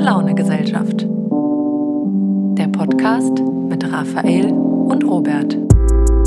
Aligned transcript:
Gute 0.00 0.12
Laune 0.12 0.34
Gesellschaft. 0.34 1.06
Der 2.56 2.68
Podcast 2.68 3.38
mit 3.68 3.84
Raphael 3.84 4.46
und 4.46 5.04
Robert. 5.04 5.58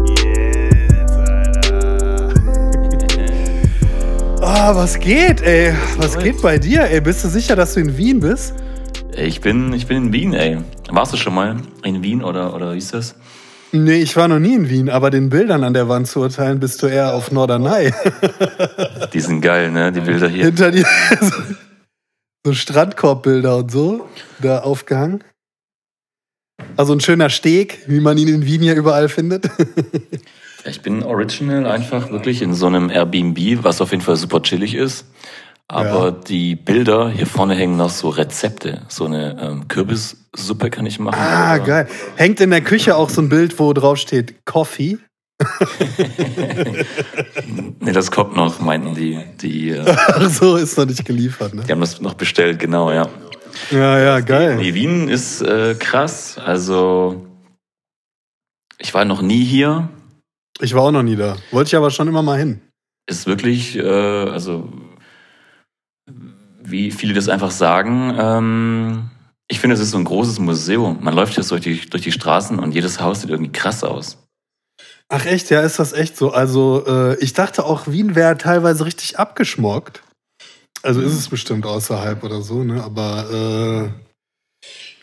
Yes, 0.05 1.11
Alter. 1.11 2.33
Ah, 4.43 4.75
was 4.75 4.99
geht, 4.99 5.41
ey? 5.41 5.73
Was 5.97 6.19
geht 6.19 6.39
bei 6.43 6.59
dir, 6.59 6.83
ey? 6.83 7.01
Bist 7.01 7.23
du 7.23 7.29
sicher, 7.29 7.55
dass 7.55 7.73
du 7.73 7.79
in 7.79 7.97
Wien 7.97 8.19
bist? 8.19 8.53
Ich 9.17 9.41
bin, 9.41 9.73
ich 9.73 9.87
bin 9.87 9.97
in 9.97 10.13
Wien, 10.13 10.33
ey. 10.33 10.59
Warst 10.91 11.13
du 11.13 11.17
schon 11.17 11.33
mal 11.33 11.55
in 11.83 12.03
Wien 12.03 12.23
oder, 12.23 12.53
oder 12.53 12.73
wie 12.75 12.77
ist 12.77 12.93
das? 12.93 13.15
Nee, 13.71 14.03
ich 14.03 14.15
war 14.15 14.27
noch 14.27 14.37
nie 14.37 14.53
in 14.53 14.69
Wien, 14.69 14.87
aber 14.87 15.09
den 15.09 15.29
Bildern 15.29 15.63
an 15.63 15.73
der 15.73 15.89
Wand 15.89 16.05
zu 16.05 16.19
urteilen, 16.19 16.59
bist 16.59 16.83
du 16.83 16.85
eher 16.85 17.15
auf 17.15 17.31
Norderney. 17.31 17.91
Die 19.13 19.19
sind 19.19 19.41
geil, 19.41 19.71
ne? 19.71 19.91
Die 19.91 20.01
Bilder 20.01 20.29
hier. 20.29 20.45
Hinter 20.45 20.69
dir 20.69 20.85
so, 22.45 22.53
Strandkorbbilder 22.53 23.57
und 23.57 23.71
so, 23.71 24.07
da 24.41 24.59
aufgehangen. 24.59 25.23
Also 26.77 26.93
ein 26.93 26.99
schöner 26.99 27.29
Steg, 27.29 27.83
wie 27.87 27.99
man 27.99 28.17
ihn 28.17 28.27
in 28.27 28.45
Wien 28.45 28.63
ja 28.63 28.73
überall 28.73 29.09
findet. 29.09 29.49
Ich 30.65 30.81
bin 30.81 31.03
original 31.03 31.65
einfach 31.65 32.09
wirklich 32.09 32.41
in 32.41 32.53
so 32.53 32.67
einem 32.67 32.89
Airbnb, 32.89 33.65
was 33.65 33.81
auf 33.81 33.91
jeden 33.91 34.01
Fall 34.01 34.15
super 34.15 34.41
chillig 34.41 34.75
ist. 34.75 35.03
Aber 35.67 36.05
Ja. 36.05 36.11
die 36.11 36.55
Bilder, 36.55 37.09
hier 37.09 37.27
vorne 37.27 37.53
hängen 37.53 37.75
noch 37.75 37.89
so 37.89 38.07
Rezepte. 38.07 38.81
So 38.87 39.03
eine 39.03 39.37
ähm, 39.41 39.67
Kürbissuppe 39.67 40.69
kann 40.69 40.85
ich 40.85 40.99
machen. 40.99 41.19
Ah, 41.19 41.57
geil. 41.57 41.89
Hängt 42.15 42.39
in 42.39 42.49
der 42.49 42.61
Küche 42.61 42.95
auch 42.95 43.09
so 43.09 43.21
ein 43.21 43.27
Bild, 43.27 43.59
wo 43.59 43.73
drauf 43.73 43.97
steht 43.97 44.45
Coffee. 44.45 44.99
Nee, 47.79 47.91
das 47.91 48.11
kommt 48.11 48.35
noch, 48.35 48.59
meinten 48.61 48.95
die. 48.95 49.19
Die, 49.41 49.69
äh, 49.71 49.83
Ach 49.85 50.29
so, 50.29 50.55
ist 50.55 50.77
noch 50.77 50.85
nicht 50.85 51.03
geliefert, 51.05 51.53
ne? 51.53 51.63
die 51.67 51.71
haben 51.71 51.81
das 51.81 51.99
noch 51.99 52.13
bestellt, 52.13 52.59
genau, 52.59 52.91
ja. 52.91 53.09
Ja, 53.71 53.99
ja, 53.99 54.19
geil. 54.21 54.55
Nee, 54.55 54.73
Wien 54.73 55.09
ist 55.09 55.41
äh, 55.41 55.75
krass. 55.77 56.37
Also, 56.37 57.27
ich 58.79 58.93
war 58.93 59.05
noch 59.05 59.21
nie 59.21 59.43
hier. 59.43 59.89
Ich 60.59 60.73
war 60.73 60.83
auch 60.83 60.91
noch 60.91 61.03
nie 61.03 61.15
da. 61.15 61.35
Wollte 61.51 61.67
ich 61.69 61.75
aber 61.75 61.91
schon 61.91 62.07
immer 62.07 62.23
mal 62.23 62.37
hin. 62.37 62.61
ist 63.05 63.27
wirklich, 63.27 63.77
äh, 63.77 63.83
also 63.83 64.69
wie 66.63 66.91
viele 66.91 67.13
das 67.13 67.27
einfach 67.27 67.51
sagen, 67.51 68.15
ähm, 68.17 69.09
ich 69.49 69.59
finde, 69.59 69.75
es 69.75 69.81
ist 69.81 69.91
so 69.91 69.97
ein 69.97 70.05
großes 70.05 70.39
Museum. 70.39 70.99
Man 71.01 71.13
läuft 71.13 71.35
jetzt 71.37 71.51
durch 71.51 71.61
die, 71.61 71.81
durch 71.89 72.03
die 72.03 72.11
Straßen 72.11 72.59
und 72.59 72.73
jedes 72.73 73.01
Haus 73.01 73.21
sieht 73.21 73.29
irgendwie 73.29 73.51
krass 73.51 73.83
aus. 73.83 74.22
Ach 75.15 75.25
echt, 75.27 75.51
ja, 75.51 75.61
ist 75.61 75.77
das 75.77 75.93
echt 75.93 76.17
so? 76.17 76.31
Also 76.31 76.85
äh, 76.87 77.15
ich 77.19 77.33
dachte 77.33 77.65
auch, 77.65 77.85
Wien 77.85 78.15
wäre 78.15 78.35
teilweise 78.35 78.83
richtig 78.83 79.19
abgeschmockt. 79.19 80.01
Also 80.81 81.01
ist 81.01 81.13
es 81.13 81.29
bestimmt 81.29 81.67
außerhalb 81.67 82.23
oder 82.23 82.41
so, 82.41 82.63
ne? 82.63 82.83
Aber 82.83 83.29
äh, 83.31 83.89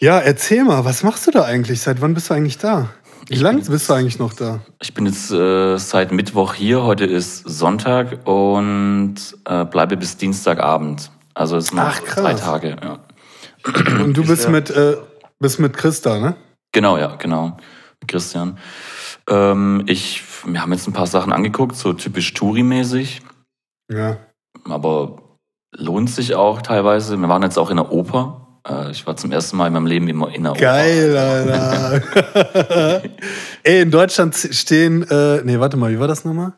ja, 0.04 0.18
erzähl 0.18 0.64
mal, 0.64 0.84
was 0.84 1.04
machst 1.04 1.28
du 1.28 1.30
da 1.30 1.44
eigentlich? 1.44 1.80
Seit 1.80 2.00
wann 2.00 2.14
bist 2.14 2.28
du 2.28 2.34
eigentlich 2.34 2.58
da? 2.58 2.88
Wie 3.28 3.36
lange 3.36 3.60
bist 3.60 3.88
du 3.88 3.92
eigentlich 3.92 4.18
noch 4.18 4.34
da? 4.34 4.58
Ich 4.82 4.94
bin 4.94 5.06
jetzt 5.06 5.30
äh, 5.30 5.76
seit 5.76 6.10
Mittwoch 6.10 6.54
hier, 6.54 6.82
heute 6.82 7.04
ist 7.04 7.48
Sonntag 7.48 8.26
und 8.26 9.14
äh, 9.44 9.64
bleibe 9.64 9.96
bis 9.96 10.16
Dienstagabend. 10.16 11.12
Also 11.34 11.56
es 11.56 11.70
Ach, 11.76 12.02
krass. 12.02 12.24
drei 12.24 12.34
Tage. 12.34 12.76
Ja. 12.82 12.98
Und 14.02 14.14
du 14.14 14.26
bist 14.26 14.48
mit, 14.48 14.70
äh, 14.70 14.96
bist 15.38 15.60
mit 15.60 15.76
Christa, 15.76 16.18
ne? 16.18 16.34
Genau, 16.72 16.98
ja, 16.98 17.14
genau. 17.14 17.56
Christian. 18.08 18.58
Ähm, 19.28 19.84
ich, 19.86 20.22
wir 20.46 20.60
haben 20.62 20.72
jetzt 20.72 20.86
ein 20.88 20.92
paar 20.92 21.06
Sachen 21.06 21.32
angeguckt, 21.32 21.76
so 21.76 21.92
typisch 21.92 22.32
Touri-mäßig. 22.34 23.20
Ja. 23.92 24.18
aber 24.64 25.22
lohnt 25.76 26.10
sich 26.10 26.34
auch 26.34 26.62
teilweise. 26.62 27.16
Wir 27.16 27.28
waren 27.28 27.42
jetzt 27.42 27.58
auch 27.58 27.70
in 27.70 27.76
der 27.76 27.90
Oper. 27.92 28.60
Äh, 28.68 28.90
Ich 28.90 29.06
war 29.06 29.16
zum 29.16 29.32
ersten 29.32 29.56
Mal 29.56 29.66
in 29.68 29.72
meinem 29.72 29.86
Leben 29.86 30.08
immer 30.08 30.32
in 30.34 30.44
der 30.44 30.52
Geil, 30.52 31.16
Alter. 31.16 33.02
Ey, 33.62 33.82
in 33.82 33.90
Deutschland 33.90 34.34
stehen, 34.36 35.02
äh, 35.10 35.42
nee, 35.44 35.58
warte 35.60 35.76
mal, 35.76 35.90
wie 35.92 35.98
war 35.98 36.08
das 36.08 36.24
nochmal? 36.24 36.54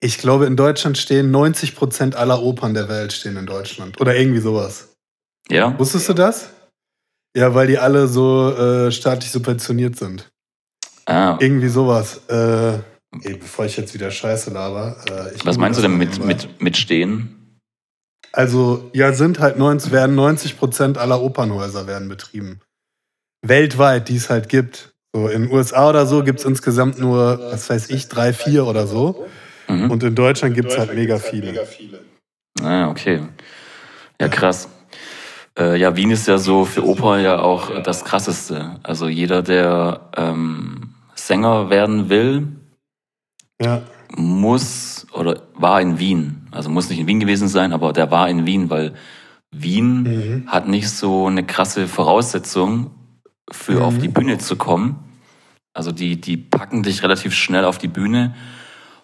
Ich 0.00 0.18
glaube, 0.18 0.46
in 0.46 0.56
Deutschland 0.56 0.98
stehen 0.98 1.34
90% 1.34 2.14
aller 2.14 2.42
Opern 2.42 2.74
der 2.74 2.88
Welt 2.88 3.12
stehen 3.12 3.36
in 3.36 3.46
Deutschland. 3.46 4.00
Oder 4.00 4.14
irgendwie 4.16 4.40
sowas. 4.40 4.94
Oper. 5.48 5.54
Ja, 5.54 5.78
Wusstest 5.78 6.08
du 6.08 6.12
das? 6.12 6.50
Ja, 7.36 7.54
weil 7.54 7.66
die 7.66 7.78
alle 7.78 8.06
so 8.08 8.50
äh, 8.50 8.90
staatlich 8.92 9.30
subventioniert 9.30 9.96
sind. 9.96 10.28
Ah, 11.06 11.36
Irgendwie 11.40 11.68
sowas. 11.68 12.20
Äh, 12.28 12.78
ey, 13.22 13.36
bevor 13.38 13.64
ich 13.64 13.76
jetzt 13.76 13.94
wieder 13.94 14.10
Scheiße 14.10 14.50
laber. 14.50 14.96
Äh, 15.10 15.34
ich 15.34 15.46
was 15.46 15.56
meinst 15.58 15.78
du 15.78 15.82
denn 15.82 15.96
mit, 15.96 16.24
mit, 16.24 16.60
mit 16.60 16.76
Stehen? 16.76 17.58
Also, 18.32 18.90
ja, 18.92 19.12
sind 19.12 19.40
halt 19.40 19.58
90, 19.58 19.92
werden 19.92 20.14
90 20.14 20.58
Prozent 20.58 20.98
aller 20.98 21.22
Opernhäuser 21.22 21.86
werden 21.86 22.08
betrieben. 22.08 22.60
Weltweit, 23.42 24.08
die 24.08 24.16
es 24.16 24.28
halt 24.28 24.48
gibt. 24.48 24.92
So 25.14 25.28
in 25.28 25.44
den 25.44 25.52
USA 25.52 25.88
oder 25.88 26.04
so 26.04 26.22
gibt 26.22 26.40
es 26.40 26.44
insgesamt 26.44 26.98
nur, 26.98 27.38
was 27.50 27.70
weiß 27.70 27.88
ich, 27.88 28.08
drei, 28.08 28.34
vier 28.34 28.66
oder 28.66 28.86
so. 28.86 29.26
Mhm. 29.68 29.90
Und 29.90 30.02
in 30.02 30.14
Deutschland 30.14 30.54
gibt 30.54 30.70
es 30.70 30.78
halt 30.78 30.94
mega 30.94 31.18
viele. 31.18 31.66
Ah, 32.62 32.88
okay. 32.88 33.22
Ja, 34.20 34.28
krass. 34.28 34.68
Äh, 35.58 35.78
ja, 35.78 35.96
Wien 35.96 36.10
ist 36.10 36.28
ja 36.28 36.38
so 36.38 36.64
für 36.64 36.84
Oper 36.84 37.18
ja 37.18 37.38
auch 37.38 37.82
das 37.82 38.04
Krasseste. 38.04 38.78
Also 38.82 39.08
jeder, 39.08 39.42
der 39.42 40.10
ähm, 40.16 40.94
Sänger 41.30 41.70
werden 41.70 42.08
will, 42.08 42.46
Ja, 43.60 43.82
muss 44.16 45.06
oder 45.12 45.42
war 45.54 45.80
in 45.80 45.98
Wien. 45.98 46.46
Also 46.52 46.68
muss 46.70 46.88
nicht 46.88 47.00
in 47.00 47.06
Wien 47.08 47.18
gewesen 47.20 47.48
sein, 47.48 47.72
aber 47.72 47.92
der 47.92 48.10
war 48.10 48.28
in 48.28 48.46
Wien, 48.46 48.70
weil 48.70 48.94
Wien 49.50 50.02
Mhm. 50.02 50.44
hat 50.46 50.68
nicht 50.68 50.88
so 50.90 51.26
eine 51.26 51.44
krasse 51.44 51.88
Voraussetzung 51.88 52.90
für 53.50 53.72
Mhm. 53.76 53.82
auf 53.82 53.98
die 53.98 54.08
Bühne 54.08 54.38
zu 54.38 54.54
kommen. 54.56 54.96
Also 55.74 55.90
die, 55.90 56.20
die 56.20 56.36
packen 56.36 56.82
dich 56.84 57.02
relativ 57.02 57.34
schnell 57.34 57.64
auf 57.64 57.78
die 57.78 57.88
Bühne. 57.88 58.34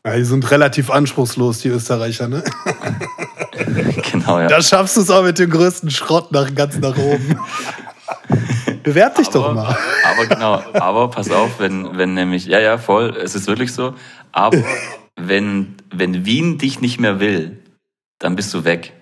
ja 0.06 0.14
die 0.16 0.24
sind 0.24 0.48
relativ 0.50 0.90
anspruchslos, 0.90 1.58
die 1.60 1.68
Österreicher, 1.68 2.28
ne? 2.28 2.44
genau, 4.12 4.38
ja. 4.40 4.46
Da 4.48 4.62
schaffst 4.62 4.96
du 4.96 5.00
es 5.00 5.10
auch 5.10 5.24
mit 5.24 5.38
dem 5.38 5.50
größten 5.50 5.90
Schrott 5.90 6.30
nach, 6.32 6.54
ganz 6.54 6.78
nach 6.78 6.96
oben. 6.96 7.36
Bewerb 8.82 9.16
dich 9.16 9.28
doch 9.28 9.44
aber, 9.44 9.54
mal. 9.54 9.76
aber 10.04 10.26
genau, 10.26 10.62
aber 10.74 11.08
pass 11.10 11.30
auf, 11.30 11.58
wenn, 11.58 11.96
wenn 11.96 12.14
nämlich, 12.14 12.46
ja, 12.46 12.60
ja, 12.60 12.78
voll, 12.78 13.16
es 13.16 13.34
ist 13.34 13.46
wirklich 13.46 13.72
so, 13.72 13.94
aber 14.32 14.58
wenn, 15.16 15.76
wenn 15.94 16.24
Wien 16.24 16.58
dich 16.58 16.80
nicht 16.80 17.00
mehr 17.00 17.20
will, 17.20 17.58
dann 18.18 18.36
bist 18.36 18.52
du 18.54 18.64
weg. 18.64 18.92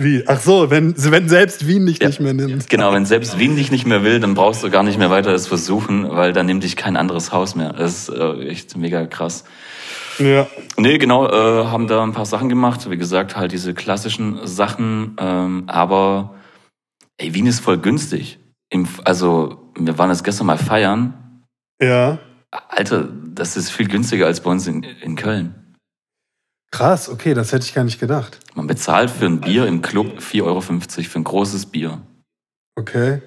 Wie? 0.00 0.22
Ach 0.28 0.40
so, 0.40 0.70
wenn, 0.70 0.94
wenn 0.96 1.28
selbst 1.28 1.66
Wien 1.66 1.84
dich 1.86 1.98
Ja. 1.98 2.06
nicht 2.06 2.20
mehr 2.20 2.32
nimmt. 2.32 2.70
Genau, 2.70 2.92
wenn 2.92 3.04
selbst 3.04 3.36
Wien 3.38 3.56
dich 3.56 3.72
nicht 3.72 3.84
mehr 3.84 4.04
will, 4.04 4.20
dann 4.20 4.34
brauchst 4.34 4.62
du 4.62 4.70
gar 4.70 4.84
nicht 4.84 4.96
mehr 4.96 5.10
weiter 5.10 5.32
es 5.32 5.48
versuchen, 5.48 6.08
weil 6.10 6.32
dann 6.32 6.46
nimmt 6.46 6.62
dich 6.62 6.76
kein 6.76 6.96
anderes 6.96 7.32
Haus 7.32 7.56
mehr. 7.56 7.72
Das 7.72 8.08
ist 8.08 8.08
äh, 8.10 8.46
echt 8.48 8.76
mega 8.76 9.06
krass. 9.06 9.42
Ja. 10.20 10.46
Nee, 10.76 10.98
genau, 10.98 11.26
äh, 11.26 11.66
haben 11.66 11.88
da 11.88 12.04
ein 12.04 12.12
paar 12.12 12.26
Sachen 12.26 12.48
gemacht. 12.48 12.88
Wie 12.88 12.96
gesagt, 12.96 13.36
halt 13.36 13.50
diese 13.50 13.74
klassischen 13.74 14.38
Sachen. 14.46 15.16
Ähm, 15.18 15.64
aber 15.66 16.34
ey, 17.18 17.34
Wien 17.34 17.46
ist 17.46 17.60
voll 17.60 17.78
günstig. 17.78 18.38
Im, 18.70 18.88
also, 19.04 19.72
wir 19.76 19.98
waren 19.98 20.10
jetzt 20.10 20.24
gestern 20.24 20.46
mal 20.46 20.58
feiern. 20.58 21.44
Ja. 21.80 22.18
Alter, 22.50 23.08
das 23.34 23.56
ist 23.56 23.70
viel 23.70 23.88
günstiger 23.88 24.26
als 24.26 24.40
bei 24.40 24.50
uns 24.50 24.66
in, 24.66 24.82
in 24.82 25.16
Köln. 25.16 25.54
Krass, 26.70 27.08
okay, 27.08 27.34
das 27.34 27.52
hätte 27.52 27.64
ich 27.64 27.74
gar 27.74 27.84
nicht 27.84 27.98
gedacht. 27.98 28.40
Man 28.54 28.66
bezahlt 28.66 29.10
für 29.10 29.26
ein 29.26 29.40
Bier 29.40 29.66
im 29.66 29.80
Club 29.80 30.18
4,50 30.18 30.44
Euro 30.44 30.60
für 30.60 31.18
ein 31.18 31.24
großes 31.24 31.66
Bier. 31.66 32.02
Okay. 32.76 33.22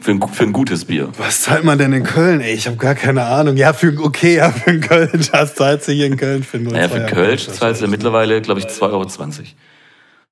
Für 0.00 0.12
ein, 0.12 0.28
für 0.28 0.44
ein 0.44 0.52
gutes 0.52 0.84
Bier. 0.84 1.10
Was 1.18 1.42
zahlt 1.42 1.64
man 1.64 1.76
denn 1.76 1.92
in 1.92 2.04
Köln? 2.04 2.40
Ey, 2.40 2.54
ich 2.54 2.68
habe 2.68 2.76
gar 2.76 2.94
keine 2.94 3.24
Ahnung. 3.24 3.56
Ja, 3.56 3.72
für 3.72 3.98
okay, 4.00 4.36
ja, 4.36 4.52
für 4.52 4.70
einen 4.70 4.80
Köln, 4.80 5.26
das 5.32 5.56
zahlst 5.56 5.88
du 5.88 5.92
hier 5.92 6.06
in 6.06 6.16
Köln 6.16 6.44
für 6.44 6.58
nur 6.58 6.72
Naja, 6.72 6.88
für 6.88 7.00
Euro. 7.00 7.14
Kölsch 7.14 7.48
zahlst 7.48 7.82
du 7.82 7.88
mittlerweile, 7.88 8.40
glaube 8.40 8.60
ich, 8.60 8.66
2,20 8.66 8.82
Euro. 8.82 9.06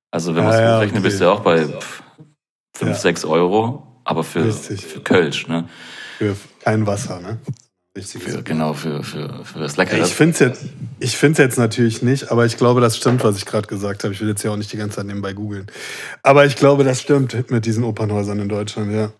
Also 0.09 0.35
wenn 0.35 0.45
man 0.45 0.53
es 0.53 0.59
ja, 0.61 0.75
hochrechnet, 0.77 0.99
okay. 0.99 1.09
bist 1.09 1.21
du 1.21 1.29
auch 1.29 1.41
bei 1.41 1.67
pff, 1.67 2.01
5, 2.77 2.91
Ja. 2.91 2.97
6 2.97 3.25
Euro. 3.25 3.83
Aber 4.03 4.23
für, 4.23 4.45
Richtig. 4.45 4.85
für 4.85 5.01
Kölsch, 5.01 5.47
ne? 5.47 5.67
Für 6.17 6.35
kein 6.61 6.87
Wasser, 6.87 7.19
ne? 7.19 7.39
Für, 7.99 8.43
genau, 8.43 8.73
für, 8.73 9.03
für, 9.03 9.43
für 9.43 9.59
das 9.59 9.75
Leckere. 9.75 10.05
Ich 10.05 10.13
finde 10.13 10.33
es 10.33 10.39
jetzt, 10.39 10.65
ich 10.99 11.17
find's 11.17 11.39
jetzt 11.39 11.57
natürlich 11.57 12.03
nicht, 12.03 12.31
aber 12.31 12.45
ich 12.45 12.55
glaube, 12.57 12.79
das 12.79 12.95
stimmt, 12.95 13.23
was 13.23 13.37
ich 13.37 13.45
gerade 13.47 13.67
gesagt 13.67 14.03
habe. 14.03 14.13
Ich 14.13 14.21
will 14.21 14.29
jetzt 14.29 14.43
ja 14.43 14.51
auch 14.51 14.55
nicht 14.55 14.71
die 14.71 14.77
ganze 14.77 14.97
Zeit 14.97 15.07
nebenbei 15.07 15.33
googeln. 15.33 15.65
Aber 16.21 16.45
ich 16.45 16.55
glaube, 16.55 16.83
das 16.83 17.01
stimmt 17.01 17.49
mit 17.49 17.65
diesen 17.65 17.83
Opernhäusern 17.83 18.39
in 18.39 18.49
Deutschland, 18.49 18.93
ja. 18.93 19.11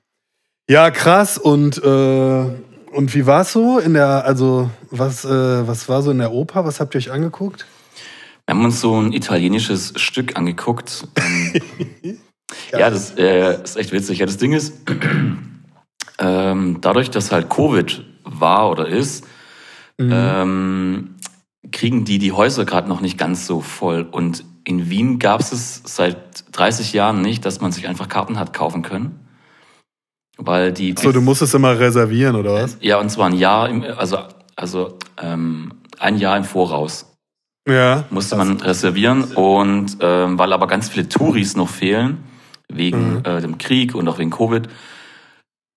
Ja, 0.69 0.91
krass. 0.91 1.39
Und, 1.39 1.83
äh, 1.83 2.45
und 2.91 3.15
wie 3.15 3.25
war 3.25 3.41
es 3.41 3.51
so 3.51 3.79
in 3.79 3.95
der, 3.95 4.25
also, 4.25 4.69
was, 4.91 5.25
äh, 5.25 5.67
was 5.67 5.89
war 5.89 6.03
so 6.03 6.11
in 6.11 6.19
der 6.19 6.31
Oper? 6.31 6.63
Was 6.63 6.79
habt 6.79 6.93
ihr 6.93 6.99
euch 6.99 7.11
angeguckt? 7.11 7.65
Wir 8.45 8.55
haben 8.55 8.63
uns 8.63 8.79
so 8.79 9.01
ein 9.01 9.11
italienisches 9.11 9.93
Stück 9.95 10.37
angeguckt. 10.37 11.07
Ähm, 11.15 12.19
ja, 12.71 12.89
das 12.89 13.17
äh, 13.17 13.61
ist 13.63 13.77
echt 13.77 13.91
witzig. 13.91 14.19
Ja, 14.19 14.25
das 14.25 14.37
Ding 14.37 14.53
ist, 14.53 14.73
ähm, 16.19 16.77
dadurch, 16.81 17.09
dass 17.09 17.31
halt 17.31 17.49
Covid 17.49 18.03
war 18.23 18.69
oder 18.69 18.87
ist, 18.87 19.25
Mhm. 19.99 20.11
ähm, 20.13 21.15
kriegen 21.71 22.05
die 22.05 22.19
die 22.19 22.31
Häuser 22.31 22.65
gerade 22.65 22.87
noch 22.87 23.01
nicht 23.01 23.17
ganz 23.17 23.47
so 23.47 23.61
voll. 23.61 24.07
Und 24.11 24.45
in 24.63 24.91
Wien 24.91 25.17
gab 25.17 25.39
es 25.39 25.51
es 25.51 25.81
seit 25.85 26.45
30 26.55 26.93
Jahren 26.93 27.21
nicht, 27.23 27.45
dass 27.45 27.61
man 27.61 27.71
sich 27.71 27.87
einfach 27.87 28.07
Karten 28.07 28.37
hat 28.37 28.53
kaufen 28.53 28.83
können. 28.83 29.19
Weil 30.37 30.71
die. 30.71 30.93
So, 30.97 31.11
du 31.11 31.21
musst 31.21 31.41
es 31.41 31.53
immer 31.55 31.79
reservieren, 31.79 32.35
oder 32.35 32.53
was? 32.53 32.77
Ja, 32.79 32.99
und 32.99 33.09
zwar 33.09 33.27
ein 33.27 33.33
Jahr, 33.33 33.69
im, 33.69 33.83
also, 33.83 34.19
also 34.55 34.99
ähm, 35.19 35.73
ein 35.97 36.19
Jahr 36.19 36.37
im 36.37 36.43
Voraus. 36.43 37.11
Ja. 37.67 38.03
Musste 38.11 38.35
man 38.35 38.61
reservieren. 38.61 39.23
Und 39.33 39.97
ähm, 39.99 40.37
weil 40.37 40.53
aber 40.53 40.67
ganz 40.67 40.89
viele 40.89 41.09
Touris 41.09 41.55
noch 41.57 41.69
fehlen, 41.69 42.23
wegen 42.71 43.15
mhm. 43.15 43.25
äh, 43.25 43.41
dem 43.41 43.57
Krieg 43.57 43.95
und 43.95 44.07
auch 44.07 44.17
wegen 44.17 44.31
Covid, 44.31 44.67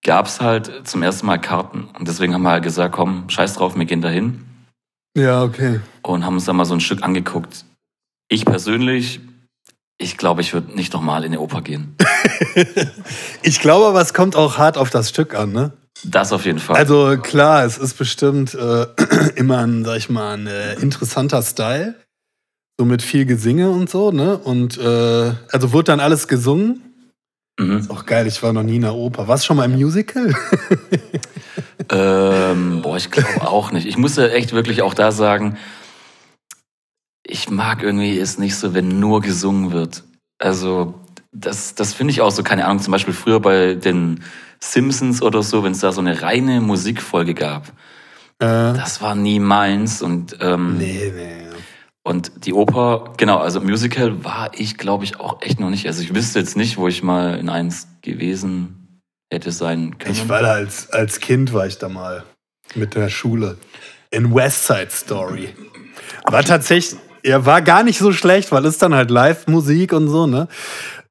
gab 0.04 0.26
es 0.26 0.40
halt 0.40 0.86
zum 0.86 1.02
ersten 1.02 1.26
Mal 1.26 1.38
Karten. 1.38 1.88
Und 1.98 2.08
deswegen 2.08 2.34
haben 2.34 2.42
wir 2.42 2.50
halt 2.50 2.64
gesagt, 2.64 2.94
komm, 2.94 3.28
scheiß 3.28 3.54
drauf, 3.54 3.76
wir 3.76 3.84
gehen 3.84 4.00
dahin. 4.00 4.44
Ja, 5.16 5.42
okay. 5.42 5.80
Und 6.02 6.24
haben 6.24 6.34
uns 6.34 6.44
dann 6.44 6.56
mal 6.56 6.64
so 6.64 6.74
ein 6.74 6.80
Stück 6.80 7.02
angeguckt. 7.02 7.64
Ich 8.28 8.44
persönlich, 8.44 9.20
ich 9.98 10.16
glaube, 10.16 10.40
ich 10.40 10.52
würde 10.52 10.74
nicht 10.74 10.92
nochmal 10.92 11.24
in 11.24 11.32
die 11.32 11.38
Oper 11.38 11.62
gehen. 11.62 11.96
ich 13.42 13.60
glaube 13.60 13.86
aber, 13.86 14.00
es 14.00 14.14
kommt 14.14 14.36
auch 14.36 14.56
hart 14.56 14.78
auf 14.78 14.90
das 14.90 15.10
Stück 15.10 15.34
an, 15.34 15.52
ne? 15.52 15.72
Das 16.04 16.32
auf 16.32 16.46
jeden 16.46 16.60
Fall. 16.60 16.76
Also 16.76 17.18
klar, 17.18 17.64
es 17.64 17.76
ist 17.76 17.94
bestimmt 17.94 18.54
äh, 18.54 18.86
immer 19.34 19.58
ein, 19.58 19.84
sag 19.84 19.96
ich 19.96 20.08
mal, 20.08 20.34
ein 20.34 20.46
äh, 20.46 20.74
interessanter 20.74 21.42
Style. 21.42 21.96
So 22.80 22.86
mit 22.86 23.02
viel 23.02 23.26
Gesinge 23.26 23.68
und 23.68 23.90
so, 23.90 24.10
ne? 24.10 24.38
Und 24.38 24.78
äh, 24.78 25.32
also 25.52 25.72
wurde 25.74 25.84
dann 25.84 26.00
alles 26.00 26.28
gesungen. 26.28 26.80
Mhm. 27.60 27.76
Ist 27.76 27.90
auch 27.90 28.06
geil, 28.06 28.26
ich 28.26 28.42
war 28.42 28.54
noch 28.54 28.62
nie 28.62 28.76
in 28.76 28.80
der 28.80 28.94
Oper. 28.94 29.28
Warst 29.28 29.44
du 29.44 29.48
schon 29.48 29.58
mal 29.58 29.66
im 29.66 29.72
Musical? 29.72 30.34
ähm, 31.92 32.80
boah, 32.80 32.96
ich 32.96 33.10
glaube 33.10 33.46
auch 33.46 33.70
nicht. 33.70 33.86
Ich 33.86 33.98
muss 33.98 34.16
ja 34.16 34.28
echt 34.28 34.54
wirklich 34.54 34.80
auch 34.80 34.94
da 34.94 35.12
sagen, 35.12 35.58
ich 37.22 37.50
mag 37.50 37.82
irgendwie 37.82 38.18
es 38.18 38.38
nicht 38.38 38.56
so, 38.56 38.72
wenn 38.72 38.98
nur 38.98 39.20
gesungen 39.20 39.72
wird. 39.72 40.02
Also, 40.38 40.94
das, 41.32 41.74
das 41.74 41.92
finde 41.92 42.12
ich 42.12 42.22
auch 42.22 42.30
so, 42.30 42.42
keine 42.42 42.64
Ahnung, 42.64 42.82
zum 42.82 42.92
Beispiel 42.92 43.12
früher 43.12 43.40
bei 43.40 43.74
den 43.74 44.24
Simpsons 44.58 45.20
oder 45.20 45.42
so, 45.42 45.62
wenn 45.64 45.72
es 45.72 45.80
da 45.80 45.92
so 45.92 46.00
eine 46.00 46.22
reine 46.22 46.62
Musikfolge 46.62 47.34
gab. 47.34 47.66
Äh. 48.38 48.72
Das 48.72 49.02
war 49.02 49.14
nie 49.14 49.38
meins 49.38 50.00
und 50.00 50.38
ähm, 50.40 50.78
nee, 50.78 51.12
nee. 51.14 51.49
Und 52.02 52.46
die 52.46 52.54
Oper, 52.54 53.12
genau, 53.16 53.38
also 53.38 53.60
Musical 53.60 54.24
war 54.24 54.50
ich, 54.54 54.78
glaube 54.78 55.04
ich, 55.04 55.20
auch 55.20 55.42
echt 55.42 55.60
noch 55.60 55.70
nicht. 55.70 55.86
Also 55.86 56.02
ich 56.02 56.14
wüsste 56.14 56.38
jetzt 56.38 56.56
nicht, 56.56 56.78
wo 56.78 56.88
ich 56.88 57.02
mal 57.02 57.38
in 57.38 57.48
eins 57.48 57.88
gewesen 58.02 59.02
hätte 59.30 59.52
sein 59.52 59.98
können. 59.98 60.14
Ich 60.14 60.28
war 60.28 60.42
da 60.42 60.52
als, 60.52 60.90
als 60.90 61.20
Kind, 61.20 61.52
war 61.52 61.66
ich 61.66 61.78
da 61.78 61.88
mal 61.88 62.24
mit 62.74 62.94
der 62.94 63.10
Schule. 63.10 63.58
In 64.10 64.34
West 64.34 64.66
Side 64.66 64.90
Story. 64.90 65.50
War 66.24 66.42
tatsächlich, 66.42 66.98
ja, 67.24 67.44
war 67.44 67.62
gar 67.62 67.82
nicht 67.82 67.98
so 67.98 68.12
schlecht, 68.12 68.50
weil 68.50 68.64
es 68.64 68.78
dann 68.78 68.94
halt 68.94 69.10
Live-Musik 69.10 69.92
und 69.92 70.08
so, 70.08 70.26
ne? 70.26 70.48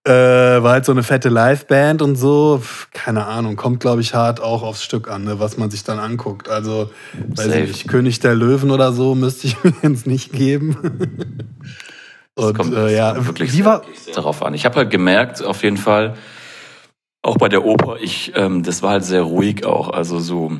Äh, 0.10 0.64
war 0.64 0.72
halt 0.72 0.86
so 0.86 0.92
eine 0.92 1.04
fette 1.04 1.30
Liveband 1.30 2.02
und 2.02 2.16
so. 2.16 2.64
Keine 2.94 3.28
Ahnung, 3.28 3.56
kommt, 3.56 3.80
glaube 3.80 4.02
ich, 4.02 4.16
hart 4.16 4.42
auch 4.42 4.64
aufs 4.64 4.84
Stück 4.84 5.08
an, 5.08 5.24
ne, 5.24 5.40
was 5.40 5.58
man 5.58 5.70
sich 5.70 5.84
dann 5.84 6.00
anguckt. 6.00 6.50
Also, 6.50 6.90
weiß 7.14 7.46
ich 7.46 7.68
nicht, 7.68 7.88
König 7.88 8.20
der 8.20 8.34
Löwen 8.34 8.72
oder 8.72 8.92
so 8.92 9.14
müsste 9.14 9.46
ich 9.46 9.64
mir 9.64 9.74
jetzt 9.84 10.08
nicht 10.08 10.32
geben. 10.32 10.78
und 12.34 12.58
kommt, 12.58 12.74
äh, 12.74 12.96
ja, 12.96 13.24
wirklich 13.28 13.54
wie 13.54 13.66
war 13.66 13.84
darauf 14.16 14.42
an. 14.42 14.56
Ich 14.56 14.66
habe 14.66 14.78
halt 14.78 14.90
gemerkt, 14.90 15.44
auf 15.44 15.62
jeden 15.62 15.78
Fall, 15.78 16.16
auch 17.22 17.38
bei 17.38 17.48
der 17.48 17.64
Oper, 17.64 17.98
ich, 18.02 18.32
ähm, 18.36 18.64
das 18.64 18.82
war 18.82 18.94
halt 18.94 19.06
sehr 19.06 19.22
ruhig 19.22 19.64
auch. 19.64 19.92
Also 19.92 20.20
so, 20.20 20.54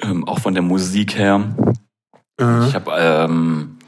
ähm, 0.00 0.28
auch 0.28 0.38
von 0.38 0.54
der 0.54 0.62
Musik 0.62 1.16
her. 1.16 1.38
Mhm. 2.38 2.64
Ich 2.68 2.74
habe 2.76 2.92
ähm, 2.96 3.78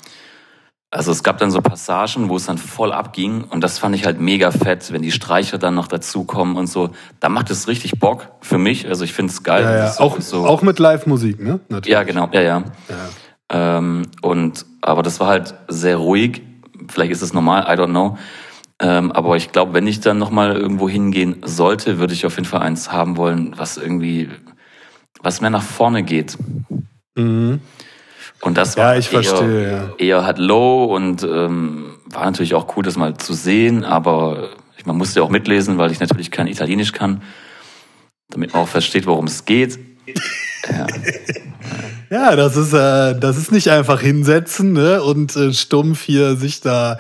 also 0.95 1.11
es 1.11 1.25
gab 1.25 1.39
dann 1.39 1.51
so 1.51 1.61
Passagen, 1.61 2.29
wo 2.29 2.37
es 2.37 2.47
dann 2.47 2.57
voll 2.57 2.93
abging 2.93 3.43
und 3.43 3.65
das 3.65 3.81
fand 3.81 3.97
ich 3.97 4.07
halt 4.07 4.21
mega 4.21 4.53
fett, 4.53 4.93
wenn 4.93 5.03
die 5.03 5.11
Streicher 5.11 5.59
dann 5.59 5.75
noch 5.75 5.89
dazukommen 5.89 6.57
und 6.57 6.69
so. 6.69 6.91
Da 7.19 7.29
macht 7.29 7.51
es 7.51 7.67
richtig 7.67 7.99
Bock 7.99 8.29
für 8.41 8.59
mich. 8.59 8.87
Also 8.87 9.03
ich 9.03 9.13
finde 9.13 9.33
es 9.33 9.43
geil. 9.43 9.65
Ja, 9.65 9.77
ja. 9.77 9.91
So, 9.91 10.05
auch, 10.05 10.21
so. 10.21 10.47
auch 10.47 10.63
mit 10.63 10.79
Live-Musik, 10.79 11.43
ne? 11.43 11.59
Natürlich. 11.69 11.93
Ja, 11.93 12.05
genau. 12.05 12.29
Ja, 12.33 12.43
ja. 12.43 12.63
ja. 12.89 13.79
Ähm, 13.79 14.03
und 14.23 14.67
aber 14.83 15.03
das 15.03 15.19
war 15.19 15.27
halt 15.27 15.55
sehr 15.67 15.97
ruhig. 15.97 16.43
Vielleicht 16.89 17.11
ist 17.11 17.23
es 17.23 17.35
normal, 17.35 17.63
I 17.63 17.77
don't 17.77 17.91
know. 17.91 18.17
Ähm, 18.79 19.11
aber 19.11 19.37
ich 19.37 19.51
glaube, 19.51 19.75
wenn 19.75 19.89
ich 19.89 19.99
dann 19.99 20.19
nochmal 20.19 20.57
irgendwo 20.57 20.89
hingehen 20.89 21.43
sollte, 21.45 21.99
würde 21.99 22.15
ich 22.15 22.25
auf 22.25 22.37
jeden 22.37 22.47
Fall 22.47 22.61
eins 22.61 22.93
haben 22.93 23.17
wollen, 23.17 23.55
was 23.57 23.79
irgendwie, 23.79 24.29
was 25.25 25.41
mehr 25.41 25.51
nach 25.51 25.65
vorne 25.65 26.05
geht. 26.05 26.39
Mhm. 27.17 27.61
Und 28.41 28.59
das 28.59 28.77
war 28.77 28.95
ja, 28.95 28.99
ich 28.99 29.13
eher, 29.13 29.23
verstehe, 29.23 29.73
ja. 29.73 29.95
eher 29.99 30.25
halt 30.25 30.39
low 30.39 30.85
und 30.85 31.23
ähm, 31.23 31.95
war 32.07 32.25
natürlich 32.25 32.55
auch 32.55 32.77
cool, 32.77 32.83
das 32.83 32.97
mal 32.97 33.17
zu 33.17 33.33
sehen, 33.33 33.85
aber 33.85 34.51
man 34.85 34.97
musste 34.97 35.23
auch 35.23 35.31
mitlesen, 35.31 35.79
weil 35.79 35.91
ich 35.91 36.01
natürlich 36.01 36.31
kein 36.31 36.47
Italienisch 36.47 36.93
kann, 36.93 37.23
damit 38.29 38.53
man 38.53 38.63
auch 38.63 38.69
versteht, 38.69 39.07
worum 39.07 39.27
es 39.27 39.45
geht. 39.45 39.79
Ja. 40.67 40.87
ja, 42.09 42.37
das 42.37 42.57
ist, 42.57 42.73
äh, 42.73 43.21
das 43.21 43.37
ist 43.37 43.53
nicht 43.53 43.69
einfach 43.69 44.01
hinsetzen 44.01 44.73
ne? 44.73 45.03
und 45.03 45.37
äh, 45.37 45.53
stumpf 45.53 46.05
hier 46.05 46.37
sich 46.37 46.63
da 46.63 46.99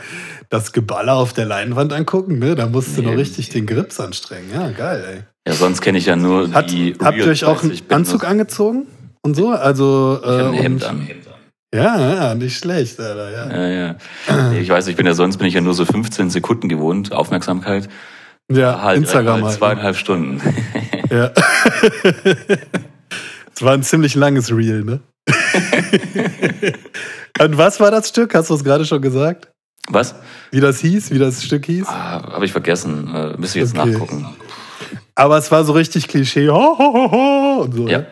das 0.51 0.73
Geballer 0.73 1.15
auf 1.15 1.33
der 1.33 1.47
Leinwand 1.47 1.95
angucken. 1.95 2.39
Ne? 2.39 2.57
Da 2.57 2.67
musst 2.67 2.95
du 2.95 3.01
nee. 3.01 3.09
noch 3.09 3.17
richtig 3.17 3.49
den 3.49 3.65
Grips 3.65 4.01
anstrengen. 4.01 4.51
Ja, 4.53 4.69
geil, 4.69 5.03
ey. 5.09 5.23
Ja, 5.51 5.55
sonst 5.55 5.81
kenne 5.81 5.97
ich 5.97 6.05
ja 6.05 6.15
nur 6.15 6.53
Hat, 6.53 6.71
die 6.71 6.95
Habt 7.03 7.17
ihr 7.17 7.27
euch 7.27 7.47
auch 7.47 7.63
einen 7.63 7.81
Anzug 7.89 8.25
angezogen 8.25 8.87
und 9.25 9.35
so? 9.35 9.51
Also, 9.51 10.21
äh, 10.23 10.41
ich 10.41 10.47
ein 10.47 10.53
Hemd 10.55 10.85
an. 10.85 11.09
Ja, 11.75 11.99
ja, 11.99 12.35
nicht 12.37 12.57
schlecht, 12.57 13.01
Alter, 13.01 13.31
ja. 13.33 13.67
Ja, 13.67 13.97
ja. 14.29 14.53
Ich 14.53 14.69
weiß, 14.69 14.87
ich 14.87 14.95
bin 14.95 15.07
ja 15.07 15.15
sonst 15.15 15.39
bin 15.39 15.49
ich 15.49 15.55
ja 15.55 15.61
nur 15.61 15.75
so 15.75 15.85
15 15.85 16.31
Sekunden 16.31 16.69
gewohnt, 16.69 17.13
Aufmerksamkeit. 17.13 17.89
Ja, 18.49 18.83
halt 18.83 18.99
Instagram 18.99 19.43
halt. 19.43 19.55
Zweieinhalb 19.55 19.97
Stunden. 19.97 20.41
Ja. 21.11 21.33
Es 23.57 23.63
war 23.63 23.75
ein 23.75 23.85
ziemlich 23.85 24.17
langes 24.17 24.51
Reel, 24.51 24.83
ne? 24.83 25.01
Und 27.41 27.57
was 27.57 27.79
war 27.79 27.93
das 27.93 28.09
Stück? 28.09 28.35
Hast 28.35 28.51
du 28.51 28.55
es 28.55 28.65
gerade 28.65 28.85
schon 28.85 29.01
gesagt? 29.01 29.49
Was? 29.89 30.17
Wie 30.51 30.61
das 30.61 30.81
hieß, 30.81 31.13
wie 31.13 31.21
das 31.21 31.45
Stück 31.45 31.67
hieß? 31.67 31.87
Ah, 31.87 32.33
Habe 32.33 32.45
ich 32.47 32.53
vergessen. 32.53 33.15
Äh, 33.15 33.37
müsste 33.37 33.61
ich 33.61 33.67
jetzt 33.67 33.79
okay. 33.79 33.93
nachgucken. 33.93 34.27
Aber 35.15 35.39
es 35.39 35.53
war 35.53 35.63
so 35.63 35.73
richtig 35.73 36.09
Klischee. 36.09 36.49
Ho, 36.49 36.77
ho, 36.79 37.13
ho, 37.13 37.63
und 37.63 37.75
so, 37.75 37.87
ja, 37.87 37.99
ne? 37.99 38.07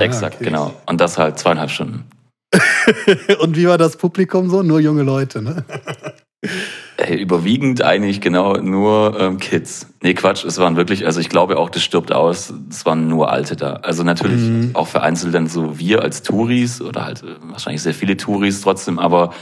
Exakt, 0.00 0.36
okay. 0.36 0.44
genau. 0.44 0.74
Und 0.86 1.00
das 1.00 1.18
halt 1.18 1.38
zweieinhalb 1.38 1.70
Stunden. 1.70 2.04
Und 3.40 3.56
wie 3.56 3.66
war 3.66 3.78
das 3.78 3.96
Publikum 3.96 4.48
so? 4.48 4.62
Nur 4.62 4.80
junge 4.80 5.02
Leute, 5.02 5.42
ne? 5.42 5.64
Hey, 6.98 7.20
überwiegend 7.20 7.82
eigentlich 7.82 8.20
genau 8.20 8.56
nur 8.56 9.18
ähm, 9.18 9.38
Kids. 9.38 9.94
Nee, 10.02 10.14
Quatsch, 10.14 10.44
es 10.44 10.58
waren 10.58 10.76
wirklich, 10.76 11.04
also 11.04 11.20
ich 11.20 11.28
glaube 11.28 11.58
auch, 11.58 11.68
das 11.68 11.82
stirbt 11.82 12.10
aus, 12.12 12.52
es 12.70 12.86
waren 12.86 13.08
nur 13.08 13.30
Alte 13.30 13.54
da. 13.56 13.74
Also 13.74 14.02
natürlich 14.02 14.40
mhm. 14.40 14.70
auch 14.74 14.86
vereinzelt 14.86 15.34
dann 15.34 15.46
so 15.46 15.78
wir 15.78 16.02
als 16.02 16.22
Touris 16.22 16.80
oder 16.80 17.04
halt 17.04 17.22
äh, 17.22 17.36
wahrscheinlich 17.50 17.82
sehr 17.82 17.94
viele 17.94 18.16
Touris 18.16 18.62
trotzdem, 18.62 18.98
aber 18.98 19.34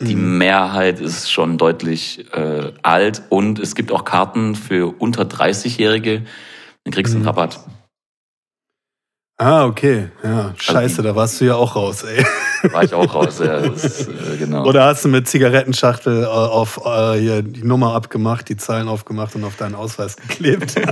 die 0.00 0.14
mhm. 0.14 0.38
Mehrheit 0.38 1.00
ist 1.00 1.32
schon 1.32 1.58
deutlich 1.58 2.26
äh, 2.32 2.72
alt 2.82 3.22
und 3.28 3.58
es 3.58 3.74
gibt 3.74 3.90
auch 3.90 4.04
Karten 4.04 4.54
für 4.54 4.94
unter 4.98 5.22
30-Jährige, 5.22 6.22
dann 6.84 6.92
kriegst 6.92 7.14
du 7.14 7.18
einen 7.18 7.24
mhm. 7.24 7.28
Rabatt. 7.28 7.60
Ah, 9.36 9.66
okay. 9.66 10.10
Ja, 10.22 10.54
scheiße, 10.56 10.98
also, 10.98 11.02
da 11.02 11.16
warst 11.16 11.40
du 11.40 11.46
ja 11.46 11.56
auch 11.56 11.74
raus, 11.74 12.04
ey. 12.04 12.24
War 12.72 12.84
ich 12.84 12.94
auch 12.94 13.12
raus, 13.12 13.40
ja. 13.40 13.56
Ist, 13.56 14.08
äh, 14.08 14.36
genau. 14.38 14.64
Oder 14.64 14.84
hast 14.86 15.04
du 15.04 15.08
mit 15.08 15.28
Zigarettenschachtel 15.28 16.22
äh, 16.22 16.26
auf 16.26 16.80
äh, 16.84 17.18
hier 17.18 17.42
die 17.42 17.64
Nummer 17.64 17.94
abgemacht, 17.94 18.48
die 18.48 18.56
Zahlen 18.56 18.86
aufgemacht 18.86 19.34
und 19.34 19.44
auf 19.44 19.56
deinen 19.56 19.74
Ausweis 19.74 20.16
geklebt? 20.16 20.74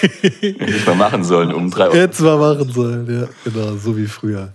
Hätte 0.20 0.86
mal 0.86 0.94
machen 0.96 1.24
sollen, 1.24 1.52
um 1.52 1.70
drei 1.70 1.88
Uhr. 1.88 1.94
Jetzt 1.94 2.20
mal 2.20 2.38
machen 2.38 2.72
sollen, 2.72 3.20
ja, 3.20 3.28
genau, 3.44 3.76
so 3.76 3.96
wie 3.96 4.06
früher. 4.06 4.52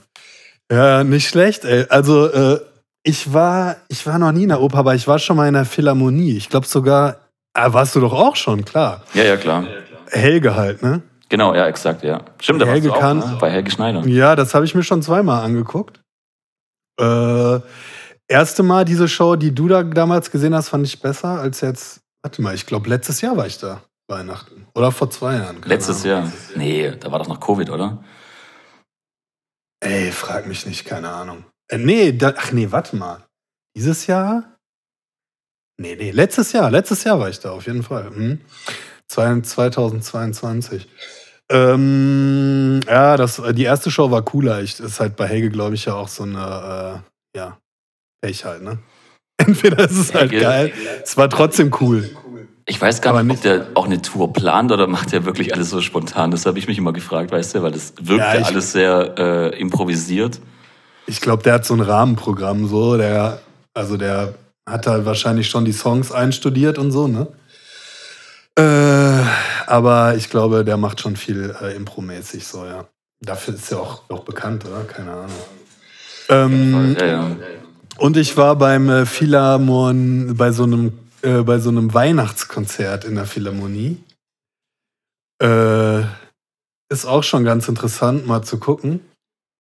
Ja, 0.72 1.04
nicht 1.04 1.30
schlecht, 1.30 1.66
ey. 1.66 1.86
Also, 1.90 2.28
äh, 2.28 2.60
ich 3.04 3.32
war, 3.32 3.78
ich 3.88 4.06
war 4.08 4.18
noch 4.18 4.32
nie 4.32 4.44
in 4.44 4.50
der 4.50 4.62
Oper, 4.62 4.80
aber 4.80 4.96
ich 4.96 5.08
war 5.08 5.20
schon 5.20 5.38
mal 5.38 5.48
in 5.48 5.54
der 5.54 5.66
Philharmonie. 5.66 6.36
Ich 6.38 6.50
glaube 6.50 6.66
sogar, 6.66 7.18
äh, 7.54 7.72
warst 7.72 7.96
du 7.96 8.00
doch 8.00 8.14
auch 8.14 8.36
schon, 8.36 8.66
klar. 8.66 9.04
Ja, 9.14 9.24
ja, 9.24 9.38
klar. 9.38 9.68
Helge 10.10 10.56
halt, 10.56 10.82
ne? 10.82 11.02
Genau, 11.30 11.56
ja, 11.56 11.68
exakt, 11.68 12.04
ja. 12.04 12.24
Stimmt, 12.40 12.62
da 12.62 12.66
Helge 12.66 12.90
warst 12.90 13.02
du 13.02 13.06
auch, 13.06 13.32
ne? 13.32 13.38
bei 13.40 13.50
Helge 13.50 13.72
Schneider. 13.72 14.06
Ja, 14.06 14.36
das 14.36 14.54
habe 14.54 14.66
ich 14.66 14.76
mir 14.76 14.84
schon 14.84 15.02
zweimal 15.02 15.44
angeguckt. 15.44 16.02
Äh, 17.00 17.60
erste 18.28 18.64
Mal 18.64 18.86
diese 18.86 19.08
Show, 19.08 19.36
die 19.36 19.54
du 19.54 19.68
da 19.68 19.84
damals 19.84 20.32
gesehen 20.32 20.54
hast, 20.54 20.70
fand 20.70 20.86
ich 20.86 21.02
besser 21.02 21.40
als 21.40 21.62
jetzt. 21.62 22.02
Warte 22.22 22.42
mal, 22.42 22.56
ich 22.56 22.66
glaube, 22.66 22.90
letztes 22.90 23.22
Jahr 23.22 23.38
war 23.38 23.48
ich 23.48 23.58
da. 23.58 23.82
Weihnachten. 24.08 24.68
Oder 24.76 24.92
vor 24.92 25.10
zwei 25.10 25.36
Jahren. 25.36 25.62
Letztes 25.64 26.06
Ahnung. 26.06 26.24
Jahr. 26.24 26.34
Nee, 26.56 26.92
da 26.92 27.12
war 27.12 27.20
doch 27.20 27.28
noch 27.28 27.40
Covid, 27.40 27.70
oder? 27.72 28.04
Ey, 29.80 30.12
frag 30.12 30.48
mich 30.48 30.66
nicht, 30.66 30.86
keine 30.86 31.10
Ahnung. 31.10 31.46
Äh, 31.70 31.80
nee, 31.80 32.12
da, 32.12 32.34
ach 32.38 32.52
nee, 32.52 32.72
warte 32.72 32.96
mal. 32.96 33.26
Dieses 33.76 34.08
Jahr? 34.08 34.58
Nee, 35.78 35.96
nee, 35.96 36.12
letztes 36.12 36.52
Jahr. 36.52 36.72
Letztes 36.72 37.04
Jahr 37.04 37.20
war 37.20 37.30
ich 37.30 37.40
da, 37.40 37.52
auf 37.52 37.66
jeden 37.66 37.84
Fall. 37.84 38.10
Hm. 38.10 38.42
2022. 39.16 40.88
Ähm, 41.52 42.80
ja, 42.88 43.18
das, 43.18 43.42
die 43.54 43.64
erste 43.64 43.92
Show 43.92 44.10
war 44.10 44.24
cooler. 44.24 44.62
Ich, 44.62 44.80
ist 44.80 45.00
halt 45.00 45.16
bei 45.16 45.28
Helge, 45.28 45.50
glaube 45.50 45.76
ich, 45.76 45.86
ja 45.86 45.94
auch 45.94 46.08
so 46.08 46.24
eine, 46.24 47.04
äh, 47.34 47.38
ja, 47.38 47.58
Pech 48.22 48.46
halt, 48.46 48.64
ne? 48.64 48.80
Entweder 49.38 49.86
ist 49.90 49.98
es 49.98 50.14
halt 50.14 50.32
geil, 50.32 50.72
es 51.04 51.18
war 51.18 51.30
trotzdem 51.30 51.72
cool. 51.82 52.10
Ich 52.68 52.82
weiß 52.82 53.02
gar 53.02 53.22
nicht, 53.22 53.36
ob 53.36 53.42
der 53.44 53.68
auch 53.76 53.86
eine 53.86 54.02
Tour 54.02 54.34
plant 54.34 54.72
oder 54.72 54.88
macht 54.88 55.14
er 55.14 55.26
wirklich 55.26 55.54
alles 55.54 55.70
so 55.70 55.82
spontan. 55.82 56.32
Das 56.32 56.48
habe 56.48 56.58
ich 56.58 56.68
mich 56.68 56.80
immer 56.80 56.94
gefragt, 56.94 57.32
weißt 57.32 57.56
du, 57.56 57.62
weil 57.62 57.72
das 57.72 57.94
wirkt 58.02 58.22
ja, 58.22 58.44
alles 58.44 58.72
sehr 58.72 59.14
äh, 59.20 59.60
improvisiert. 59.60 60.40
Ich 61.06 61.22
glaube, 61.22 61.44
der 61.44 61.54
hat 61.54 61.66
so 61.66 61.76
ein 61.76 61.82
Rahmenprogramm 61.82 62.68
so, 62.68 62.98
der, 62.98 63.40
also 63.76 63.98
der 63.98 64.34
hat 64.68 64.88
halt 64.88 65.06
wahrscheinlich 65.06 65.48
schon 65.48 65.66
die 65.66 65.74
Songs 65.74 66.12
einstudiert 66.12 66.80
und 66.80 66.92
so, 66.92 67.08
ne? 67.08 67.28
Äh, 68.58 69.24
aber 69.68 70.16
ich 70.16 70.30
glaube, 70.30 70.64
der 70.64 70.78
macht 70.78 71.02
schon 71.02 71.16
viel 71.16 71.56
äh, 71.62 71.76
Impro-mäßig 71.76 72.46
so, 72.46 72.66
ja. 72.66 72.88
Dafür 73.22 73.56
ist 73.56 73.72
er 73.72 73.80
auch, 73.80 74.10
auch 74.10 74.24
bekannt, 74.24 74.66
oder? 74.66 74.84
Keine 74.84 75.12
Ahnung. 75.12 75.32
Ähm, 76.30 76.96
ja, 77.00 77.06
ja. 77.06 77.32
Und 77.98 78.18
ich 78.18 78.36
war 78.38 78.56
beim 78.56 78.90
äh, 78.90 79.06
Philharmon 79.06 80.36
bei 80.36 80.52
so 80.52 80.64
einem 80.64 80.94
äh, 81.26 81.42
bei 81.42 81.60
so 81.60 81.70
einem 81.70 81.94
Weihnachtskonzert 81.94 83.04
in 83.06 83.16
der 83.16 83.26
Philharmonie. 83.26 83.98
Äh, 85.42 86.02
ist 86.90 87.06
auch 87.06 87.24
schon 87.24 87.44
ganz 87.44 87.68
interessant, 87.68 88.28
mal 88.28 88.44
zu 88.44 88.60
gucken. 88.60 89.02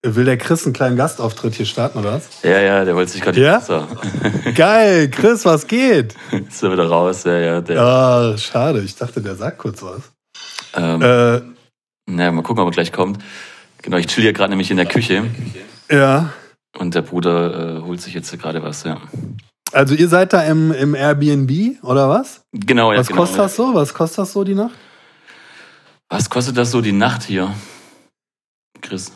Will 0.07 0.25
der 0.25 0.37
Chris 0.37 0.65
einen 0.65 0.73
kleinen 0.73 0.97
Gastauftritt 0.97 1.55
hier 1.55 1.65
starten, 1.65 1.97
oder 1.97 2.13
was? 2.13 2.29
Ja, 2.43 2.59
ja, 2.59 2.85
der 2.85 2.95
wollte 2.95 3.11
sich 3.11 3.21
gerade. 3.21 3.41
Ja? 3.41 3.59
Geil, 4.55 5.09
Chris, 5.09 5.45
was 5.45 5.65
geht? 5.65 6.13
Ist 6.47 6.61
er 6.61 6.71
wieder 6.71 6.87
raus, 6.87 7.23
ja, 7.23 7.39
ja. 7.39 7.61
Der. 7.61 7.81
Ah, 7.81 8.37
schade, 8.37 8.81
ich 8.81 8.95
dachte, 8.95 9.21
der 9.21 9.35
sagt 9.35 9.57
kurz 9.57 9.81
was. 9.81 10.11
Ähm, 10.75 11.01
äh, 11.01 11.41
naja, 12.07 12.31
mal 12.31 12.43
gucken, 12.43 12.61
ob 12.61 12.69
er 12.69 12.71
gleich 12.71 12.91
kommt. 12.91 13.17
Genau, 13.81 13.97
ich 13.97 14.05
chill 14.05 14.21
hier 14.21 14.33
gerade 14.33 14.51
nämlich 14.51 14.69
in 14.69 14.77
der 14.77 14.85
Küche. 14.85 15.23
Ja. 15.89 16.33
Und 16.77 16.93
der 16.93 17.01
Bruder 17.01 17.77
äh, 17.77 17.81
holt 17.81 18.01
sich 18.01 18.13
jetzt 18.13 18.37
gerade 18.39 18.61
was, 18.61 18.83
ja. 18.83 19.01
Also 19.71 19.95
ihr 19.95 20.07
seid 20.07 20.33
da 20.33 20.43
im, 20.43 20.71
im 20.71 20.93
Airbnb 20.93 21.83
oder 21.83 22.09
was? 22.09 22.41
Genau, 22.51 22.93
ja. 22.93 22.99
Was 22.99 23.07
genau, 23.07 23.21
kostet 23.21 23.39
das 23.39 23.55
so? 23.55 23.73
Was 23.73 23.93
kostet 23.93 24.19
das 24.19 24.33
so 24.33 24.43
die 24.43 24.55
Nacht? 24.55 24.75
Was 26.09 26.29
kostet 26.29 26.57
das 26.57 26.71
so 26.71 26.81
die 26.81 26.91
Nacht 26.91 27.23
hier? 27.23 27.53
Chris, 28.81 29.11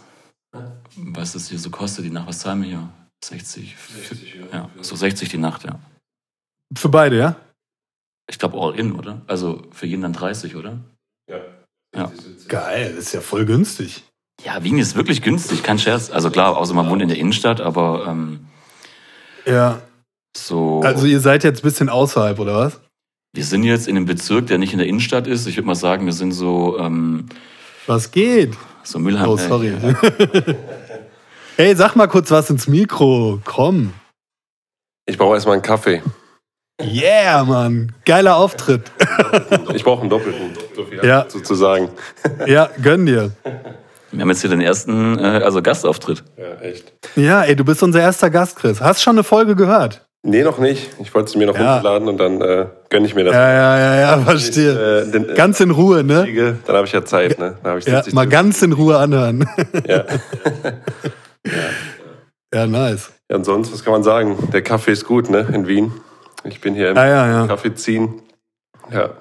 was 1.07 1.33
das 1.33 1.49
hier 1.49 1.59
so 1.59 1.69
kostet, 1.69 2.05
die 2.05 2.09
Nacht, 2.09 2.27
was 2.27 2.39
zahlen 2.39 2.61
wir 2.61 2.69
hier? 2.69 2.89
60. 3.23 3.75
60 4.07 4.35
ja. 4.35 4.57
ja. 4.57 4.69
So 4.81 4.95
60 4.95 5.29
die 5.29 5.37
Nacht, 5.37 5.63
ja. 5.63 5.79
Für 6.75 6.89
beide, 6.89 7.17
ja? 7.17 7.35
Ich 8.29 8.37
glaube 8.37 8.57
all 8.59 8.79
in, 8.79 8.93
oder? 8.93 9.21
Also 9.27 9.63
für 9.71 9.87
jeden 9.87 10.03
dann 10.03 10.13
30, 10.13 10.55
oder? 10.55 10.77
Ja. 11.29 11.39
ja. 11.95 12.11
Geil, 12.47 12.93
das 12.95 13.05
ist 13.05 13.13
ja 13.13 13.21
voll 13.21 13.45
günstig. 13.45 14.03
Ja, 14.43 14.63
Wien 14.63 14.77
ist 14.77 14.95
wirklich 14.95 15.21
günstig, 15.21 15.63
kein 15.63 15.79
Scherz. 15.79 16.09
Also 16.09 16.29
klar, 16.29 16.55
außer 16.55 16.73
man 16.73 16.89
wohnt 16.89 17.01
in 17.01 17.09
der 17.09 17.17
Innenstadt, 17.17 17.59
aber 17.59 18.05
ähm, 18.07 18.47
ja. 19.45 19.81
So. 20.37 20.81
Also 20.81 21.05
ihr 21.07 21.19
seid 21.19 21.43
jetzt 21.43 21.59
ein 21.59 21.63
bisschen 21.63 21.89
außerhalb, 21.89 22.39
oder 22.39 22.55
was? 22.55 22.79
Wir 23.33 23.43
sind 23.43 23.63
jetzt 23.63 23.87
in 23.87 23.97
einem 23.97 24.05
Bezirk, 24.05 24.47
der 24.47 24.57
nicht 24.57 24.73
in 24.73 24.79
der 24.79 24.87
Innenstadt 24.87 25.27
ist. 25.27 25.45
Ich 25.47 25.57
würde 25.57 25.67
mal 25.67 25.75
sagen, 25.75 26.05
wir 26.05 26.13
sind 26.13 26.31
so. 26.31 26.79
Ähm, 26.79 27.25
was 27.85 28.11
geht? 28.11 28.55
So 28.83 28.99
Mülheim. 28.99 29.27
Oh, 29.27 29.37
sorry. 29.37 29.73
Ey, 31.59 31.75
sag 31.75 31.93
mal 31.97 32.07
kurz 32.07 32.31
was 32.31 32.49
ins 32.49 32.69
Mikro. 32.69 33.41
Komm. 33.43 33.91
Ich 35.05 35.17
brauche 35.17 35.33
erstmal 35.33 35.55
einen 35.55 35.61
Kaffee. 35.61 36.01
Yeah, 36.81 37.43
Mann. 37.43 37.91
Geiler 38.05 38.37
Auftritt. 38.37 38.89
Ich 39.73 39.83
brauche 39.83 39.99
einen 39.99 40.09
doppelten, 40.09 40.51
ja. 41.03 41.25
sozusagen. 41.27 41.89
Ja, 42.47 42.69
gönn 42.81 43.05
dir. 43.05 43.31
Wir 44.13 44.21
haben 44.21 44.29
jetzt 44.29 44.39
hier 44.39 44.49
den 44.49 44.61
ersten 44.61 45.19
äh, 45.19 45.41
also 45.43 45.61
Gastauftritt. 45.61 46.23
Ja, 46.37 46.65
echt. 46.65 46.93
Ja, 47.17 47.43
ey, 47.43 47.57
du 47.57 47.65
bist 47.65 47.83
unser 47.83 47.99
erster 47.99 48.29
Gast, 48.29 48.55
Chris. 48.55 48.79
Hast 48.79 49.01
schon 49.01 49.15
eine 49.15 49.25
Folge 49.25 49.57
gehört? 49.57 50.07
Nee, 50.23 50.43
noch 50.43 50.59
nicht. 50.59 50.89
Ich 51.01 51.13
wollte 51.13 51.27
es 51.27 51.35
mir 51.35 51.45
noch 51.45 51.59
ja. 51.59 51.75
runterladen 51.75 52.07
und 52.07 52.17
dann 52.19 52.39
äh, 52.39 52.67
gönne 52.89 53.05
ich 53.05 53.15
mir 53.15 53.25
das. 53.25 53.33
Ja, 53.33 53.51
ja, 53.51 53.77
ja, 53.77 53.99
ja, 53.99 54.17
verstehe. 54.19 55.01
Ich, 55.01 55.09
äh, 55.09 55.11
den, 55.11 55.35
ganz 55.35 55.59
in 55.59 55.71
Ruhe, 55.71 56.05
ne? 56.05 56.57
Dann 56.65 56.75
habe 56.77 56.87
ich 56.87 56.93
ja 56.93 57.03
Zeit, 57.03 57.37
ne? 57.37 57.57
Dann 57.61 57.79
ich 57.79 57.85
ja, 57.85 58.01
mal 58.13 58.27
ganz 58.29 58.61
in 58.61 58.71
Ruhe 58.71 58.97
anhören. 58.97 59.45
Ja. 59.85 60.05
ja. 61.45 61.53
ja, 62.53 62.67
nice. 62.67 63.11
Ja, 63.29 63.37
und 63.37 63.45
sonst, 63.45 63.71
was 63.71 63.83
kann 63.83 63.93
man 63.93 64.03
sagen? 64.03 64.37
Der 64.51 64.61
Kaffee 64.61 64.91
ist 64.91 65.05
gut, 65.05 65.29
ne? 65.29 65.47
In 65.53 65.67
Wien. 65.67 65.91
Ich 66.43 66.61
bin 66.61 66.73
hier 66.73 66.91
im 66.91 66.97
ah, 66.97 67.07
ja, 67.07 67.27
ja. 67.27 67.47
Kaffee 67.47 67.73
ziehen. 67.75 68.21
Ja. 68.91 69.11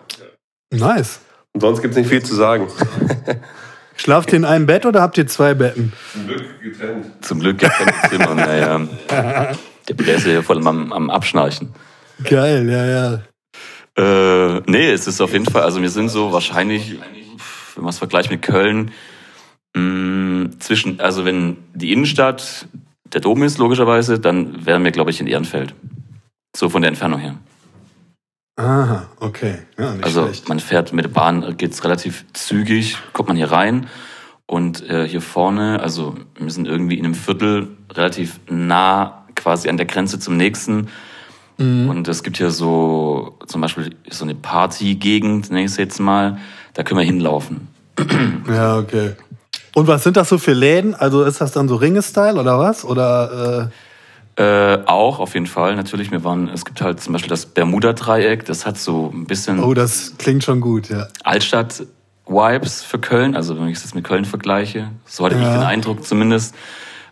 Nice. 0.71 1.21
Und 1.53 1.61
sonst 1.61 1.83
gibt 1.83 1.93
es 1.93 1.99
nicht 1.99 2.09
viel 2.09 2.23
zu 2.23 2.35
sagen. 2.35 2.69
Schlaft 3.97 4.33
ihr 4.33 4.37
in 4.37 4.45
einem 4.45 4.67
Bett 4.67 4.87
oder 4.87 5.03
habt 5.03 5.19
ihr 5.19 5.27
zwei 5.27 5.55
Betten? 5.55 5.93
Zum 6.13 6.27
Glück 6.27 6.63
getrennt. 6.63 7.25
Zum 7.25 7.41
Glück 7.41 7.59
getrennt 7.59 7.95
Zimmer, 8.09 8.35
naja. 8.35 8.87
Der 9.89 9.95
Bruder 9.95 10.15
ist 10.15 10.27
ja 10.27 10.43
voll 10.43 10.65
am, 10.65 10.93
am 10.93 11.11
Abschnarchen. 11.11 11.75
Geil, 12.23 12.69
ja, 12.71 12.87
ja. 12.87 13.23
Äh, 13.99 14.63
nee, 14.67 14.91
es 14.91 15.09
ist 15.09 15.21
auf 15.21 15.33
jeden 15.33 15.47
Fall, 15.47 15.63
also 15.63 15.83
wir 15.83 15.91
sind 15.91 16.09
so 16.11 16.33
wahrscheinlich, 16.33 16.97
wenn 17.75 17.83
man 17.83 17.91
es 17.91 17.99
vergleicht 17.99 18.31
mit 18.31 18.43
Köln, 18.43 18.93
mh, 19.79 20.45
mm, 20.45 20.61
zwischen, 20.61 21.01
also 21.01 21.25
wenn 21.25 21.57
die 21.75 21.93
Innenstadt 21.93 22.67
der 23.13 23.21
Dom 23.21 23.43
ist, 23.43 23.59
logischerweise, 23.59 24.19
dann 24.19 24.67
wären 24.67 24.85
wir, 24.85 24.91
glaube 24.91 25.11
ich, 25.11 25.21
in 25.21 25.27
Ehrenfeld. 25.27 25.75
So 26.57 26.69
von 26.69 26.83
der 26.83 26.91
Entfernung 26.91 27.21
her. 27.21 27.37
Aha, 28.57 29.07
okay. 29.21 29.59
Ja, 29.79 29.95
also 30.03 30.25
schlecht. 30.25 30.49
man 30.49 30.59
fährt 30.59 30.93
mit 30.93 31.05
der 31.05 31.11
Bahn, 31.11 31.57
geht 31.57 31.73
es 31.73 31.85
relativ 31.85 32.25
zügig, 32.33 32.97
kommt 33.13 33.29
man 33.29 33.37
hier 33.37 33.53
rein 33.53 33.87
und 34.47 34.89
äh, 34.89 35.07
hier 35.07 35.21
vorne, 35.21 35.81
also 35.81 36.17
wir 36.37 36.51
sind 36.51 36.67
irgendwie 36.67 36.99
in 36.99 37.05
einem 37.05 37.15
Viertel 37.15 37.69
relativ 37.93 38.41
nah 38.51 39.25
quasi 39.37 39.69
an 39.69 39.77
der 39.77 39.87
Grenze 39.87 40.19
zum 40.19 40.37
nächsten. 40.37 40.89
Mhm. 41.59 41.89
Und 41.89 42.09
es 42.09 42.25
gibt 42.25 42.39
hier 42.39 42.51
so 42.51 43.37
zum 43.47 43.61
Beispiel 43.61 43.95
so 44.11 44.25
eine 44.25 44.35
Partygegend, 44.35 45.51
nenne 45.51 45.65
ich 45.65 45.73
es 45.73 45.77
jetzt 45.77 46.01
mal, 46.01 46.39
da 46.75 46.83
können 46.83 46.99
wir 46.99 47.07
hinlaufen. 47.07 47.69
Ja, 48.49 48.79
okay. 48.79 49.13
Und 49.79 49.87
was 49.87 50.03
sind 50.03 50.17
das 50.17 50.29
so 50.29 50.39
für 50.39 50.55
Läden? 50.55 50.97
Also 50.97 51.23
ist 51.23 51.41
das 51.41 51.53
dann 51.53 51.69
so 51.69 51.77
Ringe-Style 51.77 52.41
oder 52.41 52.59
was? 52.59 52.85
Oder 52.85 53.71
äh 54.37 54.43
äh, 54.43 54.79
auch 54.87 55.21
auf 55.21 55.35
jeden 55.35 55.47
Fall 55.47 55.77
natürlich. 55.77 56.11
Wir 56.11 56.25
waren, 56.25 56.49
es 56.49 56.65
gibt 56.65 56.83
halt 56.83 57.01
zum 57.01 57.13
Beispiel 57.13 57.29
das 57.29 57.47
Bermuda-Dreieck. 57.47 58.45
Das 58.45 58.67
hat 58.67 58.77
so 58.77 59.13
ein 59.15 59.27
bisschen. 59.27 59.63
Oh, 59.63 59.75
das 59.75 60.15
klingt 60.19 60.43
schon 60.43 60.61
gut, 60.61 60.89
ja. 60.89 61.07
Altstadt-Vibes 61.23 62.83
für 62.83 62.99
Köln. 62.99 63.37
Also 63.37 63.57
wenn 63.57 63.69
ich 63.69 63.81
das 63.81 63.95
mit 63.95 64.03
Köln 64.03 64.25
vergleiche, 64.25 64.91
so 65.07 65.25
hatte 65.25 65.37
ja. 65.37 65.43
ich 65.43 65.49
den 65.49 65.63
Eindruck 65.63 66.05
zumindest. 66.05 66.57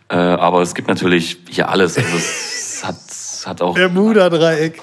Äh, 0.09 0.15
aber 0.17 0.61
es 0.61 0.75
gibt 0.75 0.89
natürlich 0.89 1.37
hier 1.49 1.69
alles. 1.69 1.97
Also 1.97 2.17
es 2.17 2.83
hat, 2.85 2.97
es 3.09 3.47
hat 3.47 3.61
auch. 3.61 3.75
Bermuda-Dreieck. 3.75 4.81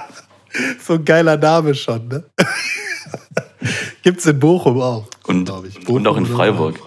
so 0.80 0.94
ein 0.94 1.04
geiler 1.04 1.36
Name 1.36 1.74
schon, 1.74 2.08
ne? 2.08 2.24
Gibt's 4.04 4.26
in 4.26 4.38
Bochum 4.38 4.80
auch. 4.82 5.08
Und, 5.26 5.46
Bochum 5.46 5.96
und 5.96 6.06
auch 6.06 6.18
in 6.18 6.26
Freiburg. 6.26 6.78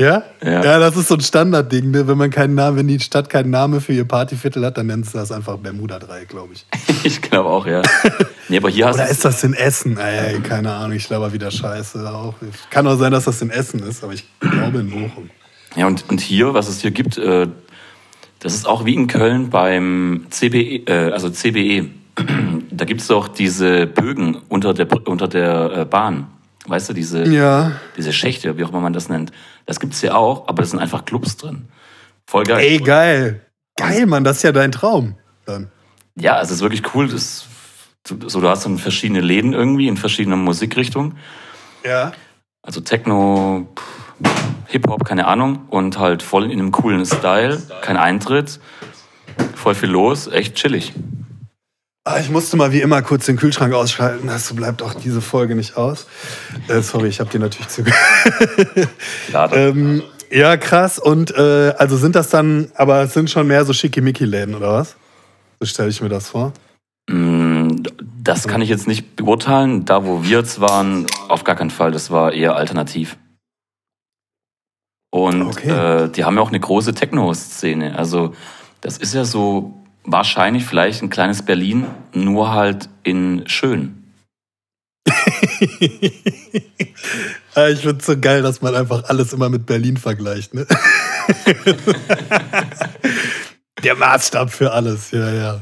Ja? 0.00 0.22
ja? 0.42 0.64
Ja, 0.64 0.78
das 0.78 0.96
ist 0.96 1.08
so 1.08 1.14
ein 1.16 1.20
Standardding, 1.20 1.90
ne? 1.90 2.08
Wenn 2.08 2.16
man 2.16 2.30
keinen 2.30 2.54
Namen, 2.54 2.78
wenn 2.78 2.88
die 2.88 2.98
Stadt 2.98 3.28
keinen 3.28 3.50
Namen 3.50 3.82
für 3.82 3.92
ihr 3.92 4.06
Partyviertel 4.06 4.64
hat, 4.64 4.78
dann 4.78 4.86
nennt 4.86 5.04
sie 5.04 5.12
das 5.12 5.30
einfach 5.30 5.58
Bermuda-Dreieck, 5.58 6.30
glaube 6.30 6.54
ich. 6.54 6.64
ich 7.04 7.20
glaube 7.20 7.50
auch, 7.50 7.66
ja. 7.66 7.82
Nee, 8.48 8.56
aber 8.56 8.70
hier 8.70 8.86
hast 8.86 8.94
Oder 8.94 9.10
ist 9.10 9.22
das 9.26 9.44
in 9.44 9.52
Essen? 9.52 9.98
Ey, 9.98 10.40
keine 10.40 10.72
Ahnung, 10.72 10.96
ich 10.96 11.06
glaube 11.06 11.30
wieder 11.34 11.50
scheiße. 11.50 12.10
Auch. 12.10 12.34
Kann 12.70 12.86
auch 12.86 12.96
sein, 12.96 13.12
dass 13.12 13.24
das 13.24 13.42
in 13.42 13.50
Essen 13.50 13.82
ist, 13.82 14.02
aber 14.02 14.14
ich 14.14 14.24
glaube 14.40 14.78
in 14.78 14.88
Bochum. 14.88 15.28
Ja, 15.76 15.86
und, 15.86 16.08
und 16.08 16.22
hier, 16.22 16.54
was 16.54 16.70
es 16.70 16.80
hier 16.80 16.90
gibt, 16.90 17.18
äh, 17.18 17.48
das 18.38 18.54
ist 18.54 18.66
auch 18.66 18.86
wie 18.86 18.94
in 18.94 19.08
Köln 19.08 19.50
beim 19.50 20.24
CBE, 20.30 20.86
äh, 20.86 21.12
also 21.12 21.28
CBE. 21.28 21.90
Da 22.80 22.86
gibt 22.86 23.02
es 23.02 23.08
doch 23.08 23.28
diese 23.28 23.86
Bögen 23.86 24.36
unter 24.48 24.72
der, 24.72 24.88
unter 25.06 25.28
der 25.28 25.70
äh, 25.76 25.84
Bahn. 25.84 26.28
Weißt 26.66 26.88
du, 26.88 26.94
diese, 26.94 27.24
ja. 27.24 27.72
diese 27.94 28.10
Schächte, 28.10 28.56
wie 28.56 28.64
auch 28.64 28.70
immer 28.70 28.80
man 28.80 28.94
das 28.94 29.10
nennt. 29.10 29.32
Das 29.66 29.80
gibt 29.80 29.92
es 29.92 30.00
hier 30.00 30.16
auch, 30.16 30.48
aber 30.48 30.62
das 30.62 30.70
sind 30.70 30.78
einfach 30.78 31.04
Clubs 31.04 31.36
drin. 31.36 31.68
Voll 32.26 32.44
geil. 32.44 32.58
Ey, 32.58 32.78
geil. 32.78 33.44
Geil, 33.76 34.06
Mann, 34.06 34.24
das 34.24 34.38
ist 34.38 34.44
ja 34.44 34.52
dein 34.52 34.72
Traum. 34.72 35.16
Dann. 35.44 35.70
Ja, 36.14 36.40
es 36.40 36.50
ist 36.50 36.62
wirklich 36.62 36.94
cool. 36.94 37.06
Das, 37.08 37.46
so, 38.06 38.14
du 38.16 38.48
hast 38.48 38.64
dann 38.64 38.78
verschiedene 38.78 39.20
Läden 39.20 39.52
irgendwie 39.52 39.86
in 39.86 39.98
verschiedenen 39.98 40.42
Musikrichtungen. 40.42 41.18
Ja. 41.84 42.12
Also 42.62 42.80
Techno, 42.80 43.68
Hip-Hop, 44.68 45.04
keine 45.04 45.26
Ahnung. 45.26 45.66
Und 45.68 45.98
halt 45.98 46.22
voll 46.22 46.44
in 46.44 46.52
einem 46.52 46.70
coolen 46.70 47.04
Style. 47.04 47.60
Kein 47.82 47.98
Eintritt. 47.98 48.58
Voll 49.54 49.74
viel 49.74 49.90
los. 49.90 50.28
Echt 50.28 50.54
chillig. 50.54 50.94
Ah, 52.04 52.18
ich 52.18 52.30
musste 52.30 52.56
mal 52.56 52.72
wie 52.72 52.80
immer 52.80 53.02
kurz 53.02 53.26
den 53.26 53.36
Kühlschrank 53.36 53.74
ausschalten. 53.74 54.26
Das 54.26 54.54
bleibt 54.54 54.82
auch 54.82 54.94
diese 54.94 55.20
Folge 55.20 55.54
nicht 55.54 55.76
aus. 55.76 56.06
Äh, 56.68 56.80
sorry, 56.80 57.08
ich 57.08 57.20
habe 57.20 57.28
dir 57.28 57.40
natürlich 57.40 57.68
zugehört. 57.68 57.98
ähm, 59.52 60.02
ja, 60.30 60.56
krass. 60.56 60.98
Und 60.98 61.34
äh, 61.36 61.74
also 61.76 61.98
sind 61.98 62.16
das 62.16 62.30
dann, 62.30 62.72
aber 62.74 63.02
es 63.02 63.12
sind 63.12 63.28
schon 63.28 63.46
mehr 63.46 63.66
so 63.66 63.74
schickimicki-Läden, 63.74 64.54
oder 64.54 64.72
was? 64.72 64.96
So 65.60 65.66
stelle 65.66 65.90
ich 65.90 66.00
mir 66.00 66.08
das 66.08 66.30
vor. 66.30 66.54
Mm, 67.10 67.82
das 68.22 68.48
kann 68.48 68.62
ich 68.62 68.70
jetzt 68.70 68.86
nicht 68.86 69.16
beurteilen. 69.16 69.84
Da, 69.84 70.06
wo 70.06 70.22
wir 70.22 70.38
jetzt 70.38 70.58
waren, 70.58 71.06
auf 71.28 71.44
gar 71.44 71.54
keinen 71.54 71.70
Fall. 71.70 71.90
Das 71.90 72.10
war 72.10 72.32
eher 72.32 72.56
alternativ. 72.56 73.18
Und 75.10 75.42
okay. 75.42 76.04
äh, 76.04 76.08
die 76.08 76.24
haben 76.24 76.36
ja 76.36 76.40
auch 76.40 76.48
eine 76.48 76.60
große 76.60 76.94
Techno-Szene. 76.94 77.98
Also 77.98 78.34
das 78.80 78.96
ist 78.96 79.12
ja 79.12 79.26
so 79.26 79.79
wahrscheinlich 80.04 80.64
vielleicht 80.64 81.02
ein 81.02 81.10
kleines 81.10 81.42
Berlin, 81.42 81.86
nur 82.12 82.52
halt 82.52 82.88
in 83.02 83.44
schön. 83.46 84.12
Äh, 87.56 87.72
ich 87.72 87.80
finde 87.80 87.96
es 87.98 88.06
so 88.06 88.16
geil, 88.18 88.42
dass 88.42 88.62
man 88.62 88.76
einfach 88.76 89.04
alles 89.08 89.32
immer 89.32 89.48
mit 89.48 89.66
Berlin 89.66 89.96
vergleicht. 89.96 90.54
Ne? 90.54 90.66
Der 93.82 93.96
Maßstab 93.96 94.50
für 94.52 94.72
alles, 94.72 95.10
ja, 95.10 95.32
ja. 95.32 95.60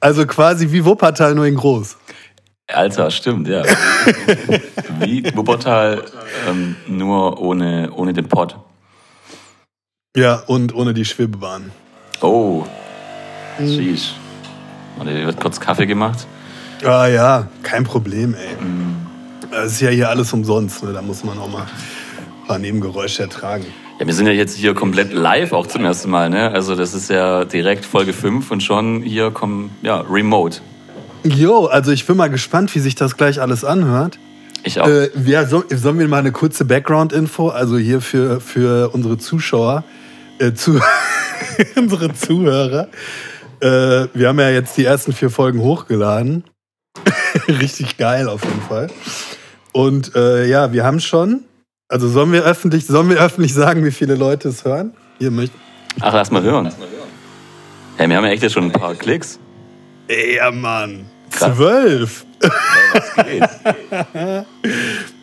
Also 0.00 0.26
quasi 0.26 0.72
wie 0.72 0.84
Wuppertal, 0.84 1.34
nur 1.34 1.46
in 1.46 1.54
groß. 1.54 1.96
Alter, 2.68 3.10
stimmt, 3.10 3.48
ja. 3.48 3.62
Wie 5.00 5.24
Wuppertal, 5.34 6.04
ähm, 6.48 6.76
nur 6.86 7.40
ohne, 7.40 7.90
ohne 7.92 8.12
den 8.12 8.28
Pott. 8.28 8.56
Ja, 10.14 10.42
und 10.46 10.74
ohne 10.74 10.92
die 10.92 11.06
Schwebebahn. 11.06 11.70
Oh, 12.20 12.66
sheesh. 13.66 14.14
Und 14.98 15.08
hier 15.08 15.26
wird 15.26 15.40
kurz 15.40 15.60
Kaffee 15.60 15.86
gemacht. 15.86 16.26
Ah 16.84 17.06
ja, 17.06 17.48
kein 17.62 17.84
Problem, 17.84 18.34
ey. 18.34 18.56
Das 19.50 19.72
ist 19.72 19.80
ja 19.80 19.90
hier 19.90 20.08
alles 20.08 20.32
umsonst, 20.32 20.82
ne? 20.84 20.92
da 20.92 21.02
muss 21.02 21.24
man 21.24 21.38
auch 21.38 21.50
mal 21.50 21.62
ein 21.62 22.46
paar 22.46 22.58
Nebengeräusche 22.58 23.22
ertragen. 23.22 23.66
Ja, 23.98 24.06
wir 24.06 24.14
sind 24.14 24.26
ja 24.26 24.32
jetzt 24.32 24.56
hier 24.56 24.74
komplett 24.74 25.12
live 25.12 25.52
auch 25.52 25.66
zum 25.66 25.84
ersten 25.84 26.10
Mal, 26.10 26.30
ne? 26.30 26.52
Also 26.52 26.76
das 26.76 26.94
ist 26.94 27.10
ja 27.10 27.44
direkt 27.44 27.84
Folge 27.84 28.12
5 28.12 28.50
und 28.50 28.62
schon 28.62 29.02
hier 29.02 29.32
kommen, 29.32 29.70
ja, 29.82 30.02
remote. 30.02 30.60
Jo, 31.24 31.66
also 31.66 31.90
ich 31.90 32.06
bin 32.06 32.16
mal 32.16 32.30
gespannt, 32.30 32.72
wie 32.76 32.78
sich 32.78 32.94
das 32.94 33.16
gleich 33.16 33.40
alles 33.40 33.64
anhört. 33.64 34.18
Ich 34.62 34.80
auch. 34.80 34.86
Äh, 34.86 35.10
ja, 35.24 35.46
so, 35.46 35.64
sollen 35.68 35.98
wir 35.98 36.06
mal 36.06 36.18
eine 36.18 36.30
kurze 36.30 36.64
Background-Info, 36.64 37.48
also 37.48 37.76
hier 37.76 38.00
für, 38.00 38.40
für 38.40 38.90
unsere 38.94 39.18
Zuschauer, 39.18 39.82
äh, 40.38 40.52
zu, 40.52 40.80
unsere 41.76 42.14
Zuhörer. 42.14 42.88
Äh, 43.60 44.08
wir 44.14 44.28
haben 44.28 44.38
ja 44.38 44.50
jetzt 44.50 44.76
die 44.76 44.84
ersten 44.84 45.12
vier 45.12 45.30
Folgen 45.30 45.60
hochgeladen. 45.60 46.44
Richtig 47.48 47.96
geil 47.96 48.28
auf 48.28 48.44
jeden 48.44 48.62
Fall. 48.62 48.88
Und 49.72 50.14
äh, 50.14 50.46
ja, 50.46 50.72
wir 50.72 50.84
haben 50.84 51.00
schon, 51.00 51.44
also 51.88 52.08
sollen 52.08 52.32
wir 52.32 52.42
öffentlich, 52.42 52.86
sollen 52.86 53.08
wir 53.10 53.18
öffentlich 53.18 53.54
sagen, 53.54 53.84
wie 53.84 53.90
viele 53.90 54.14
Leute 54.14 54.48
es 54.48 54.64
hören? 54.64 54.94
Hier 55.18 55.30
möchte. 55.30 55.56
Ach, 56.00 56.12
lass 56.12 56.30
mal 56.30 56.42
hören. 56.42 56.72
Ja, 57.98 58.08
wir 58.08 58.16
haben 58.16 58.24
ja 58.24 58.30
echt 58.30 58.42
jetzt 58.42 58.52
schon 58.52 58.64
ein 58.64 58.72
paar 58.72 58.94
Klicks. 58.94 59.38
Ey, 60.06 60.36
ja, 60.36 60.50
Mann. 60.50 61.06
Krass. 61.30 61.56
Zwölf. 61.56 62.24
Geht? 63.16 63.44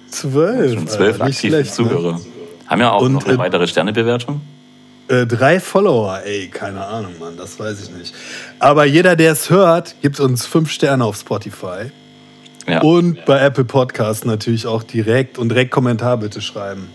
Zwölf. 0.10 0.74
Schon 0.74 0.88
zwölf 0.88 1.22
aktive 1.22 1.58
ne? 1.58 1.64
Zuhörer. 1.64 2.20
Haben 2.68 2.82
ja 2.82 2.92
auch 2.92 3.02
Und, 3.02 3.14
noch 3.14 3.26
eine 3.26 3.36
äh, 3.36 3.38
weitere 3.38 3.68
Sternebewertung. 3.68 4.42
Äh, 5.08 5.28
drei 5.28 5.60
Follower, 5.60 6.22
ey, 6.26 6.48
keine 6.48 6.84
Ahnung, 6.84 7.14
Mann, 7.20 7.38
das 7.38 7.60
weiß 7.60 7.84
ich 7.84 7.92
nicht. 7.92 8.16
Aber 8.60 8.86
jeder, 8.86 9.16
der 9.16 9.34
es 9.34 9.50
hört, 9.50 9.96
gibt 10.02 10.20
uns 10.20 10.48
fünf 10.48 10.72
Sterne 10.72 11.06
auf 11.06 11.16
Spotify. 11.16 11.92
Ja. 12.68 12.82
Und 12.82 13.24
bei 13.26 13.40
Apple 13.40 13.66
Podcasts 13.66 14.26
natürlich 14.26 14.66
auch 14.66 14.82
direkt 14.82 15.38
und 15.38 15.50
direkt 15.50 15.70
Kommentar 15.70 16.18
bitte 16.18 16.42
schreiben. 16.42 16.90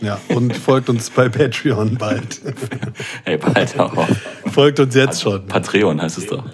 Ja, 0.00 0.18
und 0.28 0.56
folgt 0.64 0.88
uns 0.88 1.10
bei 1.10 1.28
Patreon 1.28 1.98
bald. 1.98 2.40
Ey, 3.24 3.36
bald 3.36 3.78
auch. 3.78 4.08
folgt 4.50 4.80
uns 4.80 4.94
jetzt 4.94 5.20
schon. 5.20 5.46
Patreon 5.46 6.00
heißt 6.00 6.18
es 6.18 6.26
doch. 6.26 6.44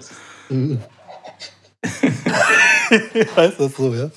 Heißt 3.35 3.59
das 3.59 3.75
so, 3.75 3.93
ja? 3.93 4.09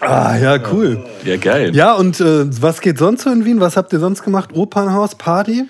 Ah, 0.00 0.36
ja, 0.36 0.58
cool. 0.72 1.04
Ja, 1.24 1.36
geil. 1.36 1.74
Ja, 1.76 1.94
und 1.94 2.20
äh, 2.20 2.46
was 2.62 2.80
geht 2.80 2.98
sonst 2.98 3.22
so 3.22 3.30
in 3.30 3.44
Wien? 3.44 3.60
Was 3.60 3.76
habt 3.76 3.92
ihr 3.92 4.00
sonst 4.00 4.22
gemacht? 4.22 4.50
Opernhaus, 4.54 5.14
Party? 5.14 5.64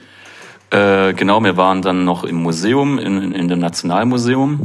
Äh, 0.70 1.14
genau, 1.14 1.42
wir 1.42 1.56
waren 1.56 1.82
dann 1.82 2.04
noch 2.04 2.22
im 2.22 2.36
Museum, 2.36 2.98
in, 2.98 3.32
in, 3.32 3.48
dem 3.48 3.58
Nationalmuseum. 3.58 4.60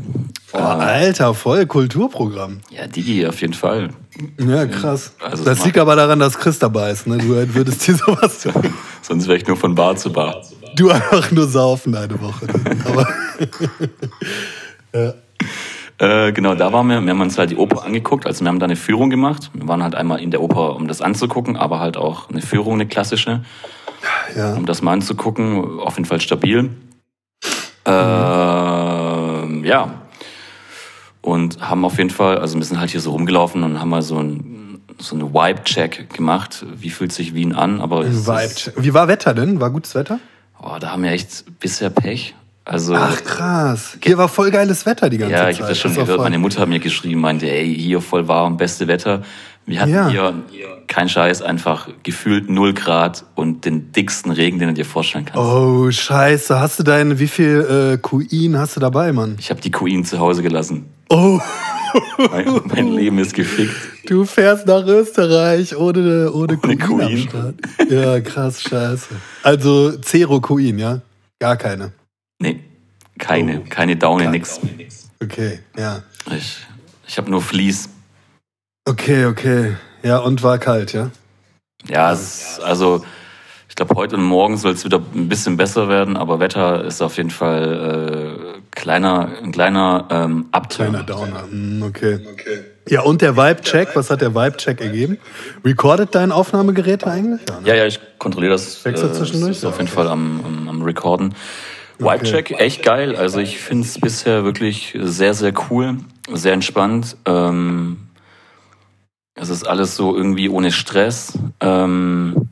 Oh, 0.53 0.57
Alter, 0.57 1.33
voll 1.33 1.65
Kulturprogramm. 1.65 2.59
Ja, 2.69 2.85
Digi, 2.85 3.25
auf 3.25 3.41
jeden 3.41 3.53
Fall. 3.53 3.89
Ja, 4.37 4.67
krass. 4.67 5.13
Also 5.19 5.43
das 5.43 5.65
liegt 5.65 5.79
aber 5.79 5.95
daran, 5.95 6.19
dass 6.19 6.37
Chris 6.37 6.59
dabei 6.59 6.91
ist. 6.91 7.07
Ne? 7.07 7.17
Du 7.17 7.29
würdest 7.55 7.87
dir 7.87 7.95
sowas. 7.95 8.47
Sonst 9.01 9.27
wäre 9.27 9.37
ich 9.37 9.47
nur 9.47 9.57
von 9.57 9.73
Bar 9.73 9.95
zu 9.95 10.11
Bar. 10.13 10.43
Du 10.75 10.91
einfach 10.91 11.31
nur 11.31 11.47
saufen 11.47 11.95
eine 11.95 12.21
Woche. 12.21 12.47
Aber 12.85 13.07
Äh, 15.97 16.33
genau, 16.33 16.55
da 16.55 16.73
waren 16.73 16.87
wir. 16.89 17.01
Wir 17.01 17.09
haben 17.11 17.21
uns 17.21 17.37
halt 17.37 17.51
die 17.51 17.55
Oper 17.57 17.83
angeguckt. 17.85 18.25
Also 18.25 18.43
wir 18.43 18.49
haben 18.49 18.59
da 18.59 18.65
eine 18.65 18.75
Führung 18.75 19.09
gemacht. 19.09 19.49
Wir 19.53 19.67
waren 19.67 19.81
halt 19.81 19.95
einmal 19.95 20.19
in 20.21 20.29
der 20.31 20.41
Oper, 20.41 20.75
um 20.75 20.87
das 20.87 21.01
anzugucken, 21.01 21.55
aber 21.55 21.79
halt 21.79 21.95
auch 21.97 22.29
eine 22.29 22.41
Führung, 22.41 22.73
eine 22.75 22.85
klassische, 22.85 23.43
ja. 24.35 24.53
um 24.55 24.65
das 24.65 24.81
mal 24.81 24.91
anzugucken. 24.93 25.79
Auf 25.79 25.95
jeden 25.95 26.05
Fall 26.05 26.19
stabil. 26.19 26.69
Ähm, 27.85 29.63
ja. 29.63 29.93
Und 31.21 31.59
haben 31.61 31.85
auf 31.85 31.97
jeden 31.97 32.09
Fall, 32.11 32.37
also 32.39 32.57
wir 32.57 32.65
sind 32.65 32.79
halt 32.79 32.91
hier 32.91 32.99
so 33.01 33.11
rumgelaufen 33.11 33.63
und 33.63 33.79
haben 33.79 33.89
mal 33.89 34.01
so 34.01 34.19
ein 34.19 34.51
so 34.97 35.15
eine 35.15 35.33
Vibe-Check 35.33 36.13
gemacht. 36.13 36.65
Wie 36.77 36.89
fühlt 36.89 37.11
sich 37.11 37.33
Wien 37.33 37.53
an? 37.53 37.81
Aber 37.81 38.05
es 38.05 38.15
ist- 38.27 38.27
Vibe. 38.67 38.83
Wie 38.83 38.93
war 38.93 39.07
Wetter 39.09 39.33
denn? 39.33 39.59
War 39.59 39.69
gutes 39.69 39.93
Wetter? 39.93 40.19
Oh, 40.61 40.77
da 40.79 40.91
haben 40.91 41.03
wir 41.03 41.11
echt 41.11 41.43
bisher 41.59 41.89
Pech. 41.89 42.33
Also 42.67 42.95
Ach 42.95 43.23
krass. 43.23 43.97
Hier 44.03 44.17
war 44.17 44.27
voll 44.27 44.49
geiles 44.49 44.85
Wetter 44.87 45.09
die 45.09 45.19
ganze 45.19 45.33
Ja, 45.33 45.41
Zeit. 45.43 45.53
ich 45.53 45.59
habe 45.59 45.69
das 45.69 45.77
schon 45.77 45.91
auch 45.91 45.95
gehört. 45.97 46.19
Meine 46.21 46.39
Mutter 46.39 46.61
hat 46.61 46.67
mir 46.69 46.79
geschrieben, 46.79 47.21
meinte, 47.21 47.47
ey, 47.49 47.73
hier 47.75 48.01
voll 48.01 48.27
warm, 48.27 48.57
beste 48.57 48.87
Wetter. 48.87 49.21
Wir 49.67 49.81
hatten 49.81 49.91
Ja. 49.91 50.09
hier, 50.09 50.33
kein 50.87 51.07
Scheiß, 51.09 51.41
einfach 51.43 51.89
gefühlt 52.03 52.49
0 52.49 52.73
Grad 52.73 53.25
und 53.35 53.65
den 53.65 53.91
dicksten 53.91 54.31
Regen, 54.31 54.57
den 54.59 54.69
du 54.69 54.73
dir 54.73 54.85
vorstellen 54.85 55.25
kannst. 55.25 55.39
Oh, 55.39 55.89
scheiße. 55.91 56.59
Hast 56.59 56.79
du 56.79 56.83
deine, 56.83 57.19
wie 57.19 57.27
viel 57.27 57.93
äh, 57.93 57.97
Queen 57.99 58.57
hast 58.57 58.75
du 58.75 58.79
dabei, 58.79 59.11
Mann? 59.11 59.35
Ich 59.39 59.49
habe 59.51 59.61
die 59.61 59.71
Queen 59.71 60.03
zu 60.03 60.19
Hause 60.19 60.41
gelassen. 60.43 60.85
Oh, 61.09 61.39
Mein, 62.17 62.61
mein 62.65 62.87
Leben 62.93 63.19
ist 63.19 63.33
gefickt. 63.35 63.73
du 64.07 64.25
fährst 64.25 64.65
nach 64.67 64.85
Österreich 64.85 65.75
ohne, 65.77 66.31
ohne 66.31 66.57
Queen, 66.57 66.81
am 66.81 66.97
Queen. 66.99 67.29
Start. 67.29 67.55
Ja, 67.89 68.19
krass, 68.21 68.61
scheiße. 68.61 69.07
Also 69.43 69.91
Zero 69.99 70.41
Queen, 70.41 70.77
ja? 70.79 71.01
Gar 71.39 71.57
keine. 71.57 71.91
Nee, 72.39 72.63
keine, 73.17 73.61
keine 73.61 73.95
Daune, 73.95 74.29
nix. 74.29 74.59
Okay, 75.21 75.59
ja. 75.77 76.03
Ich, 76.35 76.57
ich 77.07 77.17
habe 77.17 77.29
nur 77.31 77.41
Vlies. 77.41 77.89
Okay, 78.85 79.25
okay. 79.25 79.75
Ja, 80.03 80.19
und 80.19 80.43
war 80.43 80.57
kalt, 80.57 80.93
ja? 80.93 81.09
Ja, 81.87 82.11
es 82.11 82.21
ist, 82.21 82.59
also 82.61 83.03
ich 83.69 83.75
glaube, 83.75 83.95
heute 83.95 84.15
und 84.15 84.23
morgen 84.23 84.57
soll 84.57 84.73
es 84.73 84.85
wieder 84.85 85.01
ein 85.13 85.27
bisschen 85.29 85.57
besser 85.57 85.89
werden, 85.89 86.17
aber 86.17 86.39
Wetter 86.39 86.83
ist 86.83 87.01
auf 87.01 87.17
jeden 87.17 87.29
Fall 87.29 88.55
äh, 88.55 88.59
kleiner, 88.71 89.29
ein 89.43 89.51
kleiner 89.51 90.07
ähm, 90.11 90.45
Abturn. 90.51 90.89
Kleiner 90.89 91.05
Downer. 91.05 91.43
Hm, 91.49 91.83
okay. 91.83 92.19
Ja, 92.87 93.01
und 93.01 93.21
der 93.21 93.35
Vibe-Check, 93.35 93.95
was 93.95 94.11
hat 94.11 94.21
der 94.21 94.35
Vibe-Check 94.35 94.79
ergeben? 94.79 95.17
Recordet 95.63 96.13
dein 96.13 96.31
Aufnahmegerät 96.31 97.03
eigentlich? 97.05 97.41
Ja, 97.49 97.59
ne? 97.59 97.67
Ja, 97.67 97.75
ja, 97.75 97.85
ich 97.87 97.99
kontrolliere 98.19 98.53
das. 98.53 98.85
Wechselt 98.85 99.11
äh, 99.11 99.15
zwischendurch? 99.15 99.51
Ist 99.57 99.65
auf 99.65 99.75
Ja, 99.75 99.81
jeden 99.81 99.91
Fall 99.91 100.07
am, 100.07 100.41
am, 100.45 100.69
am 100.69 100.81
Recorden. 100.83 101.33
Vibe-Check, 101.99 102.51
echt 102.59 102.83
geil. 102.83 103.15
Also 103.15 103.39
ich 103.39 103.57
finde 103.59 103.85
es 103.85 103.99
bisher 103.99 104.43
wirklich 104.43 104.97
sehr, 105.01 105.33
sehr 105.33 105.53
cool, 105.69 105.97
sehr 106.33 106.53
entspannt. 106.53 107.15
Ähm, 107.25 108.07
es 109.35 109.49
ist 109.49 109.67
alles 109.67 109.95
so 109.95 110.15
irgendwie 110.15 110.49
ohne 110.49 110.71
Stress. 110.71 111.37
Ähm, 111.61 112.49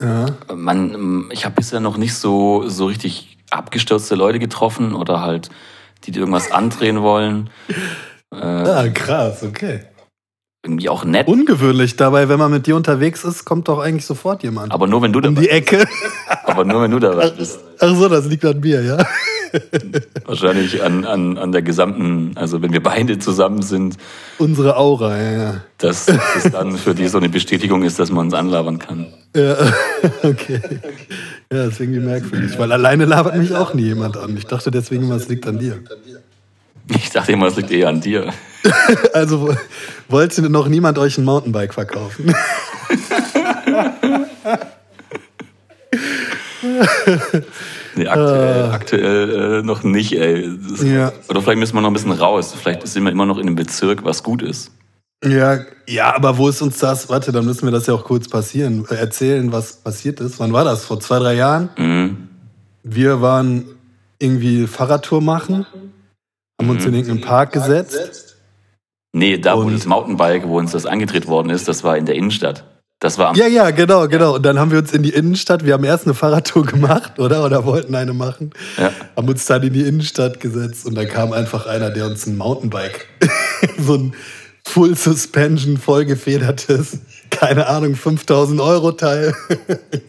Ja. 0.00 0.26
man, 0.54 1.28
ich 1.32 1.44
habe 1.44 1.54
bisher 1.56 1.80
noch 1.80 1.96
nicht 1.96 2.14
so, 2.14 2.68
so 2.68 2.86
richtig 2.86 3.38
abgestürzte 3.50 4.14
Leute 4.14 4.38
getroffen 4.38 4.94
oder 4.94 5.20
halt, 5.22 5.48
die 6.04 6.12
dir 6.12 6.20
irgendwas 6.20 6.50
andrehen 6.52 7.02
wollen. 7.02 7.50
Äh, 8.30 8.36
Ah, 8.36 8.88
krass, 8.88 9.42
okay. 9.42 9.80
Irgendwie 10.64 10.88
auch 10.88 11.04
nett, 11.04 11.28
Ungewöhnlich 11.28 11.96
dabei, 11.96 12.28
wenn 12.28 12.38
man 12.38 12.50
mit 12.50 12.66
dir 12.66 12.74
unterwegs 12.74 13.24
ist, 13.24 13.44
kommt 13.44 13.68
doch 13.68 13.78
eigentlich 13.78 14.04
sofort 14.04 14.42
jemand. 14.42 14.72
aber 14.72 14.86
nur 14.88 15.02
wenn 15.02 15.12
du 15.12 15.18
um 15.20 15.34
dabei 15.34 15.40
die 15.42 15.48
Ecke. 15.50 15.86
aber 16.44 16.64
nur 16.64 16.82
wenn 16.82 16.90
du 16.90 16.98
dabei 16.98 17.30
bist. 17.30 17.60
Ach 17.78 17.94
so, 17.94 18.08
das 18.08 18.26
liegt 18.26 18.44
an 18.44 18.58
mir, 18.58 18.82
ja? 18.82 18.98
Wahrscheinlich 20.26 20.82
an, 20.82 21.04
an, 21.04 21.38
an 21.38 21.52
der 21.52 21.62
gesamten, 21.62 22.32
also 22.34 22.60
wenn 22.60 22.72
wir 22.72 22.82
beide 22.82 23.18
zusammen 23.18 23.62
sind, 23.62 23.96
Unsere 24.38 24.76
Aura, 24.76 25.16
ja, 25.16 25.32
ja. 25.32 25.60
dass 25.78 26.06
es 26.36 26.50
dann 26.52 26.76
für 26.76 26.94
die 26.94 27.08
so 27.08 27.18
eine 27.18 27.28
Bestätigung 27.28 27.82
ist, 27.82 27.98
dass 27.98 28.10
man 28.10 28.26
uns 28.26 28.34
anlabern 28.34 28.78
kann. 28.78 29.06
Ja, 29.34 29.56
okay. 30.22 30.60
Ja, 31.50 31.64
das 31.64 31.74
ist 31.74 31.80
irgendwie 31.80 32.00
merkwürdig, 32.00 32.58
weil 32.58 32.72
alleine 32.72 33.04
labert 33.04 33.36
mich 33.36 33.54
auch 33.54 33.74
nie 33.74 33.84
jemand 33.84 34.16
an. 34.16 34.36
Ich 34.36 34.46
dachte 34.46 34.70
deswegen 34.70 35.04
immer, 35.04 35.16
es 35.16 35.28
liegt 35.28 35.46
an 35.46 35.58
dir. 35.58 35.78
Ich 36.88 37.10
dachte 37.10 37.32
immer, 37.32 37.46
das 37.46 37.56
liegt 37.56 37.70
eher 37.70 37.88
an 37.88 38.00
dir. 38.00 38.32
Also 39.12 39.54
wollte 40.08 40.48
noch 40.50 40.68
niemand 40.68 40.98
euch 40.98 41.18
ein 41.18 41.24
Mountainbike 41.24 41.74
verkaufen? 41.74 42.34
Nee, 47.96 48.06
aktuell, 48.06 48.70
aktuell 48.72 49.58
äh, 49.60 49.62
noch 49.62 49.82
nicht, 49.82 50.12
ey. 50.12 50.48
Das, 50.70 50.82
Ja. 50.82 51.12
Oder 51.28 51.42
vielleicht 51.42 51.58
müssen 51.58 51.74
wir 51.74 51.80
noch 51.80 51.88
ein 51.88 51.94
bisschen 51.94 52.12
raus. 52.12 52.54
Vielleicht 52.60 52.86
sind 52.86 53.04
wir 53.04 53.12
immer 53.12 53.26
noch 53.26 53.38
in 53.38 53.46
einem 53.46 53.56
Bezirk, 53.56 54.04
was 54.04 54.22
gut 54.22 54.42
ist. 54.42 54.70
Ja, 55.24 55.60
ja, 55.88 56.14
aber 56.14 56.38
wo 56.38 56.48
ist 56.48 56.62
uns 56.62 56.78
das? 56.78 57.08
Warte, 57.08 57.32
dann 57.32 57.44
müssen 57.44 57.64
wir 57.66 57.72
das 57.72 57.86
ja 57.88 57.94
auch 57.94 58.04
kurz 58.04 58.28
passieren, 58.28 58.84
äh, 58.88 58.94
erzählen, 58.94 59.50
was 59.50 59.72
passiert 59.74 60.20
ist. 60.20 60.38
Wann 60.38 60.52
war 60.52 60.64
das? 60.64 60.84
Vor 60.84 61.00
zwei, 61.00 61.18
drei 61.18 61.34
Jahren? 61.34 61.70
Mhm. 61.76 62.28
Wir 62.84 63.20
waren 63.20 63.64
irgendwie 64.20 64.66
Fahrradtour 64.68 65.20
machen, 65.20 65.66
haben 66.60 66.70
uns 66.70 66.82
Mhm. 66.82 66.88
in 66.88 66.94
irgendeinen 66.94 67.20
Park 67.22 67.52
gesetzt. 67.52 68.27
Nee, 69.12 69.38
da 69.38 69.56
wo 69.56 69.62
Und- 69.62 69.74
das 69.74 69.86
Mountainbike, 69.86 70.46
wo 70.46 70.58
uns 70.58 70.72
das 70.72 70.86
angedreht 70.86 71.26
worden 71.26 71.50
ist, 71.50 71.66
das 71.68 71.82
war 71.84 71.96
in 71.96 72.06
der 72.06 72.14
Innenstadt. 72.14 72.64
Das 73.00 73.16
war 73.16 73.36
Ja, 73.36 73.46
ja, 73.46 73.70
genau, 73.70 74.08
genau. 74.08 74.34
Und 74.34 74.42
dann 74.44 74.58
haben 74.58 74.72
wir 74.72 74.78
uns 74.78 74.92
in 74.92 75.04
die 75.04 75.10
Innenstadt, 75.10 75.64
wir 75.64 75.74
haben 75.74 75.84
erst 75.84 76.04
eine 76.06 76.14
Fahrradtour 76.14 76.64
gemacht, 76.66 77.18
oder? 77.20 77.44
Oder 77.44 77.64
wollten 77.64 77.94
eine 77.94 78.12
machen. 78.12 78.50
Ja. 78.76 78.90
Haben 79.16 79.28
uns 79.28 79.46
dann 79.46 79.62
in 79.62 79.72
die 79.72 79.82
Innenstadt 79.82 80.40
gesetzt 80.40 80.84
und 80.84 80.96
dann 80.96 81.06
kam 81.06 81.32
einfach 81.32 81.66
einer, 81.66 81.90
der 81.90 82.06
uns 82.06 82.26
ein 82.26 82.36
Mountainbike, 82.36 83.06
so 83.78 83.94
ein 83.94 84.14
Full 84.66 84.96
Suspension, 84.96 85.78
vollgefedertes, 85.78 86.98
keine 87.30 87.68
Ahnung, 87.68 87.94
5000 87.94 88.60
Euro 88.60 88.92
Teil. 88.92 89.32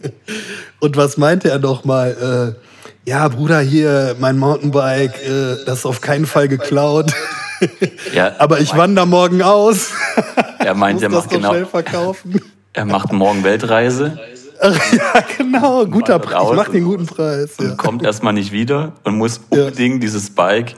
und 0.80 0.96
was 0.96 1.16
meinte 1.16 1.48
er 1.48 1.60
noch 1.60 1.84
mal? 1.84 2.56
Äh, 2.58 3.08
ja, 3.08 3.26
Bruder, 3.28 3.60
hier, 3.60 4.16
mein 4.18 4.36
Mountainbike, 4.36 5.14
äh, 5.24 5.64
das 5.64 5.78
ist 5.80 5.86
auf 5.86 6.00
keinen 6.00 6.26
Fall 6.26 6.48
geklaut. 6.48 7.12
Ja, 8.14 8.32
Aber 8.38 8.60
ich 8.60 8.76
wandere 8.76 9.06
morgen 9.06 9.42
aus. 9.42 9.90
er 10.58 10.74
meint, 10.74 11.02
er 11.02 11.08
macht 11.10 11.30
genau, 11.30 11.50
schnell 11.50 11.66
verkaufen. 11.66 12.40
er 12.72 12.84
macht 12.84 13.12
morgen 13.12 13.44
Weltreise 13.44 14.18
Ach, 14.62 14.78
ja, 14.92 15.24
genau, 15.38 15.86
guter 15.86 16.18
Preis. 16.18 16.48
Ich 16.50 16.56
mach 16.56 16.68
den 16.68 16.84
guten 16.84 17.06
Preis. 17.06 17.52
und 17.58 17.68
Ja. 17.70 17.74
kommt 17.76 18.02
erstmal 18.02 18.34
nicht 18.34 18.52
wieder 18.52 18.92
und 19.04 19.16
muss 19.16 19.40
Ja. 19.52 19.64
unbedingt 19.64 20.02
dieses 20.02 20.30
Bike, 20.30 20.74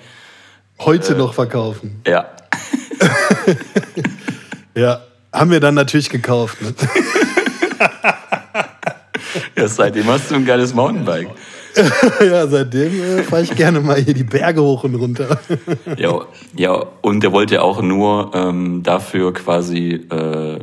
Heute 0.81 1.15
noch 1.15 1.35
verkaufen. 1.35 2.01
ja, 2.07 2.27
Ja, 4.75 5.01
haben 5.33 5.51
wir 5.51 5.61
dann 5.61 5.75
natürlich 5.75 6.11
gekauft. 6.11 6.61
Ne? 6.63 6.75
ja 9.57 9.69
seitdem 9.69 10.07
hast 10.07 10.31
du 10.31 10.37
ein 10.37 10.45
geiles 10.45 10.75
Mountainbike. 10.75 11.29
ja, 12.21 12.47
seitdem 12.47 12.93
äh, 13.03 13.23
fahre 13.23 13.43
ich 13.43 13.55
gerne 13.55 13.81
mal 13.81 13.97
hier 13.97 14.15
die 14.15 14.25
Berge 14.25 14.63
hoch 14.63 14.85
und 14.85 14.95
runter. 14.95 15.39
Ja, 15.97 16.21
ja, 16.57 16.85
und 17.03 17.23
er 17.25 17.33
wollte 17.33 17.63
auch 17.63 17.81
nur 17.83 18.31
ähm, 18.35 18.83
dafür 18.83 19.33
quasi 19.33 20.07
äh, 20.11 20.59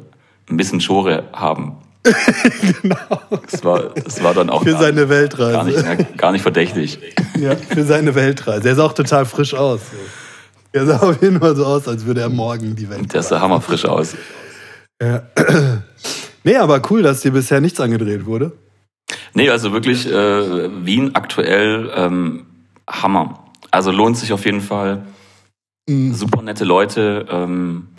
ein 0.50 0.58
bisschen 0.58 0.82
Schore 0.82 1.24
haben. 1.34 1.78
genau. 2.82 2.96
Das 3.52 3.64
war, 3.64 3.90
das 3.94 4.24
war 4.24 4.34
dann 4.34 4.50
auch 4.50 4.64
Für 4.64 4.72
gar, 4.72 4.82
seine 4.82 5.02
gar, 5.02 5.10
Weltreise. 5.10 5.66
nicht, 5.70 5.84
mehr- 5.84 6.08
gar 6.18 6.32
nicht 6.32 6.42
verdächtig. 6.42 7.00
Ja, 7.40 7.56
für 7.56 7.84
seine 7.84 8.16
Weltreise. 8.16 8.70
Er 8.70 8.76
sah 8.76 8.86
auch 8.86 8.94
total 8.94 9.26
frisch 9.26 9.54
aus. 9.54 9.82
Er 10.72 10.86
sah 10.86 10.98
auf 11.00 11.22
jeden 11.22 11.40
Fall 11.40 11.56
so 11.56 11.66
aus, 11.66 11.88
als 11.88 12.06
würde 12.06 12.22
er 12.22 12.30
morgen 12.30 12.76
die 12.76 12.90
Welt. 12.90 13.14
Der 13.14 13.22
sah 13.24 13.40
hammerfrisch 13.42 13.86
aus. 13.86 14.16
Ja. 15.02 15.24
Nee, 16.46 16.56
aber 16.56 16.82
cool, 16.90 17.04
dass 17.04 17.20
dir 17.20 17.32
bisher 17.32 17.60
nichts 17.60 17.82
angedreht 17.82 18.26
wurde. 18.26 18.54
Nee, 19.34 19.50
also 19.50 19.72
wirklich 19.74 20.08
äh, 20.12 20.86
Wien 20.86 21.16
aktuell 21.16 21.92
ähm, 21.96 22.46
Hammer. 22.90 23.46
Also 23.72 23.92
lohnt 23.92 24.18
sich 24.18 24.34
auf 24.34 24.46
jeden 24.46 24.62
Fall. 24.62 25.04
Mhm. 25.88 26.14
Super 26.14 26.42
nette 26.42 26.66
Leute. 26.66 27.26
Ähm, 27.30 27.90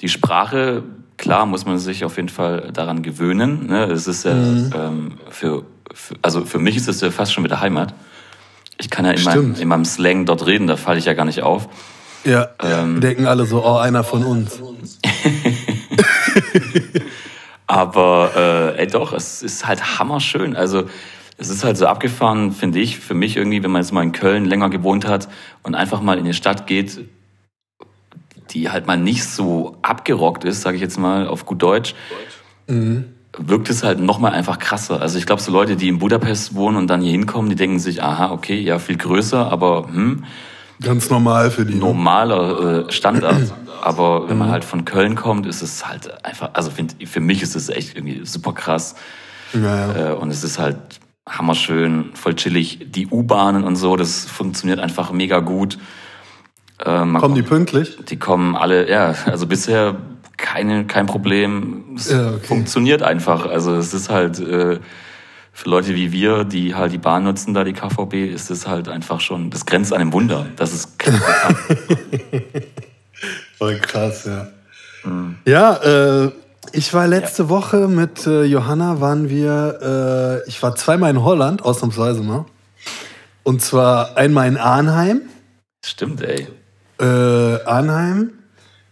die 0.00 0.08
Sprache, 0.08 0.82
klar, 1.18 1.44
muss 1.46 1.66
man 1.66 1.78
sich 1.78 2.04
auf 2.04 2.16
jeden 2.16 2.30
Fall 2.30 2.70
daran 2.72 3.02
gewöhnen. 3.02 3.66
Ne? 3.66 3.84
Es 3.84 4.06
ist 4.06 4.24
ja 4.24 4.34
Mhm. 4.34 4.70
ähm, 4.74 5.12
für, 5.28 5.64
für, 5.92 6.14
also 6.22 6.44
für 6.46 6.58
mich 6.58 6.76
ist 6.76 6.88
es 6.88 7.00
ja 7.02 7.10
fast 7.10 7.32
schon 7.32 7.44
wieder 7.44 7.60
Heimat. 7.60 7.94
Ich 8.78 8.88
kann 8.88 9.04
ja 9.04 9.10
in 9.12 9.22
meinem, 9.24 9.40
Stimmt. 9.42 9.60
in 9.60 9.68
meinem 9.68 9.84
Slang 9.84 10.24
dort 10.24 10.46
reden, 10.46 10.66
da 10.66 10.76
falle 10.76 10.98
ich 10.98 11.04
ja 11.04 11.12
gar 11.12 11.26
nicht 11.26 11.42
auf. 11.42 11.68
Ja, 12.24 12.48
Ähm. 12.62 13.00
denken 13.00 13.26
alle 13.26 13.44
so, 13.44 13.62
oh, 13.64 13.76
einer 13.76 14.04
von 14.04 14.24
uns. 14.24 14.58
Aber 17.70 18.32
äh, 18.74 18.80
ey, 18.80 18.86
doch, 18.88 19.12
es 19.12 19.44
ist 19.44 19.64
halt 19.64 20.00
hammerschön. 20.00 20.56
Also 20.56 20.88
es 21.38 21.50
ist 21.50 21.62
halt 21.62 21.76
so 21.76 21.86
abgefahren, 21.86 22.50
finde 22.50 22.80
ich, 22.80 22.98
für 22.98 23.14
mich 23.14 23.36
irgendwie, 23.36 23.62
wenn 23.62 23.70
man 23.70 23.80
jetzt 23.80 23.92
mal 23.92 24.02
in 24.02 24.10
Köln 24.10 24.44
länger 24.44 24.70
gewohnt 24.70 25.06
hat 25.06 25.28
und 25.62 25.76
einfach 25.76 26.00
mal 26.00 26.18
in 26.18 26.24
eine 26.24 26.34
Stadt 26.34 26.66
geht, 26.66 26.98
die 28.50 28.70
halt 28.70 28.88
mal 28.88 28.96
nicht 28.96 29.24
so 29.24 29.76
abgerockt 29.82 30.42
ist, 30.42 30.62
sage 30.62 30.74
ich 30.78 30.82
jetzt 30.82 30.98
mal 30.98 31.28
auf 31.28 31.46
gut 31.46 31.62
Deutsch, 31.62 31.94
wirkt 33.38 33.70
es 33.70 33.84
halt 33.84 34.00
nochmal 34.00 34.32
einfach 34.32 34.58
krasser. 34.58 35.00
Also 35.00 35.16
ich 35.16 35.24
glaube, 35.24 35.40
so 35.40 35.52
Leute, 35.52 35.76
die 35.76 35.86
in 35.86 36.00
Budapest 36.00 36.56
wohnen 36.56 36.76
und 36.76 36.88
dann 36.88 37.00
hier 37.02 37.12
hinkommen, 37.12 37.50
die 37.50 37.56
denken 37.56 37.78
sich, 37.78 38.02
aha, 38.02 38.32
okay, 38.32 38.58
ja, 38.58 38.80
viel 38.80 38.96
größer, 38.96 39.48
aber 39.48 39.86
hm, 39.86 40.24
Ganz 40.82 41.08
normal 41.08 41.52
für 41.52 41.64
die. 41.64 41.74
ne? 41.74 41.78
normaler 41.78 42.88
äh, 42.88 42.92
Standard. 42.92 43.54
Aber 43.82 44.28
wenn 44.28 44.38
man 44.38 44.50
halt 44.50 44.64
von 44.64 44.84
Köln 44.84 45.14
kommt, 45.14 45.46
ist 45.46 45.62
es 45.62 45.86
halt 45.86 46.24
einfach, 46.24 46.50
also 46.54 46.70
find, 46.70 46.96
für 47.04 47.20
mich 47.20 47.42
ist 47.42 47.56
es 47.56 47.68
echt 47.68 47.96
irgendwie 47.96 48.24
super 48.24 48.52
krass. 48.52 48.94
Ja, 49.52 49.60
ja. 49.60 50.10
Äh, 50.10 50.14
und 50.14 50.30
es 50.30 50.44
ist 50.44 50.58
halt 50.58 50.76
hammerschön, 51.28 52.10
voll 52.14 52.34
chillig. 52.34 52.86
Die 52.90 53.06
U-Bahnen 53.06 53.64
und 53.64 53.76
so, 53.76 53.96
das 53.96 54.24
funktioniert 54.26 54.80
einfach 54.80 55.12
mega 55.12 55.40
gut. 55.40 55.78
Äh, 56.84 57.04
man 57.04 57.20
Kommen 57.20 57.34
die 57.34 57.42
pünktlich? 57.42 57.96
die 58.08 58.18
kommen 58.18 58.56
alle, 58.56 58.88
ja, 58.90 59.14
also 59.26 59.46
bisher 59.46 59.96
keine, 60.36 60.86
kein 60.86 61.06
Problem. 61.06 61.84
Es 61.96 62.10
Ja, 62.10 62.30
okay. 62.30 62.46
funktioniert 62.46 63.02
einfach. 63.02 63.46
Also 63.46 63.74
es 63.74 63.92
ist 63.92 64.08
halt 64.08 64.40
äh, 64.40 64.78
für 65.52 65.68
Leute 65.68 65.94
wie 65.94 66.12
wir, 66.12 66.44
die 66.44 66.74
halt 66.74 66.92
die 66.92 66.98
Bahn 66.98 67.24
nutzen, 67.24 67.54
da 67.54 67.64
die 67.64 67.72
KVB, 67.74 68.32
ist 68.32 68.50
es 68.50 68.66
halt 68.66 68.88
einfach 68.88 69.20
schon, 69.20 69.50
das 69.50 69.66
grenzt 69.66 69.92
an 69.92 70.00
einem 70.00 70.12
Wunder. 70.12 70.46
Das 70.56 70.72
ist 70.72 70.96
Voll 73.60 73.78
krass, 73.78 74.24
ja. 74.24 74.48
Mhm. 75.04 75.36
Ja, 75.44 75.74
äh, 76.24 76.30
ich 76.72 76.94
war 76.94 77.06
letzte 77.06 77.50
Woche 77.50 77.88
mit 77.88 78.26
äh, 78.26 78.44
Johanna, 78.44 79.02
waren 79.02 79.28
wir, 79.28 80.40
äh, 80.46 80.48
ich 80.48 80.62
war 80.62 80.74
zweimal 80.76 81.10
in 81.10 81.22
Holland, 81.22 81.62
ausnahmsweise 81.62 82.22
mal. 82.22 82.46
Und 83.42 83.60
zwar 83.60 84.16
einmal 84.16 84.48
in 84.48 84.56
Arnheim, 84.56 85.20
Stimmt, 85.84 86.22
ey. 86.22 86.48
äh, 87.00 87.04
Arnheim 87.04 88.32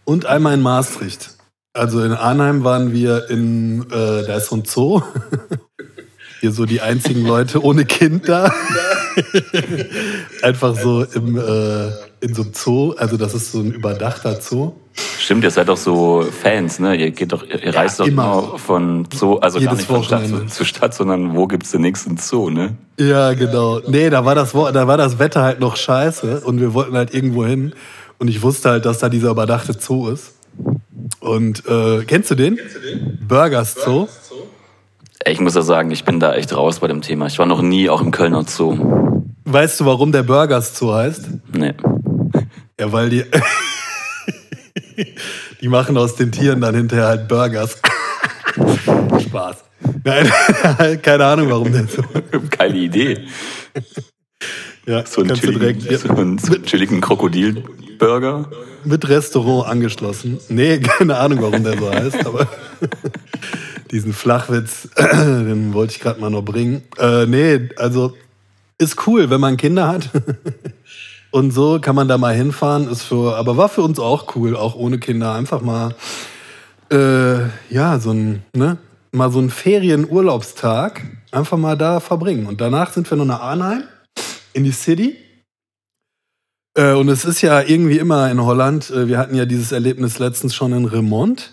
und 0.05 0.27
einmal 0.27 0.53
in 0.53 0.61
Maastricht. 0.61 1.31
Also 1.73 2.03
in 2.05 2.13
Arnheim 2.13 2.63
waren 2.63 2.93
wir 2.93 3.31
in, 3.31 3.91
äh, 3.91 4.27
da 4.27 4.37
ist 4.37 4.49
so 4.49 4.57
ein 4.57 4.67
Zoo. 4.67 5.01
Hier 6.41 6.53
so 6.53 6.67
die 6.67 6.83
einzigen 6.83 7.25
Leute 7.27 7.65
ohne 7.65 7.87
Kind 7.87 8.29
da. 8.29 8.53
Einfach 10.43 10.77
so 10.77 11.05
im, 11.05 11.39
äh, 11.39 11.91
in 12.21 12.35
so 12.35 12.43
einem 12.43 12.53
Zoo. 12.55 12.95
Also 12.97 13.17
das 13.17 13.35
ist 13.35 13.53
so 13.53 13.61
ein 13.61 13.73
überdachter 13.73 14.41
Zoo. 14.41 14.73
Stimmt, 15.19 15.45
ihr 15.45 15.51
seid 15.51 15.69
doch 15.69 15.77
so 15.77 16.23
Fans, 16.23 16.79
ne? 16.81 16.97
Ihr 16.97 17.11
geht 17.13 17.33
doch, 17.33 17.45
ihr 17.45 17.63
ihr 17.63 17.75
reist 17.75 18.01
doch 18.01 18.07
immer. 18.07 18.59
von 18.59 19.07
Zoo, 19.13 19.37
also 19.37 19.59
gar 19.59 19.73
Jedes 19.73 19.79
nicht 19.79 19.87
von 19.87 20.03
Stadt 20.03 20.51
zu, 20.51 20.65
Stadt, 20.65 20.95
sondern 20.95 21.37
wo 21.37 21.47
gibt's 21.47 21.71
den 21.71 21.83
nächsten 21.83 22.17
Zoo, 22.17 22.51
ne? 22.51 22.77
Ja, 22.99 23.35
genau. 23.35 23.81
Nee, 23.87 24.11
da 24.11 24.25
war, 24.25 24.35
das, 24.35 24.53
da 24.53 24.87
war 24.87 24.97
das 24.97 25.19
Wetter 25.19 25.43
halt 25.43 25.61
noch 25.61 25.77
scheiße 25.77 26.41
und 26.41 26.61
wir 26.61 26.75
wollten 26.75 26.97
halt 26.97 27.15
irgendwo 27.15 27.45
hin. 27.45 27.75
Und 28.19 28.29
ich 28.29 28.43
wusste 28.43 28.71
halt, 28.71 28.87
dass 28.87 28.99
da 28.99 29.09
dieser 29.09 29.31
überdachte 29.31 29.75
Zoo 29.79 30.09
ist. 30.09 30.35
Und 31.21 31.65
äh, 31.69 32.05
kennst 32.05 32.31
du 32.31 32.35
den? 32.35 32.59
Burgers 33.27 33.77
Zoo. 33.85 34.09
Ich 35.27 35.41
muss 35.41 35.55
ja 35.55 35.63
sagen, 35.63 35.91
ich 35.91 36.05
bin 36.05 36.19
da 36.21 36.35
echt 36.35 36.57
raus 36.57 36.81
bei 36.81 36.89
dem 36.89 37.03
Thema. 37.03 37.27
Ich 37.27 37.39
war 37.39 37.47
noch 37.47 37.63
nie 37.63 37.89
auch 37.89 38.01
im 38.01 38.11
Kölner 38.11 38.45
Zoo. 38.47 38.77
Weißt 39.45 39.81
du, 39.81 39.87
warum 39.87 40.13
der 40.13 40.25
Burgers 40.25 40.77
Zoo 40.77 40.93
heißt? 40.93 41.29
Nee. 41.57 41.75
Ja, 42.79 42.93
weil 42.93 43.11
die. 43.11 43.25
die 45.61 45.69
machen 45.69 45.97
aus 45.97 46.17
den 46.17 46.31
Tieren 46.33 46.61
dann 46.61 46.75
hinterher 46.75 47.07
halt 47.07 47.29
Burgers. 47.29 47.81
Spaß. 49.23 49.65
Nein, 50.05 50.31
keine 51.03 51.25
Ahnung, 51.25 51.51
warum 51.51 51.73
der 51.73 51.87
so. 51.87 52.03
Keine 52.51 52.77
Idee. 52.77 53.27
Ja, 54.87 55.05
So 55.07 55.21
einen 55.21 55.31
du 55.31 55.35
chilligen, 55.37 55.81
direkt 55.81 56.01
so 56.01 56.09
einen, 56.09 56.39
so 56.39 56.55
einen 56.55 56.65
chilligen 56.65 57.01
Krokodilburger. 57.01 58.51
mit 58.85 59.09
Restaurant 59.09 59.69
angeschlossen. 59.69 60.39
Nee, 60.49 60.79
keine 60.79 61.17
Ahnung, 61.19 61.43
warum 61.43 61.63
der 61.63 61.79
so 61.79 61.91
heißt, 61.93 62.27
aber 62.27 62.49
diesen 63.91 64.13
Flachwitz, 64.13 64.89
den 64.97 65.75
wollte 65.75 65.93
ich 65.95 66.01
gerade 66.01 66.21
mal 66.21 66.31
noch 66.31 66.43
bringen. 66.43 66.83
Äh, 66.99 67.27
nee, 67.27 67.69
also 67.77 68.15
ist 68.79 69.07
cool, 69.07 69.29
wenn 69.31 69.41
man 69.41 69.57
Kinder 69.57 69.89
hat. 69.89 70.11
Und 71.31 71.51
so 71.51 71.79
kann 71.81 71.95
man 71.95 72.09
da 72.09 72.17
mal 72.17 72.35
hinfahren, 72.35 72.89
ist 72.89 73.03
für, 73.03 73.37
aber 73.37 73.57
war 73.57 73.69
für 73.69 73.83
uns 73.83 73.99
auch 73.99 74.35
cool, 74.35 74.57
auch 74.57 74.75
ohne 74.75 74.99
Kinder. 74.99 75.35
Einfach 75.35 75.61
mal, 75.61 75.95
äh, 76.91 77.41
ja, 77.71 77.99
so 77.99 78.13
ein, 78.13 78.43
ne, 78.55 78.79
mal 79.13 79.31
so 79.31 79.39
einen 79.39 79.51
Ferienurlaubstag 79.51 81.03
einfach 81.31 81.59
mal 81.59 81.77
da 81.77 82.01
verbringen. 82.01 82.47
Und 82.47 82.61
danach 82.61 82.93
sind 82.93 83.11
wir 83.11 83.17
noch 83.17 83.27
nach 83.27 83.41
Arnheim 83.41 83.85
in 84.55 84.65
die 84.65 84.73
City. 84.73 85.17
Äh, 86.75 86.93
und 86.93 87.09
es 87.09 87.25
ist 87.25 87.43
ja 87.43 87.61
irgendwie 87.61 87.99
immer 87.99 88.31
in 88.31 88.43
Holland, 88.43 88.91
äh, 88.91 89.09
wir 89.09 89.19
hatten 89.19 89.35
ja 89.35 89.45
dieses 89.45 89.73
Erlebnis 89.73 90.19
letztens 90.19 90.55
schon 90.55 90.73
in 90.73 90.87
Remont. 90.87 91.53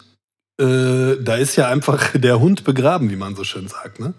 Äh, 0.57 1.17
da 1.21 1.35
ist 1.35 1.57
ja 1.57 1.67
einfach 1.67 2.13
der 2.17 2.39
Hund 2.39 2.63
begraben, 2.63 3.09
wie 3.09 3.17
man 3.17 3.35
so 3.35 3.43
schön 3.43 3.67
sagt, 3.67 3.99
ne? 3.99 4.13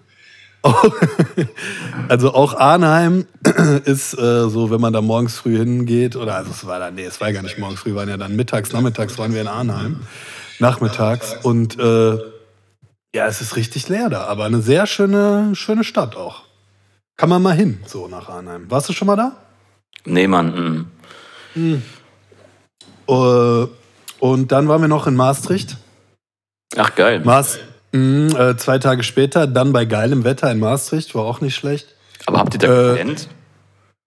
also 2.08 2.34
auch 2.34 2.54
Arnheim 2.54 3.26
ist 3.84 4.14
äh, 4.14 4.48
so, 4.48 4.70
wenn 4.70 4.80
man 4.80 4.92
da 4.92 5.00
morgens 5.00 5.36
früh 5.36 5.58
hingeht, 5.58 6.16
oder 6.16 6.36
also 6.36 6.50
es 6.50 6.66
war 6.66 6.78
dann, 6.78 6.94
nee, 6.94 7.04
es 7.04 7.20
war 7.20 7.32
gar 7.32 7.42
nicht 7.42 7.58
morgens 7.58 7.80
früh, 7.80 7.94
waren 7.94 8.08
ja 8.08 8.16
dann 8.16 8.36
mittags, 8.36 8.72
nachmittags 8.72 9.18
waren 9.18 9.34
wir 9.34 9.40
in 9.40 9.48
Arnheim, 9.48 10.00
nachmittags 10.58 11.36
und 11.42 11.78
äh, 11.78 12.18
ja, 13.14 13.26
es 13.26 13.40
ist 13.40 13.56
richtig 13.56 13.88
leer 13.88 14.10
da, 14.10 14.24
aber 14.24 14.44
eine 14.44 14.60
sehr 14.60 14.86
schöne, 14.86 15.54
schöne 15.54 15.84
Stadt 15.84 16.16
auch. 16.16 16.42
Kann 17.16 17.30
man 17.30 17.42
mal 17.42 17.54
hin, 17.54 17.80
so 17.86 18.08
nach 18.08 18.28
Arnheim. 18.28 18.70
Warst 18.70 18.88
du 18.88 18.92
schon 18.92 19.06
mal 19.06 19.16
da? 19.16 19.32
Nee, 20.04 20.26
Mann. 20.26 20.90
Äh, 21.56 23.66
und 24.18 24.52
dann 24.52 24.68
waren 24.68 24.80
wir 24.80 24.88
noch 24.88 25.06
in 25.06 25.14
Maastricht. 25.14 25.76
Ach, 26.76 26.94
geil. 26.94 27.22
Maas, 27.24 27.58
mh, 27.92 28.50
äh, 28.50 28.56
zwei 28.56 28.78
Tage 28.78 29.02
später, 29.02 29.46
dann 29.46 29.72
bei 29.72 29.84
geilem 29.84 30.24
Wetter 30.24 30.50
in 30.50 30.58
Maastricht, 30.58 31.14
war 31.14 31.24
auch 31.24 31.40
nicht 31.40 31.54
schlecht. 31.54 31.88
Aber 32.26 32.38
habt 32.38 32.54
ihr 32.54 32.60
da 32.60 32.66
Äh, 32.66 32.98
gepennt? 32.98 33.28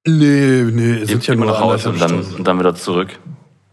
Nee, 0.07 0.63
nee, 0.71 1.03
sind 1.05 1.25
ja 1.27 1.33
Immer 1.33 1.45
nur 1.45 1.53
nach 1.55 1.61
Hause 1.61 1.89
und 1.89 2.01
dann, 2.01 2.21
und 2.23 2.47
dann 2.47 2.57
wieder 2.59 2.73
zurück. 2.75 3.19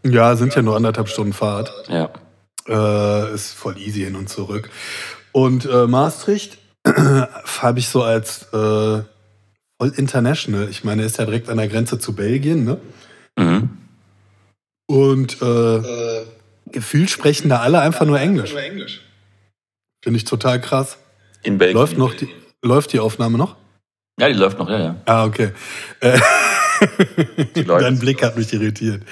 Ja, 0.05 0.37
sind 0.37 0.55
ja 0.55 0.62
nur 0.62 0.77
anderthalb 0.77 1.09
Stunden 1.09 1.33
Fahrt. 1.33 1.73
Ja. 1.88 2.11
Äh, 2.69 3.35
ist 3.35 3.53
voll 3.55 3.79
easy 3.79 4.01
hin 4.01 4.16
und 4.16 4.29
zurück. 4.29 4.69
Und 5.33 5.66
äh, 5.66 5.87
Maastricht 5.87 6.59
habe 6.87 7.79
ich 7.79 7.88
so 7.88 8.03
als 8.03 8.42
äh, 8.53 9.03
voll 9.79 9.92
international. 9.97 10.69
Ich 10.69 10.85
meine, 10.85 11.05
ist 11.05 11.19
ja 11.19 11.25
direkt 11.25 11.49
an 11.49 11.59
der 11.59 11.69
Grenze 11.69 11.99
zu 11.99 12.14
Belgien, 12.14 12.64
ne? 12.64 12.79
Mhm. 13.38 13.71
Und 14.88 15.40
äh, 15.42 16.25
gefühlt 16.71 17.11
sprechen 17.11 17.49
da 17.49 17.61
alle 17.61 17.81
einfach 17.81 18.07
nur 18.07 18.21
Englisch. 18.21 18.55
Finde 20.07 20.19
ich 20.19 20.25
total 20.25 20.61
krass. 20.61 20.99
In 21.42 21.59
Belgien. 21.59 21.77
Läuft 21.77 21.99
noch 21.99 22.14
die, 22.14 22.29
läuft 22.62 22.92
die 22.92 23.01
Aufnahme 23.01 23.38
noch? 23.38 23.57
Ja, 24.21 24.29
die 24.29 24.35
läuft 24.35 24.57
noch, 24.57 24.71
ja, 24.71 24.79
ja. 24.79 24.97
Ah, 25.05 25.25
okay. 25.25 25.51
Äh, 25.99 26.16
Dein 27.66 27.99
Blick 27.99 28.23
hat 28.23 28.37
mich 28.37 28.53
irritiert. 28.53 29.03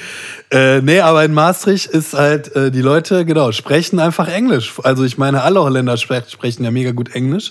Äh, 0.53 0.83
nee, 0.83 1.01
aber 1.01 1.25
in 1.25 1.35
Maastricht 1.35 1.87
ist 1.87 2.15
halt, 2.15 2.55
äh, 2.55 2.71
die 2.71 2.81
Leute, 2.81 3.25
genau, 3.25 3.51
sprechen 3.51 3.99
einfach 3.99 4.29
Englisch. 4.29 4.73
Also 4.85 5.03
ich 5.03 5.19
meine, 5.19 5.43
alle 5.43 5.61
Holländer 5.61 5.97
spre 5.97 6.23
sprechen 6.29 6.63
ja 6.63 6.71
mega 6.71 6.93
gut 6.93 7.13
Englisch, 7.13 7.51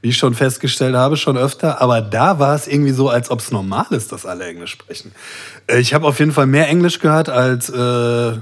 wie 0.00 0.10
ich 0.10 0.16
schon 0.16 0.34
festgestellt 0.34 0.94
habe, 0.94 1.16
schon 1.16 1.36
öfter. 1.36 1.80
Aber 1.82 2.00
da 2.00 2.38
war 2.38 2.54
es 2.54 2.68
irgendwie 2.68 2.92
so, 2.92 3.08
als 3.08 3.28
ob 3.28 3.40
es 3.40 3.50
normal 3.50 3.86
ist, 3.90 4.12
dass 4.12 4.24
alle 4.24 4.44
Englisch 4.44 4.70
sprechen. 4.70 5.10
Äh, 5.66 5.80
ich 5.80 5.94
habe 5.94 6.06
auf 6.06 6.20
jeden 6.20 6.30
Fall 6.30 6.46
mehr 6.46 6.68
Englisch 6.68 7.00
gehört 7.00 7.28
als, 7.28 7.70
äh, 7.70 8.38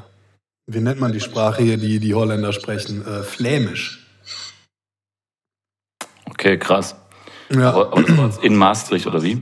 wie 0.67 0.81
nennt 0.81 1.01
man 1.01 1.13
die 1.15 1.21
Sprache 1.21 1.63
hier, 1.63 1.79
die 1.79 2.01
die 2.01 2.15
Holländer 2.15 2.53
sprechen? 2.53 3.03
Äh, 3.07 3.23
Flämisch. 3.23 4.02
Okay, 6.43 6.59
krass. 6.59 6.97
Ja, 7.55 7.69
Aber, 7.71 7.93
aber 7.93 8.03
das 8.03 8.17
war 8.19 8.43
in 8.43 8.57
Maastricht, 8.57 9.07
oder 9.07 9.23
wie? 9.23 9.41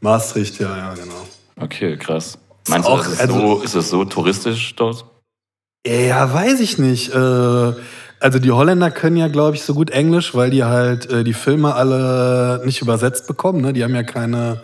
Maastricht, 0.00 0.58
ja, 0.58 0.76
ja, 0.76 0.94
genau. 0.94 1.24
Okay, 1.60 1.96
krass. 1.96 2.36
Meinst 2.68 2.88
auch- 2.88 3.04
du, 3.04 3.10
ist 3.12 3.14
es, 3.14 3.20
also- 3.20 3.38
so, 3.38 3.62
ist 3.62 3.74
es 3.76 3.88
so 3.90 4.04
touristisch 4.04 4.74
dort? 4.74 5.04
Ja, 5.86 6.32
weiß 6.34 6.58
ich 6.58 6.78
nicht. 6.78 7.14
Äh, 7.14 7.16
also 8.18 8.38
die 8.40 8.50
Holländer 8.50 8.90
können 8.90 9.16
ja, 9.16 9.28
glaube 9.28 9.54
ich, 9.54 9.62
so 9.62 9.72
gut 9.72 9.90
Englisch, 9.90 10.34
weil 10.34 10.50
die 10.50 10.64
halt 10.64 11.08
äh, 11.08 11.22
die 11.22 11.32
Filme 11.32 11.76
alle 11.76 12.60
nicht 12.64 12.82
übersetzt 12.82 13.28
bekommen. 13.28 13.60
Ne? 13.60 13.72
Die 13.72 13.84
haben 13.84 13.94
ja 13.94 14.02
keine 14.02 14.62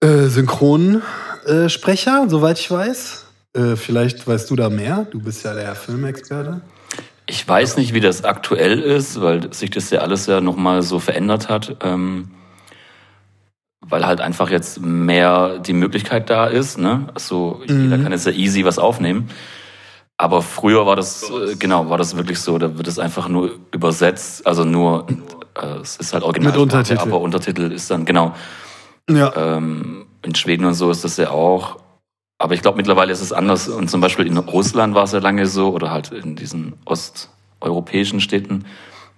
äh, 0.00 0.28
Synchronsprecher, 0.28 2.24
soweit 2.28 2.58
ich 2.58 2.70
weiß. 2.70 3.26
Vielleicht 3.74 4.26
weißt 4.26 4.48
du 4.48 4.56
da 4.56 4.70
mehr. 4.70 5.06
Du 5.10 5.20
bist 5.20 5.44
ja 5.44 5.52
der 5.52 5.74
Filmexperte. 5.74 6.62
Ich 7.32 7.48
weiß 7.48 7.78
nicht, 7.78 7.94
wie 7.94 8.00
das 8.00 8.24
aktuell 8.24 8.78
ist, 8.78 9.22
weil 9.22 9.54
sich 9.54 9.70
das 9.70 9.88
ja 9.88 10.00
alles 10.00 10.26
ja 10.26 10.42
nochmal 10.42 10.82
so 10.82 10.98
verändert 10.98 11.48
hat. 11.48 11.76
Ähm, 11.82 12.28
weil 13.80 14.04
halt 14.06 14.20
einfach 14.20 14.50
jetzt 14.50 14.82
mehr 14.82 15.58
die 15.58 15.72
Möglichkeit 15.72 16.28
da 16.28 16.44
ist. 16.46 16.76
Ne? 16.76 17.06
Also 17.14 17.62
jeder 17.66 17.96
kann 17.98 18.12
jetzt 18.12 18.26
ja 18.26 18.32
easy 18.32 18.66
was 18.66 18.78
aufnehmen. 18.78 19.30
Aber 20.18 20.42
früher 20.42 20.84
war 20.84 20.94
das, 20.94 21.22
äh, 21.30 21.56
genau, 21.56 21.88
war 21.88 21.96
das 21.96 22.16
wirklich 22.18 22.38
so, 22.38 22.58
da 22.58 22.76
wird 22.76 22.86
es 22.86 22.98
einfach 22.98 23.28
nur 23.28 23.52
übersetzt, 23.72 24.46
also 24.46 24.64
nur, 24.64 25.06
äh, 25.60 25.66
es 25.80 25.96
ist 25.96 26.12
halt 26.12 26.24
original, 26.24 26.56
Untertitel. 26.58 27.00
aber 27.00 27.18
Untertitel 27.18 27.72
ist 27.72 27.90
dann, 27.90 28.04
genau, 28.04 28.34
Ja. 29.10 29.32
ähm, 29.56 30.04
in 30.22 30.34
Schweden 30.34 30.66
und 30.66 30.74
so 30.74 30.90
ist 30.90 31.02
das 31.02 31.16
ja 31.16 31.30
auch. 31.30 31.78
Aber 32.42 32.54
ich 32.54 32.62
glaube, 32.62 32.76
mittlerweile 32.76 33.12
ist 33.12 33.20
es 33.20 33.32
anders. 33.32 33.68
Und 33.68 33.88
zum 33.88 34.00
Beispiel 34.00 34.26
in 34.26 34.36
Russland 34.36 34.96
war 34.96 35.04
es 35.04 35.12
ja 35.12 35.20
lange 35.20 35.46
so, 35.46 35.70
oder 35.70 35.92
halt 35.92 36.10
in 36.10 36.34
diesen 36.34 36.72
osteuropäischen 36.84 38.20
Städten, 38.20 38.64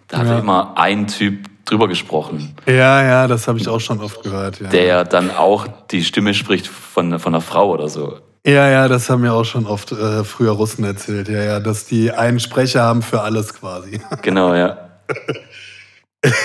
da 0.09 0.19
hat 0.19 0.27
Ja. 0.27 0.33
ja 0.35 0.39
immer 0.41 0.75
ein 0.77 1.07
Typ 1.07 1.47
drüber 1.65 1.89
gesprochen, 1.89 2.55
ja, 2.67 3.03
ja, 3.03 3.27
das 3.27 3.49
habe 3.49 3.59
ich 3.59 3.67
auch 3.69 3.81
schon 3.81 3.99
oft 4.03 4.23
gehört. 4.23 4.61
Ja. 4.61 4.69
der 4.69 5.05
dann 5.05 5.31
auch 5.31 5.67
die 5.91 6.05
Stimme 6.05 6.35
spricht 6.35 6.67
von, 6.67 7.19
von 7.19 7.35
einer 7.35 7.41
Frau 7.41 7.71
oder 7.71 7.89
so. 7.89 8.19
ja, 8.47 8.69
ja, 8.69 8.89
das 8.89 9.09
haben 9.09 9.23
mir 9.23 9.33
auch 9.33 9.47
schon 9.47 9.65
oft 9.65 9.91
äh, 9.93 10.23
früher 10.25 10.53
Russen 10.53 10.85
erzählt. 10.85 11.31
Ja, 11.31 11.43
ja, 11.43 11.61
dass 11.61 11.87
die 11.87 12.13
einen 12.13 12.39
Sprecher 12.41 12.83
haben 12.83 13.01
für 13.01 13.23
alles 13.23 13.55
quasi. 13.55 14.03
Genau, 14.21 14.53
ja. 14.55 14.77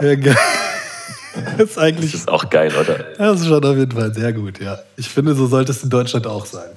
Ja, 0.00 0.14
geil. 0.14 0.36
das 1.58 1.70
ist 1.70 1.78
eigentlich 1.78 2.12
Das 2.12 2.20
ist 2.22 2.28
auch 2.28 2.50
geil, 2.50 2.72
oder? 2.80 3.04
Das 3.18 3.40
ist 3.40 3.46
schon 3.46 3.64
auf 3.64 3.76
jeden 3.76 3.92
Fall 3.92 4.12
sehr 4.14 4.32
gut, 4.32 4.60
ja. 4.60 4.78
Ich 4.96 5.08
finde, 5.08 5.34
so 5.34 5.46
sollte 5.46 5.72
es 5.72 5.82
in 5.82 5.90
Deutschland 5.90 6.26
auch 6.26 6.46
sein. 6.46 6.70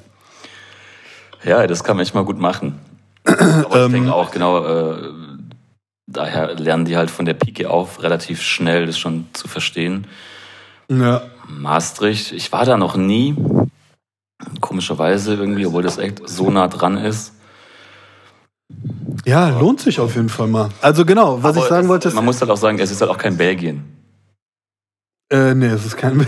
Ja, 1.44 1.66
das 1.68 1.84
kann 1.84 1.96
man 1.98 2.06
echt 2.06 2.16
mal 2.16 2.26
gut 2.26 2.40
machen. 2.40 2.80
Aber 3.24 3.76
Ähm. 3.78 3.86
ich 3.88 3.92
denke 3.94 4.14
auch, 4.14 4.32
genau, 4.32 4.66
äh, 4.66 5.10
daher 6.08 6.56
lernen 6.56 6.86
die 6.86 6.98
halt 6.98 7.12
von 7.12 7.26
der 7.26 7.34
Pike 7.34 7.70
auf 7.70 8.02
relativ 8.04 8.42
schnell 8.42 8.86
das 8.86 8.98
schon 8.98 9.28
zu 9.34 9.48
verstehen. 9.48 10.08
Ja. 10.90 11.22
Maastricht, 11.48 12.32
ich 12.32 12.52
war 12.52 12.66
da 12.66 12.78
noch 12.78 12.96
nie. 12.96 13.36
Komischerweise 14.62 15.36
irgendwie, 15.36 15.66
obwohl 15.66 15.84
das 15.84 15.98
echt 15.98 16.28
so 16.28 16.50
nah 16.50 16.68
dran 16.68 16.98
ist. 16.98 17.34
Ja, 19.26 19.50
lohnt 19.50 19.82
sich 19.82 20.00
auf 20.00 20.16
jeden 20.16 20.30
Fall 20.30 20.48
mal. 20.48 20.70
Also 20.82 21.06
genau, 21.06 21.44
was 21.44 21.56
Aber 21.56 21.64
ich 21.66 21.70
sagen 21.70 21.88
wollte 21.88 22.08
ist. 22.08 22.14
Man 22.14 22.26
muss 22.26 22.40
halt 22.40 22.50
auch 22.50 22.58
sagen, 22.58 22.80
es 22.80 22.90
ist 22.92 23.02
halt 23.02 23.12
auch 23.12 23.18
kein 23.18 23.38
Belgien. 23.38 23.84
Äh, 25.32 25.54
nee, 25.56 25.68
es 25.68 25.86
ist 25.86 25.98
kein. 25.98 26.28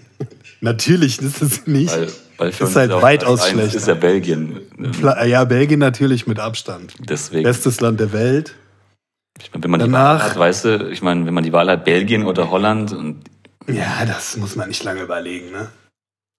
Natürlich 0.60 1.20
ist 1.20 1.42
es 1.42 1.66
nicht. 1.66 1.94
Weil, 1.94 2.08
weil 2.38 2.52
für 2.52 2.64
Ist 2.64 2.76
halt 2.76 2.92
auch 2.92 3.02
weitaus 3.02 3.46
schlechter. 3.48 3.76
ist 3.76 3.86
ja 3.88 3.94
Belgien. 3.94 4.60
Pla- 4.98 5.24
Ja, 5.26 5.44
Belgien 5.44 5.78
natürlich 5.80 6.26
mit 6.26 6.38
Abstand. 6.38 6.94
Deswegen, 7.00 7.42
Bestes 7.42 7.80
Land 7.80 8.00
der 8.00 8.12
Welt. 8.12 8.54
ich 9.40 9.52
meine, 9.52 9.64
wenn 9.64 9.70
man 9.70 9.80
die 9.80 9.86
Danach- 9.86 10.20
Wahl 10.20 10.30
hat, 10.30 10.38
weißt 10.38 10.64
du, 10.64 10.88
ich 10.90 11.02
meine, 11.02 11.26
wenn 11.26 11.34
man 11.34 11.44
die 11.44 11.52
Wahl 11.52 11.68
hat, 11.70 11.84
Belgien 11.84 12.24
oder 12.24 12.50
Holland, 12.50 12.92
und 12.92 13.24
Ja, 13.66 14.04
das 14.06 14.36
muss 14.36 14.56
man 14.56 14.68
nicht 14.68 14.82
lange 14.84 15.02
überlegen, 15.02 15.50
ne? 15.52 15.68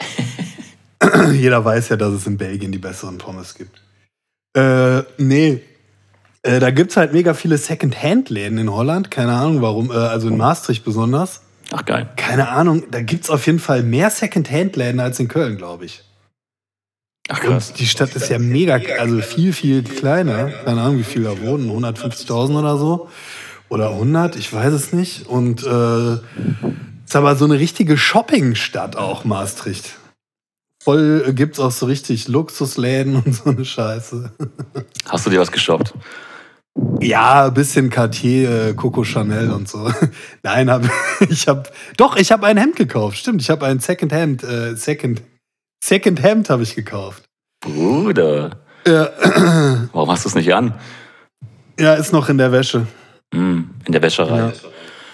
Jeder 1.34 1.64
weiß 1.64 1.90
ja, 1.90 1.98
dass 1.98 2.14
es 2.14 2.26
in 2.28 2.38
Belgien 2.38 2.72
die 2.72 2.78
besseren 2.80 3.18
Pommes 3.20 3.54
gibt. 3.56 3.82
Äh, 4.58 5.04
nee. 5.18 5.62
Äh, 6.42 6.60
da 6.60 6.72
gibt 6.72 6.92
es 6.92 6.98
halt 6.98 7.14
mega 7.14 7.34
viele 7.34 7.58
Second-Hand-Läden 7.58 8.58
in 8.58 8.72
Holland. 8.72 9.12
Keine 9.12 9.34
Ahnung 9.34 9.62
warum. 9.62 9.92
Äh, 9.92 9.96
also 9.96 10.28
in 10.30 10.38
Maastricht 10.38 10.84
besonders. 10.84 11.42
Ach 11.72 11.86
geil. 11.86 12.10
Keine 12.16 12.50
Ahnung, 12.50 12.84
da 12.92 13.02
gibt 13.02 13.26
es 13.26 13.30
auf 13.30 13.46
jeden 13.46 13.60
Fall 13.60 13.84
mehr 13.84 14.10
Second-Hand-Läden 14.10 15.00
als 15.00 15.20
in 15.20 15.28
Köln, 15.28 15.58
glaube 15.58 15.86
ich. 15.86 16.04
Ach 17.28 17.40
krass. 17.40 17.70
Und 17.70 17.80
die 17.80 17.88
Stadt 17.88 18.16
ist 18.16 18.30
ja 18.30 18.38
mega, 18.38 18.76
also 19.00 19.20
viel, 19.22 19.52
viel 19.52 19.84
kleiner. 19.84 20.50
Keine 20.50 20.82
Ahnung, 20.82 21.00
wie 21.00 21.04
viel 21.04 21.24
da 21.24 21.40
wohnen. 21.42 21.70
150.000 21.72 22.60
oder 22.60 22.78
so. 22.78 23.10
Oder 23.70 23.90
100, 23.92 24.36
ich 24.36 24.54
weiß 24.54 24.74
es 24.74 24.94
nicht. 24.94 25.28
Und 25.28 25.64
äh, 25.64 26.14
ist 27.06 27.16
aber 27.16 27.36
so 27.36 27.46
eine 27.46 27.60
richtige 27.60 27.98
Shoppingstadt 27.98 28.96
auch, 28.96 29.26
Maastricht. 29.26 29.96
Voll 30.84 31.26
äh, 31.28 31.34
gibt's 31.34 31.60
auch 31.60 31.72
so 31.72 31.88
richtig 31.88 32.28
Luxusläden 32.28 33.16
und 33.26 33.34
so 33.34 33.50
eine 33.50 33.66
Scheiße. 33.66 34.32
Hast 35.08 35.26
du 35.26 35.30
dir 35.32 35.40
was 35.40 35.52
geshoppt? 35.52 35.96
Ja, 37.02 37.46
ein 37.46 37.54
bisschen 37.54 37.90
Cartier, 37.90 38.70
äh, 38.70 38.74
Coco 38.74 39.04
Chanel 39.04 39.52
und 39.52 39.70
so. 39.70 39.92
Nein, 40.44 40.70
hab, 40.70 40.84
ich 41.30 41.48
habe 41.48 41.64
doch, 41.98 42.18
ich 42.18 42.32
habe 42.32 42.46
ein 42.48 42.58
Hemd 42.58 42.76
gekauft. 42.76 43.18
Stimmt, 43.18 43.42
ich 43.42 43.50
habe 43.50 43.66
ein 43.66 43.80
Second-Hand, 43.80 44.44
äh, 44.44 44.76
Second, 44.76 45.22
Second 45.84 46.22
Hemd 46.22 46.50
habe 46.50 46.64
ich 46.64 46.76
gekauft. 46.76 47.24
Bruder, 47.62 48.52
Ja, 48.86 49.10
warum 49.94 50.12
hast 50.12 50.26
du 50.26 50.30
es 50.30 50.36
nicht 50.36 50.54
an? 50.54 50.74
ja, 51.80 51.94
ist 51.94 52.12
noch 52.14 52.30
in 52.30 52.38
der 52.38 52.52
Wäsche. 52.52 52.88
Hm, 53.34 53.70
in 53.86 53.92
der 53.92 54.02
Wäscherei. 54.02 54.38
Ja. 54.40 54.54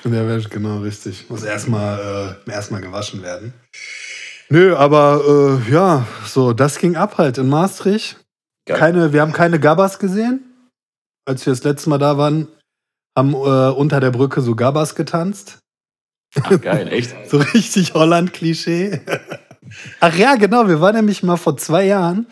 In 0.03 0.11
der 0.11 0.27
Wäsche, 0.27 0.49
genau, 0.49 0.79
richtig. 0.79 1.29
Muss 1.29 1.43
erstmal 1.43 2.35
äh, 2.47 2.51
erstmal 2.51 2.81
gewaschen 2.81 3.21
werden. 3.21 3.53
Nö, 4.49 4.75
aber 4.75 5.59
äh, 5.67 5.71
ja, 5.71 6.05
so, 6.25 6.53
das 6.53 6.77
ging 6.79 6.95
ab 6.95 7.17
halt 7.17 7.37
in 7.37 7.47
Maastricht. 7.49 8.17
Geil. 8.65 8.77
Keine, 8.77 9.13
wir 9.13 9.21
haben 9.21 9.31
keine 9.31 9.59
Gabas 9.59 9.97
gesehen. 9.99 10.50
Als 11.31 11.45
wir 11.45 11.53
das 11.53 11.63
letzte 11.63 11.89
Mal 11.89 11.97
da 11.97 12.17
waren, 12.17 12.49
haben 13.17 13.33
äh, 13.33 13.71
unter 13.71 14.01
der 14.01 14.11
Brücke 14.11 14.41
so 14.41 14.53
Gabas 14.53 14.95
getanzt. 14.95 15.59
Ach 16.41 16.59
geil, 16.59 16.89
echt? 16.89 17.15
So 17.29 17.37
richtig 17.37 17.93
Holland-Klischee. 17.93 18.99
Ach 20.01 20.13
ja, 20.17 20.35
genau, 20.35 20.67
wir 20.67 20.81
waren 20.81 20.95
nämlich 20.95 21.23
mal 21.23 21.37
vor 21.37 21.55
zwei 21.55 21.85
Jahren, 21.85 22.27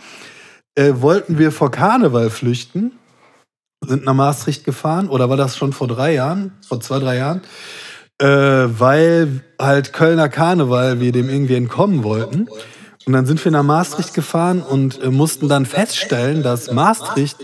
äh, 0.76 0.92
wollten 0.96 1.38
wir 1.38 1.54
vor 1.54 1.72
Karneval 1.72 2.30
flüchten, 2.30 2.92
sind 3.86 4.04
nach 4.04 4.14
Maastricht 4.14 4.66
gefahren, 4.66 5.08
oder 5.08 5.30
war 5.30 5.38
das 5.38 5.56
schon 5.56 5.72
vor 5.72 5.88
drei 5.88 6.14
Jahren, 6.14 6.52
vor 6.68 6.82
zwei, 6.82 7.00
drei 7.00 7.16
Jahren, 7.16 7.42
äh, 8.22 8.28
weil 8.28 9.46
halt 9.58 9.94
Kölner 9.94 10.28
Karneval 10.28 11.00
wir 11.00 11.14
dem 11.14 11.30
irgendwie 11.30 11.56
entkommen 11.56 12.04
wollten. 12.04 12.50
Und 13.06 13.14
dann 13.14 13.26
sind 13.26 13.44
wir 13.46 13.54
nach 13.54 13.64
Maastricht 13.64 14.14
gefahren 14.14 14.62
und 14.62 15.02
äh, 15.02 15.10
mussten 15.10 15.48
dann 15.48 15.66
feststellen, 15.66 16.44
dass 16.44 16.70
Maastricht 16.70 17.38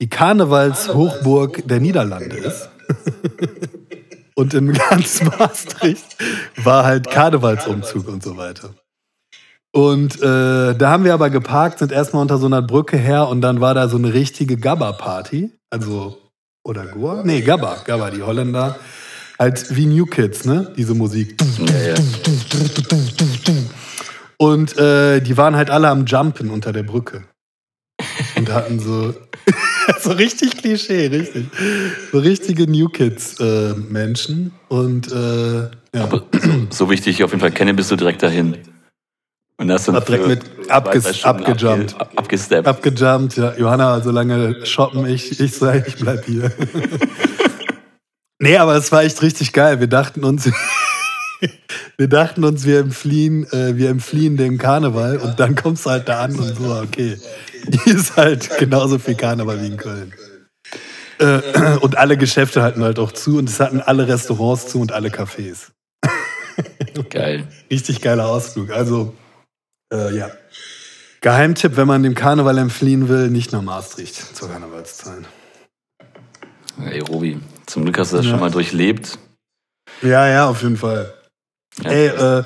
die 0.00 0.08
Karnevalshochburg 0.08 1.66
der 1.66 1.80
Niederlande 1.80 2.36
ist. 2.36 2.68
Und 4.34 4.52
in 4.52 4.72
ganz 4.72 5.22
Maastricht 5.22 6.16
war 6.56 6.84
halt 6.84 7.08
Karnevalsumzug 7.08 8.08
und 8.08 8.22
so 8.22 8.36
weiter. 8.36 8.74
Und 9.72 10.20
äh, 10.22 10.74
da 10.74 10.90
haben 10.90 11.04
wir 11.04 11.14
aber 11.14 11.30
geparkt, 11.30 11.78
sind 11.78 11.92
erstmal 11.92 12.22
unter 12.22 12.38
so 12.38 12.46
einer 12.46 12.62
Brücke 12.62 12.96
her 12.96 13.28
und 13.28 13.40
dann 13.40 13.60
war 13.60 13.74
da 13.74 13.88
so 13.88 13.96
eine 13.96 14.12
richtige 14.12 14.56
Gabba-Party. 14.56 15.52
Also, 15.70 16.18
oder 16.64 16.86
Goa? 16.86 17.22
Nee, 17.24 17.42
Gabba, 17.42 17.78
Gabba, 17.84 18.10
die 18.10 18.22
Holländer. 18.22 18.76
Halt 19.38 19.74
wie 19.74 19.86
New 19.86 20.06
Kids, 20.06 20.44
ne? 20.44 20.72
Diese 20.76 20.94
Musik. 20.94 21.36
Und 24.38 24.78
äh, 24.78 25.20
die 25.20 25.36
waren 25.36 25.56
halt 25.56 25.70
alle 25.70 25.88
am 25.88 26.06
Jumpen 26.06 26.50
unter 26.50 26.72
der 26.72 26.84
Brücke. 26.84 27.24
Und 28.48 28.54
hatten 28.54 28.80
so, 28.80 29.14
so 30.00 30.10
richtig 30.12 30.56
Klischee, 30.58 31.06
richtig. 31.06 31.46
So 32.12 32.18
richtige 32.18 32.66
New 32.70 32.88
Kids-Menschen. 32.88 34.52
und 34.68 35.10
äh, 35.12 35.62
ja. 35.94 36.02
Aber 36.02 36.24
so, 36.70 36.90
wichtig 36.90 37.16
ich 37.16 37.24
auf 37.24 37.30
jeden 37.30 37.40
Fall 37.40 37.52
kenne, 37.52 37.72
bist 37.74 37.90
du 37.90 37.96
direkt 37.96 38.22
dahin. 38.22 38.56
Und 39.56 39.70
hast 39.70 39.86
dann 39.86 40.04
direkt 40.04 40.26
mit 40.26 40.40
abges- 40.68 41.22
abgejumpt. 41.24 41.94
abge- 41.94 42.16
Abgesteppt. 42.16 42.66
Abgejumpt, 42.66 43.36
ja. 43.36 43.54
Johanna, 43.56 44.00
so 44.00 44.10
lange 44.10 44.66
shoppen, 44.66 45.06
ich, 45.06 45.38
ich 45.40 45.54
sag, 45.54 45.86
ich 45.86 45.94
bleib 45.96 46.24
hier. 46.24 46.50
nee, 48.40 48.56
aber 48.56 48.74
es 48.76 48.90
war 48.92 49.04
echt 49.04 49.22
richtig 49.22 49.52
geil. 49.52 49.78
Wir 49.80 49.86
dachten 49.86 50.24
uns, 50.24 50.50
wir 51.96 52.08
dachten 52.08 52.44
uns, 52.44 52.64
wir 52.64 52.80
entfliehen, 52.80 53.44
äh, 53.52 53.76
wir 53.76 53.90
entfliehen 53.90 54.36
dem 54.36 54.58
Karneval 54.58 55.18
und 55.18 55.38
dann 55.40 55.54
kommst 55.54 55.86
du 55.86 55.90
halt 55.90 56.08
da 56.08 56.22
an 56.22 56.36
und 56.36 56.56
so, 56.56 56.74
okay. 56.82 57.18
Hier 57.84 57.94
ist 57.96 58.16
halt 58.16 58.58
genauso 58.58 58.98
viel 58.98 59.14
Karneval 59.14 59.60
wie 59.62 59.66
in 59.66 59.76
Köln. 59.76 60.12
Äh, 61.18 61.76
und 61.80 61.96
alle 61.96 62.16
Geschäfte 62.16 62.62
hatten 62.62 62.82
halt 62.82 62.98
auch 62.98 63.12
zu 63.12 63.38
und 63.38 63.48
es 63.48 63.60
hatten 63.60 63.80
alle 63.80 64.08
Restaurants 64.08 64.66
zu 64.66 64.80
und 64.80 64.92
alle 64.92 65.08
Cafés. 65.10 65.70
Geil. 67.10 67.48
Richtig 67.70 68.00
geiler 68.00 68.26
Ausflug. 68.28 68.70
Also, 68.70 69.14
äh, 69.92 70.16
ja. 70.16 70.30
Geheimtipp, 71.20 71.76
wenn 71.76 71.86
man 71.88 72.02
dem 72.02 72.14
Karneval 72.14 72.58
entfliehen 72.58 73.08
will, 73.08 73.30
nicht 73.30 73.52
nach 73.52 73.62
Maastricht 73.62 74.36
zur 74.36 74.50
Karnevalszeit. 74.50 75.24
Ey, 76.84 77.00
Robi, 77.00 77.40
zum 77.66 77.84
Glück 77.84 77.98
hast 77.98 78.12
du 78.12 78.16
das 78.16 78.26
Ja. 78.26 78.32
schon 78.32 78.40
mal 78.40 78.50
durchlebt. 78.50 79.18
Ja, 80.02 80.28
ja, 80.28 80.46
auf 80.48 80.62
jeden 80.62 80.76
Fall. 80.76 81.14
Ja, 81.82 81.90
Ey, 81.90 82.06
äh, 82.08 82.44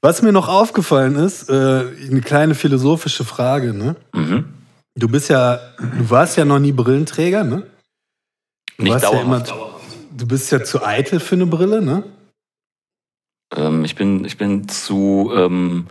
was 0.00 0.22
mir 0.22 0.32
noch 0.32 0.48
aufgefallen 0.48 1.16
ist, 1.16 1.48
äh, 1.48 1.52
eine 2.10 2.20
kleine 2.20 2.54
philosophische 2.54 3.24
Frage, 3.24 3.72
ne? 3.72 3.96
mhm. 4.14 4.52
Du 4.98 5.08
bist 5.08 5.28
ja, 5.28 5.60
du 5.78 6.08
warst 6.08 6.38
ja 6.38 6.46
noch 6.46 6.58
nie 6.58 6.72
Brillenträger, 6.72 7.44
ne? 7.44 7.64
Du 8.78 8.84
Nicht 8.84 8.92
warst 8.94 9.04
ja 9.04 9.10
dauerhaft. 9.10 9.48
immer, 9.50 9.70
du 10.16 10.26
bist 10.26 10.50
ja 10.50 10.64
zu 10.64 10.82
eitel 10.82 11.20
für 11.20 11.34
eine 11.34 11.44
Brille, 11.46 11.82
ne? 11.82 12.02
Ähm, 13.54 13.84
ich, 13.84 13.94
bin, 13.94 14.24
ich 14.24 14.38
bin 14.38 14.68
zu 14.68 15.30
ähm, 15.34 15.86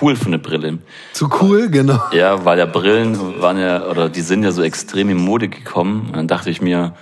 cool 0.00 0.16
für 0.16 0.26
eine 0.26 0.38
Brille. 0.38 0.78
Zu 1.12 1.28
cool, 1.42 1.68
genau. 1.68 2.00
Ja, 2.12 2.42
weil 2.44 2.58
ja 2.58 2.64
Brillen 2.66 3.42
waren 3.42 3.58
ja, 3.58 3.84
oder 3.86 4.08
die 4.08 4.22
sind 4.22 4.42
ja 4.42 4.52
so 4.52 4.62
extrem 4.62 5.10
in 5.10 5.18
Mode 5.18 5.48
gekommen. 5.48 6.06
Und 6.06 6.16
dann 6.16 6.28
dachte 6.28 6.48
ich 6.50 6.62
mir, 6.62 6.94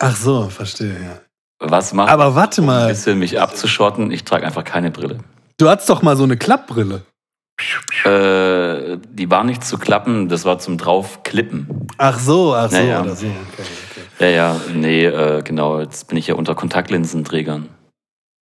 Ach 0.00 0.16
so, 0.16 0.48
verstehe, 0.48 0.96
ja. 1.00 1.20
Was 1.62 1.92
macht 1.92 2.10
Aber 2.10 2.34
warte 2.34 2.60
um 2.60 2.68
ein 2.68 2.74
mal, 2.74 2.88
bisschen 2.88 3.18
mich 3.18 3.40
abzuschotten? 3.40 4.10
Ich 4.10 4.24
trage 4.24 4.44
einfach 4.46 4.64
keine 4.64 4.90
Brille. 4.90 5.18
du 5.58 5.68
hattest 5.68 5.88
doch 5.88 6.02
mal 6.02 6.16
so 6.16 6.24
eine 6.24 6.36
Klappbrille. 6.36 7.02
Äh, 8.04 8.98
die 9.12 9.30
war 9.30 9.44
nicht 9.44 9.64
zu 9.64 9.78
klappen, 9.78 10.28
das 10.28 10.44
war 10.44 10.58
zum 10.58 10.78
draufklippen. 10.78 11.86
Ach 11.98 12.18
so, 12.18 12.54
ach 12.54 12.70
so, 12.70 12.76
Ja, 12.76 12.82
ja. 12.82 13.02
oder 13.02 13.14
so. 13.14 13.26
Okay, 13.26 13.36
okay. 14.18 14.24
Ja, 14.24 14.28
ja, 14.28 14.60
nee, 14.74 15.04
äh, 15.06 15.42
genau, 15.42 15.80
jetzt 15.80 16.08
bin 16.08 16.16
ich 16.18 16.26
ja 16.26 16.34
unter 16.34 16.54
Kontaktlinsenträgern. 16.54 17.68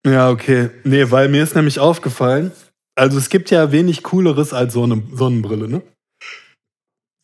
Ja, 0.06 0.30
okay. 0.30 0.70
Nee, 0.84 1.10
weil 1.10 1.28
mir 1.28 1.42
ist 1.42 1.54
nämlich 1.56 1.80
aufgefallen, 1.80 2.52
also 2.94 3.18
es 3.18 3.28
gibt 3.28 3.50
ja 3.50 3.72
wenig 3.72 4.02
Cooleres 4.02 4.52
als 4.52 4.74
so 4.74 4.84
eine 4.84 5.02
Sonnenbrille, 5.12 5.68
ne? 5.68 5.82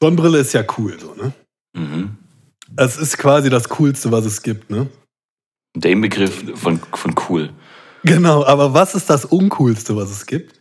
Sonnenbrille 0.02 0.38
ist 0.38 0.52
ja 0.52 0.64
cool, 0.78 0.98
so, 0.98 1.14
ne? 1.14 1.32
Mhm. 1.76 2.16
Es 2.76 2.96
ist 2.96 3.18
quasi 3.18 3.50
das 3.50 3.68
Coolste, 3.68 4.10
was 4.10 4.24
es 4.24 4.42
gibt, 4.42 4.70
ne? 4.70 4.88
Der 5.74 5.90
Inbegriff 5.90 6.58
von, 6.60 6.80
von 6.92 7.14
cool. 7.28 7.50
Genau, 8.04 8.44
aber 8.44 8.74
was 8.74 8.94
ist 8.94 9.08
das 9.08 9.24
Uncoolste, 9.24 9.96
was 9.96 10.10
es 10.10 10.26
gibt? 10.26 10.60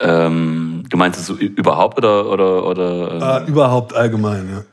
Ähm, 0.00 0.84
du 0.88 0.96
meinst 0.96 1.20
es 1.20 1.26
so 1.26 1.34
überhaupt 1.34 1.98
oder, 1.98 2.30
oder, 2.30 2.66
oder 2.66 3.40
Äh, 3.42 3.44
äh, 3.44 3.48
überhaupt 3.48 3.92
allgemein, 3.94 4.48
ja. 4.48 4.64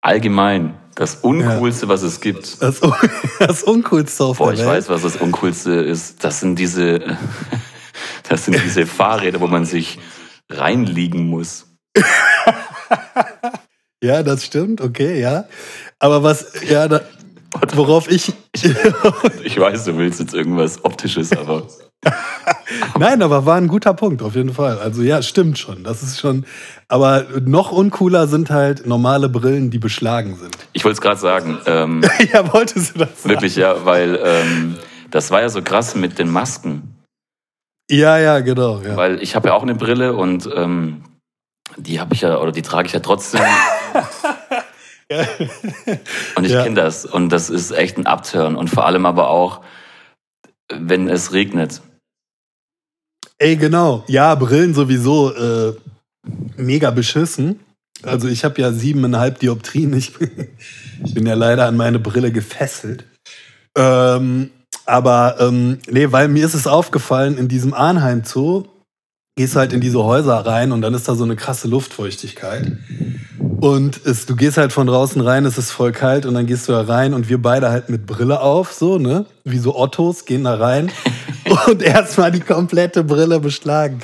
allgemein? 0.00 0.78
Das 0.94 1.16
Uncoolste, 1.16 1.88
was 1.88 2.02
es 2.02 2.20
gibt. 2.20 2.62
Das, 2.62 2.80
Un- 2.82 2.94
das 3.40 3.64
Uncoolste 3.64 4.24
auf 4.24 4.38
Boah, 4.38 4.46
der 4.52 4.54
ich 4.54 4.60
Welt. 4.60 4.68
weiß, 4.70 4.88
was 4.88 5.02
das 5.02 5.16
Uncoolste 5.16 5.72
ist. 5.72 6.22
Das 6.22 6.38
sind 6.40 6.56
diese, 6.58 7.18
das 8.28 8.44
sind 8.44 8.62
diese 8.62 8.86
Fahrräder, 8.86 9.40
wo 9.40 9.48
man 9.48 9.64
sich 9.66 9.98
reinliegen 10.48 11.26
muss. 11.28 11.66
Ja, 14.02 14.22
das 14.22 14.44
stimmt, 14.44 14.82
okay, 14.82 15.18
ja. 15.18 15.46
Aber 15.98 16.22
was, 16.22 16.52
ja, 16.68 16.88
da, 16.88 17.00
worauf 17.74 18.10
ich. 18.10 18.32
Ich 19.42 19.58
weiß, 19.58 19.84
du 19.84 19.96
willst 19.96 20.20
jetzt 20.20 20.34
irgendwas 20.34 20.84
Optisches, 20.84 21.32
aber 21.36 21.64
Nein, 22.98 23.22
aber 23.22 23.46
war 23.46 23.56
ein 23.56 23.68
guter 23.68 23.94
Punkt, 23.94 24.22
auf 24.22 24.34
jeden 24.34 24.52
Fall. 24.52 24.78
Also 24.78 25.02
ja, 25.02 25.22
stimmt 25.22 25.58
schon. 25.58 25.84
Das 25.84 26.02
ist 26.02 26.20
schon. 26.20 26.44
Aber 26.88 27.26
noch 27.44 27.72
uncooler 27.72 28.26
sind 28.26 28.50
halt 28.50 28.86
normale 28.86 29.28
Brillen, 29.28 29.70
die 29.70 29.78
beschlagen 29.78 30.36
sind. 30.36 30.56
ich 30.72 30.84
wollte 30.84 30.94
es 30.94 31.00
gerade 31.00 31.20
sagen. 31.20 31.58
Ähm, 31.66 32.02
ja, 32.32 32.52
wolltest 32.52 32.94
du 32.94 33.00
das 33.00 33.22
sagen? 33.22 33.34
wirklich, 33.34 33.56
ja, 33.56 33.84
weil 33.84 34.18
ähm, 34.22 34.76
das 35.10 35.30
war 35.30 35.42
ja 35.42 35.48
so 35.48 35.62
krass 35.62 35.94
mit 35.94 36.18
den 36.18 36.30
Masken. 36.30 36.96
Ja, 37.90 38.18
ja, 38.18 38.40
genau. 38.40 38.80
Ja. 38.80 38.96
Weil 38.96 39.22
ich 39.22 39.36
habe 39.36 39.48
ja 39.48 39.54
auch 39.54 39.62
eine 39.62 39.74
Brille 39.74 40.14
und 40.14 40.48
ähm, 40.54 41.04
die 41.76 42.00
habe 42.00 42.14
ich 42.14 42.22
ja, 42.22 42.38
oder 42.38 42.52
die 42.52 42.62
trage 42.62 42.86
ich 42.86 42.94
ja 42.94 43.00
trotzdem. 43.00 43.40
Und 46.36 46.44
ich 46.44 46.52
Ja. 46.52 46.62
kenne 46.62 46.76
das. 46.76 47.04
Und 47.04 47.28
das 47.30 47.50
ist 47.50 47.70
echt 47.70 47.98
ein 47.98 48.06
Abturn. 48.06 48.56
Und 48.56 48.68
vor 48.70 48.86
allem 48.86 49.06
aber 49.06 49.28
auch, 49.30 49.60
wenn 50.72 51.08
es 51.08 51.32
regnet. 51.32 51.82
Ey, 53.38 53.56
genau. 53.56 54.04
Ja, 54.08 54.34
Brillen 54.34 54.74
sowieso 54.74 55.32
äh, 55.34 55.74
mega 56.56 56.90
beschissen. 56.90 57.60
Also 58.02 58.28
ich 58.28 58.44
habe 58.44 58.60
ja 58.60 58.72
siebeneinhalb 58.72 59.38
Dioptrien. 59.38 59.92
Ich 59.94 60.14
bin, 60.18 60.30
ich 61.04 61.14
bin 61.14 61.26
ja 61.26 61.34
leider 61.34 61.66
an 61.66 61.76
meine 61.76 61.98
Brille 61.98 62.32
gefesselt. 62.32 63.04
Ähm, 63.76 64.50
aber 64.86 65.36
ähm, 65.40 65.78
nee, 65.88 66.12
weil 66.12 66.28
mir 66.28 66.44
ist 66.44 66.54
es 66.54 66.66
aufgefallen, 66.66 67.38
in 67.38 67.48
diesem 67.48 67.72
Arnheim 67.74 68.22
Zoo 68.24 68.64
gehst 69.36 69.54
du 69.54 69.58
halt 69.58 69.72
in 69.72 69.80
diese 69.80 70.04
Häuser 70.04 70.44
rein 70.46 70.70
und 70.72 70.82
dann 70.82 70.94
ist 70.94 71.08
da 71.08 71.14
so 71.14 71.24
eine 71.24 71.36
krasse 71.36 71.66
Luftfeuchtigkeit. 71.68 72.76
Und 73.64 74.04
es, 74.04 74.26
du 74.26 74.36
gehst 74.36 74.58
halt 74.58 74.74
von 74.74 74.86
draußen 74.86 75.22
rein, 75.22 75.46
es 75.46 75.56
ist 75.56 75.70
voll 75.70 75.92
kalt 75.92 76.26
und 76.26 76.34
dann 76.34 76.44
gehst 76.44 76.68
du 76.68 76.72
da 76.72 76.82
rein 76.82 77.14
und 77.14 77.30
wir 77.30 77.40
beide 77.40 77.70
halt 77.70 77.88
mit 77.88 78.04
Brille 78.04 78.40
auf, 78.42 78.74
so, 78.74 78.98
ne? 78.98 79.24
Wie 79.42 79.56
so 79.56 79.74
Ottos, 79.74 80.26
gehen 80.26 80.44
da 80.44 80.56
rein 80.56 80.92
und 81.66 81.80
erstmal 81.80 82.30
die 82.30 82.40
komplette 82.40 83.04
Brille 83.04 83.40
beschlagen. 83.40 84.00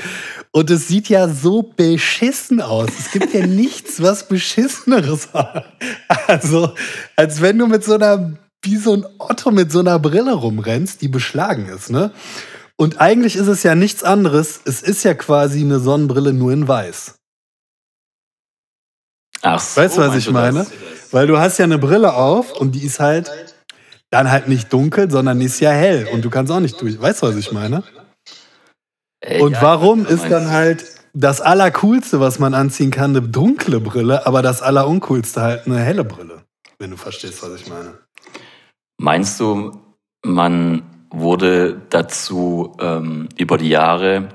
Und 0.51 0.71
es 0.71 0.89
sieht 0.89 1.11
ja 1.11 1.29
so 1.29 1.61
beschissen 1.77 2.63
aus. 2.63 2.89
Es 2.99 3.11
gibt 3.11 3.35
ja 3.35 3.47
nichts, 3.47 4.01
was 4.01 4.29
beschisseneres 4.29 5.35
hat. 5.35 5.67
Also, 6.27 6.73
als 7.17 7.43
wenn 7.43 7.59
du 7.59 7.67
mit 7.67 7.85
so 7.85 7.97
einer, 7.97 8.39
wie 8.63 8.77
so 8.77 8.95
ein 8.95 9.05
Otto 9.19 9.51
mit 9.51 9.71
so 9.71 9.81
einer 9.81 9.99
Brille 9.99 10.33
rumrennst, 10.33 11.03
die 11.03 11.09
beschlagen 11.09 11.67
ist, 11.67 11.91
ne? 11.91 12.13
Und 12.77 12.99
eigentlich 12.99 13.37
ist 13.37 13.49
es 13.49 13.63
ja 13.63 13.75
nichts 13.75 14.05
anderes. 14.05 14.59
Es 14.65 14.81
ist 14.81 15.05
ja 15.05 15.13
quasi 15.13 15.61
eine 15.61 15.81
Sonnenbrille 15.81 16.33
nur 16.33 16.51
in 16.51 16.67
weiß. 16.67 17.20
Ach 19.43 19.61
so, 19.61 19.81
Weißt 19.81 19.97
du, 19.97 20.01
was 20.03 20.17
ich 20.17 20.31
meine? 20.31 20.67
Weil 21.11 21.27
du 21.27 21.39
hast 21.39 21.59
ja 21.59 21.65
eine 21.65 21.79
Brille 21.79 22.15
auf 22.15 22.53
und 22.53 22.73
die 22.73 22.85
ist 22.85 23.01
halt 23.01 23.31
dann 24.11 24.31
halt 24.31 24.49
nicht 24.49 24.73
dunkel, 24.73 25.11
sondern 25.11 25.39
die 25.39 25.47
ist 25.47 25.61
ja 25.61 25.71
hell 25.71 26.09
und 26.13 26.25
du 26.25 26.31
kannst 26.31 26.53
auch 26.53 26.61
nicht 26.61 26.81
durch. 26.81 27.01
Weißt 27.01 27.23
du, 27.23 27.29
was 27.29 27.37
ich 27.37 27.53
meine? 27.53 27.83
Ey, 29.21 29.41
Und 29.41 29.61
warum 29.61 30.07
ist 30.07 30.29
dann 30.31 30.51
halt 30.51 30.85
das 31.13 31.41
Allercoolste, 31.41 32.21
was 32.21 32.39
man 32.39 32.55
anziehen 32.55 32.91
kann, 32.91 33.17
eine 33.17 33.27
dunkle 33.27 33.81
Brille, 33.81 34.27
aber 34.27 34.43
das 34.43 34.63
Alleruncoolste 34.63 35.41
halt 35.41 35.67
eine 35.67 35.79
helle 35.79 36.05
Brille? 36.05 36.43
Wenn 36.79 36.91
du 36.91 36.97
verstehst, 36.97 37.43
was 37.43 37.61
ich 37.61 37.69
meine. 37.69 37.99
Meinst 38.99 39.39
du, 39.41 39.73
man 40.25 40.83
wurde 41.11 41.81
dazu 41.91 42.77
ähm, 42.81 43.29
über 43.37 43.59
die 43.59 43.69
Jahre, 43.69 44.29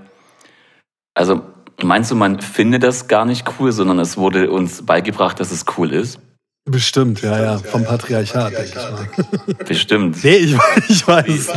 also 1.13 1.41
meinst 1.83 2.11
du, 2.11 2.15
man 2.15 2.39
findet 2.39 2.83
das 2.83 3.07
gar 3.07 3.25
nicht 3.25 3.45
cool, 3.59 3.71
sondern 3.71 3.99
es 3.99 4.17
wurde 4.17 4.49
uns 4.51 4.85
beigebracht, 4.85 5.39
dass 5.39 5.51
es 5.51 5.65
cool 5.77 5.91
ist? 5.91 6.19
Bestimmt, 6.65 7.21
ja, 7.21 7.39
ja. 7.43 7.57
Vom 7.59 7.83
Patriarchat, 7.83 8.53
denke 8.53 8.69
ich 8.69 8.75
mal. 8.75 9.55
Bestimmt. 9.65 10.17
Nee, 10.23 10.35
ich, 10.37 10.57
ich 10.89 11.07
weiß. 11.07 11.53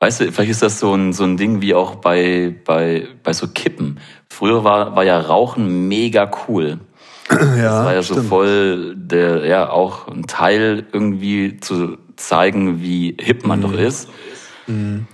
Weißt 0.00 0.20
du, 0.20 0.32
vielleicht 0.32 0.50
ist 0.50 0.62
das 0.62 0.78
so 0.78 0.94
ein, 0.94 1.12
so 1.12 1.24
ein 1.24 1.36
Ding 1.36 1.60
wie 1.60 1.74
auch 1.74 1.96
bei, 1.96 2.54
bei, 2.64 3.08
bei 3.22 3.32
so 3.32 3.48
Kippen. 3.48 3.98
Früher 4.28 4.62
war, 4.62 4.94
war 4.94 5.04
ja 5.04 5.18
Rauchen 5.18 5.88
mega 5.88 6.30
cool. 6.46 6.78
Ja, 7.30 7.36
Das 7.36 7.84
war 7.84 7.94
ja 7.94 8.02
so 8.02 8.14
stimmt. 8.14 8.28
voll 8.28 8.94
der, 8.96 9.46
ja, 9.46 9.70
auch 9.70 10.08
ein 10.08 10.26
Teil 10.26 10.86
irgendwie 10.92 11.56
zu, 11.58 11.96
zeigen, 12.16 12.80
wie 12.82 13.16
hip 13.20 13.46
man 13.46 13.60
doch 13.60 13.72
ist. 13.72 14.08
Mhm. 14.66 15.06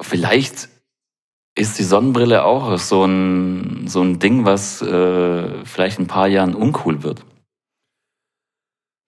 Vielleicht 0.00 0.68
ist 1.56 1.78
die 1.78 1.84
Sonnenbrille 1.84 2.44
auch 2.44 2.78
so 2.78 3.04
ein, 3.04 3.86
so 3.86 4.02
ein 4.02 4.18
Ding, 4.18 4.44
was 4.44 4.82
äh, 4.82 5.64
vielleicht 5.64 5.98
in 5.98 6.04
ein 6.04 6.08
paar 6.08 6.26
Jahren 6.28 6.54
uncool 6.54 7.02
wird. 7.02 7.24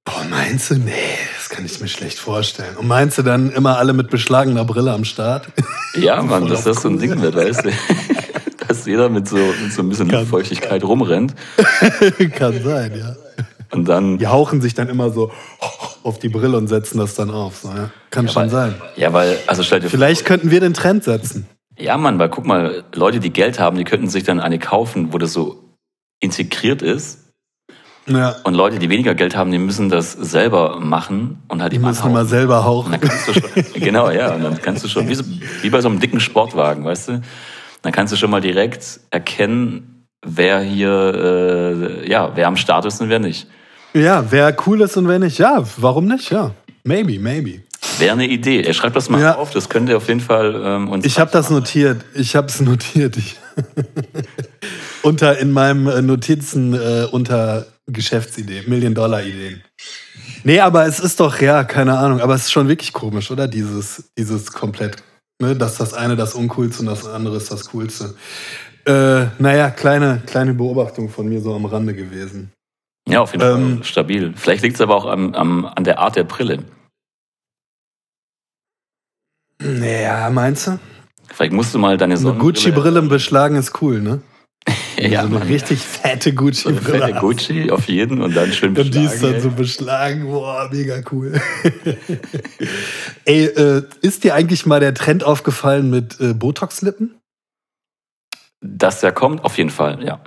Boah, 0.05 0.25
meinst 0.31 0.71
du? 0.71 0.75
Nee, 0.77 0.93
das 1.37 1.49
kann 1.49 1.65
ich 1.65 1.81
mir 1.81 1.89
schlecht 1.89 2.19
vorstellen. 2.19 2.77
Und 2.77 2.87
meinst 2.87 3.19
du 3.19 3.23
dann 3.23 3.51
immer 3.51 3.79
alle 3.79 3.93
mit 3.93 4.09
beschlagener 4.11 4.65
Brille 4.65 4.93
am 4.93 5.05
Start? 5.05 5.49
Ja, 5.97 6.21
Mann, 6.23 6.47
dass 6.47 6.65
das 6.65 6.83
so 6.83 6.89
ein. 6.91 6.99
Ding 6.99 7.23
wird, 7.23 7.35
weißt 7.37 7.65
du? 7.65 7.71
Dass 8.69 8.85
jeder 8.85 9.09
mit 9.09 9.27
so, 9.27 9.37
mit 9.37 9.73
so 9.73 9.81
ein 9.81 9.89
bisschen 9.89 10.09
Kann- 10.09 10.19
Luftfeuchtigkeit 10.21 10.85
rumrennt 10.85 11.35
kann 12.35 12.63
sein, 12.63 12.93
ja. 12.99 13.17
und 13.73 13.89
dann. 13.89 14.19
Die 14.19 14.27
hauchen 14.27 14.61
sich 14.61 14.75
dann 14.75 14.91
immer 14.91 15.09
so 15.11 15.33
auf 16.03 16.19
die 16.19 16.29
Brille 16.29 16.59
und 16.59 16.67
setzen 16.69 16.99
das 16.99 17.15
dann 17.15 17.31
auf. 17.31 17.61
So, 17.63 17.69
ja. 17.69 17.91
Kann 18.11 18.29
schon 18.29 18.43
weil- 18.43 18.51
sein. 18.51 18.75
Ja, 18.97 19.11
weil, 19.15 19.39
also 19.47 19.63
stell 19.63 19.81
dir 19.81 19.89
Vielleicht 19.89 20.27
könnten 20.27 20.51
wir 20.51 20.61
den 20.61 20.75
Trend 20.75 21.03
setzen. 21.05 21.47
Ja, 21.79 21.97
Mann, 21.97 22.19
weil 22.19 22.29
guck 22.29 22.47
mal, 22.47 22.85
Leute, 22.95 23.21
die 23.21 23.33
Geld 23.33 23.59
haben, 23.59 23.77
die 23.77 23.85
könnten 23.85 24.09
sich 24.09 24.25
dann 24.25 24.41
eine 24.41 24.59
kaufen, 24.59 25.13
wo 25.13 25.19
das 25.19 25.33
so 25.33 25.63
integriert 26.21 26.83
ist. 26.83 27.27
Ja. 28.09 28.37
Und 28.45 28.55
Leute, 28.55 28.79
die 28.79 28.89
weniger 28.89 29.15
Geld 29.15 29.37
haben, 29.37 29.51
die 29.51 29.59
müssen 29.59 29.89
das 29.89 30.13
selber 30.13 30.79
machen 30.81 31.43
und 31.49 31.61
halt 31.61 31.73
Die 31.73 31.79
müssen 31.79 32.13
mal 32.13 32.25
selber 32.25 32.65
hauchen. 32.65 32.93
dann 32.93 33.01
kannst 33.01 33.29
du 33.29 33.33
schon, 33.35 33.51
genau, 33.75 34.11
ja, 34.11 34.35
und 34.35 34.45
dann 34.45 34.63
kannst 34.63 34.85
du 34.85 34.89
schon, 34.89 35.09
wie, 35.09 35.15
so, 35.15 35.25
wie 35.63 35.71
bei 35.71 35.81
so 35.81 35.89
einem 35.89 35.99
dicken 35.99 36.21
Sportwagen, 36.21 36.85
weißt 36.85 37.09
du? 37.09 37.23
Dann 37.83 37.93
kannst 37.93 38.13
du 38.13 38.17
schon 38.17 38.31
mal 38.31 38.41
direkt 38.41 39.01
erkennen, 39.11 40.07
wer 40.25 40.61
hier, 40.61 42.01
äh, 42.05 42.09
ja, 42.09 42.31
wer 42.35 42.47
am 42.47 42.57
Start 42.57 42.85
ist 42.87 43.01
und 43.01 43.09
wer 43.09 43.19
nicht. 43.19 43.49
Ja, 43.93 44.31
wer 44.31 44.57
cool 44.67 44.83
ist 44.83 44.97
und 44.97 45.09
wer 45.09 45.19
nicht. 45.19 45.39
Ja, 45.39 45.65
warum 45.77 46.07
nicht? 46.07 46.31
Ja. 46.31 46.53
Maybe, 46.85 47.19
maybe. 47.19 47.63
Wäre 47.99 48.13
eine 48.13 48.27
Idee. 48.27 48.63
Ey, 48.63 48.75
schreibt 48.75 48.97
das 48.97 49.09
mal 49.09 49.21
Ja. 49.21 49.37
auf, 49.37 49.51
das 49.51 49.69
könnt 49.69 49.89
ihr 49.89 49.97
auf 49.97 50.09
jeden 50.09 50.21
Fall 50.21 50.61
ähm, 50.65 50.89
uns. 50.89 51.05
Ich 51.05 51.19
habe 51.19 51.31
das 51.31 51.51
notiert. 51.51 52.05
Ich 52.15 52.37
habe 52.37 52.49
es 52.49 52.61
notiert. 52.61 53.17
Unter 55.03 55.39
in 55.39 55.53
meinem 55.53 55.87
äh, 55.89 56.03
Notizen 56.03 56.75
äh, 56.75 57.07
unter 57.11 57.67
Geschäftsideen, 57.87 58.69
Million-Dollar-Ideen. 58.69 59.63
Nee, 60.45 60.61
aber 60.61 60.87
es 60.87 60.99
ist 61.01 61.21
doch, 61.21 61.41
ja, 61.41 61.65
keine 61.65 61.97
Ahnung, 61.99 62.21
aber 62.21 62.35
es 62.35 62.43
ist 62.43 62.53
schon 62.53 62.69
wirklich 62.69 62.93
komisch, 62.93 63.31
oder? 63.31 63.47
Dieses, 63.49 64.11
dieses 64.19 64.53
komplett, 64.53 64.97
ne, 65.41 65.55
dass 65.55 65.77
das 65.77 65.95
eine 65.95 66.17
das 66.17 66.35
Uncoolste 66.35 66.81
und 66.81 66.87
das 66.87 67.07
andere 67.07 67.37
ist 67.37 67.51
das 67.53 67.71
Coolste. 67.71 68.15
Äh, 68.87 69.27
naja, 69.39 69.71
kleine, 69.71 70.23
kleine 70.27 70.55
Beobachtung 70.55 71.09
von 71.09 71.29
mir 71.29 71.41
so 71.41 71.55
am 71.55 71.65
Rande 71.65 71.95
gewesen. 71.95 72.53
Ja, 73.09 73.21
auf 73.21 73.33
jeden 73.33 73.45
Ähm, 73.45 73.75
Fall 73.77 73.85
stabil. 73.85 74.35
Vielleicht 74.37 74.63
liegt 74.65 74.75
es 74.75 74.81
aber 74.81 74.97
auch 74.97 75.07
am, 75.07 75.35
am, 75.35 75.65
an 75.67 75.85
der 75.85 76.01
Art 76.01 76.17
der 76.17 76.25
Brille. 76.25 76.59
Naja, 79.59 80.29
meinst 80.31 80.67
du? 80.67 80.79
Vielleicht 81.33 81.53
musst 81.53 81.75
du 81.75 81.79
mal 81.79 81.97
deine 81.97 82.15
Eine 82.15 82.23
Sonnenbrille- 82.23 82.39
Gucci-Brille 82.39 83.03
beschlagen 83.03 83.57
ist 83.57 83.81
cool, 83.83 84.01
ne? 84.01 84.21
Ja, 84.99 85.21
so 85.23 85.27
eine 85.29 85.39
Mann. 85.41 85.49
richtig 85.49 85.81
fette 85.81 86.31
So 86.31 86.31
eine 86.31 86.37
Gucci-Brille. 86.81 87.01
fette 87.07 87.19
Gucci 87.21 87.71
auf 87.71 87.87
jeden 87.87 88.23
und 88.23 88.35
dann 88.35 88.51
schön 88.53 88.77
Und 88.77 88.95
die 88.95 89.05
ist 89.05 89.21
beschlagen, 89.21 89.33
dann 89.35 89.43
so 89.43 89.49
ey. 89.51 89.55
beschlagen. 89.55 90.25
Boah, 90.25 90.69
mega 90.73 91.01
cool. 91.13 91.39
Ey, 93.25 93.45
äh, 93.45 93.83
ist 94.01 94.25
dir 94.25 94.35
eigentlich 94.35 94.65
mal 94.67 94.81
der 94.81 94.95
Trend 94.95 95.23
aufgefallen 95.25 95.91
mit 95.91 96.19
äh, 96.21 96.33
Botox-Lippen? 96.33 97.15
Dass 98.63 99.01
der 99.01 99.13
kommt, 99.13 99.45
auf 99.45 99.59
jeden 99.59 99.71
Fall, 99.71 100.03
ja. 100.05 100.21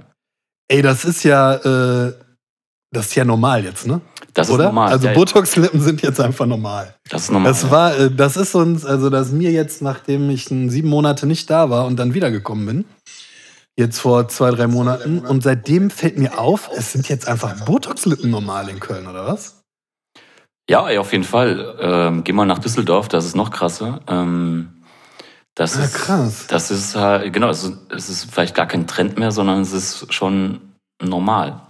Ey, 0.68 0.82
das 0.84 1.04
ist 1.06 1.24
ja, 1.24 1.56
äh, 1.56 2.14
das 2.92 3.08
ist 3.08 3.16
ja 3.16 3.26
normal 3.26 3.64
jetzt, 3.64 3.88
ne? 3.88 4.02
Das 4.34 4.48
ist 4.50 4.54
Oder? 4.54 4.66
normal. 4.66 4.92
Also 4.92 5.08
ja, 5.08 5.14
ja. 5.14 5.18
Botox-Lippen 5.18 5.82
sind 5.82 6.02
jetzt 6.02 6.20
einfach 6.20 6.46
normal. 6.46 6.96
das 7.10 7.24
ist 7.24 7.32
normal. 7.32 7.52
Das 7.52 7.72
war, 7.72 7.98
äh, 7.98 8.12
das 8.12 8.38
ist 8.38 8.56
uns, 8.56 8.86
also 8.86 9.10
das 9.10 9.28
ist 9.28 9.34
mir 9.34 9.52
jetzt, 9.52 9.82
nachdem 9.82 10.30
ich 10.30 10.46
sieben 10.46 10.90
Monate 10.90 11.26
nicht 11.26 11.50
da 11.50 11.70
war 11.70 11.86
und 11.86 11.98
dann 11.98 12.14
wiedergekommen 12.14 12.66
bin, 12.66 12.86
jetzt 13.78 14.00
vor 14.00 14.28
zwei, 14.28 14.52
drei 14.52 14.68
Monaten, 14.68 15.20
und 15.20 15.42
seitdem 15.42 15.90
fällt 15.90 16.18
mir 16.18 16.38
auf, 16.38 16.70
es 16.76 16.92
sind 16.92 17.10
jetzt 17.10 17.28
einfach 17.28 17.66
Botox-Lippen 17.66 18.30
normal 18.30 18.70
in 18.70 18.80
Köln, 18.80 19.08
oder 19.08 19.26
was? 19.26 19.62
Ja, 20.70 20.88
ey, 20.88 21.00
auf 21.00 21.12
jeden 21.12 21.24
Fall. 21.24 21.76
Ähm, 21.80 22.24
geh 22.24 22.32
mal 22.32 22.46
nach 22.46 22.60
Düsseldorf, 22.60 23.08
das 23.08 23.26
ist 23.26 23.36
noch 23.36 23.50
krasser. 23.50 24.02
Ähm, 24.08 24.84
das 25.56 25.76
Ah, 25.78 25.84
ist, 25.84 25.94
krass. 25.96 26.46
Das 26.48 26.70
ist 26.72 26.96
halt, 26.96 27.34
genau, 27.34 27.50
es 27.50 27.64
ist, 27.64 27.74
es 27.90 28.10
ist 28.10 28.32
vielleicht 28.32 28.54
gar 28.54 28.68
kein 28.68 28.86
Trend 28.86 29.18
mehr, 29.18 29.32
sondern 29.32 29.62
es 29.62 29.74
ist 29.74 30.14
schon 30.14 30.62
normal. 31.02 31.62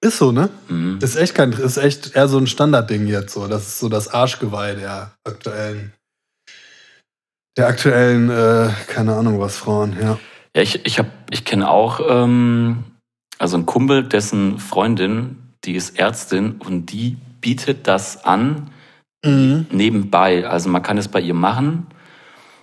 Ist 0.00 0.18
so, 0.18 0.30
ne? 0.32 0.48
Mhm. 0.68 0.98
Ist 1.02 1.16
echt 1.16 1.34
kein, 1.34 1.52
ist 1.52 1.76
echt 1.76 2.14
eher 2.14 2.28
so 2.28 2.38
ein 2.38 2.46
Standardding 2.46 3.06
jetzt 3.06 3.32
so. 3.34 3.48
Das 3.48 3.66
ist 3.66 3.78
so 3.80 3.88
das 3.88 4.08
Arschgeweih 4.08 4.74
der 4.76 5.12
aktuellen, 5.24 5.92
der 7.56 7.66
aktuellen, 7.66 8.30
äh, 8.30 8.70
keine 8.86 9.14
Ahnung 9.16 9.40
was, 9.40 9.56
Frauen, 9.56 9.96
ja. 10.00 10.18
Ja, 10.54 10.62
ich, 10.62 10.86
ich, 10.86 10.98
hab, 10.98 11.06
ich 11.30 11.44
kenne 11.44 11.68
auch 11.68 12.00
ähm, 12.08 12.84
also 13.38 13.56
einen 13.56 13.66
Kumpel, 13.66 14.04
dessen 14.04 14.58
Freundin, 14.58 15.36
die 15.64 15.74
ist 15.74 15.98
Ärztin 15.98 16.60
und 16.60 16.86
die 16.86 17.16
bietet 17.40 17.86
das 17.86 18.24
an 18.24 18.70
Mhm. 19.26 19.66
nebenbei. 19.72 20.46
Also 20.46 20.68
man 20.68 20.80
kann 20.84 20.96
es 20.96 21.08
bei 21.08 21.20
ihr 21.20 21.34
machen, 21.34 21.88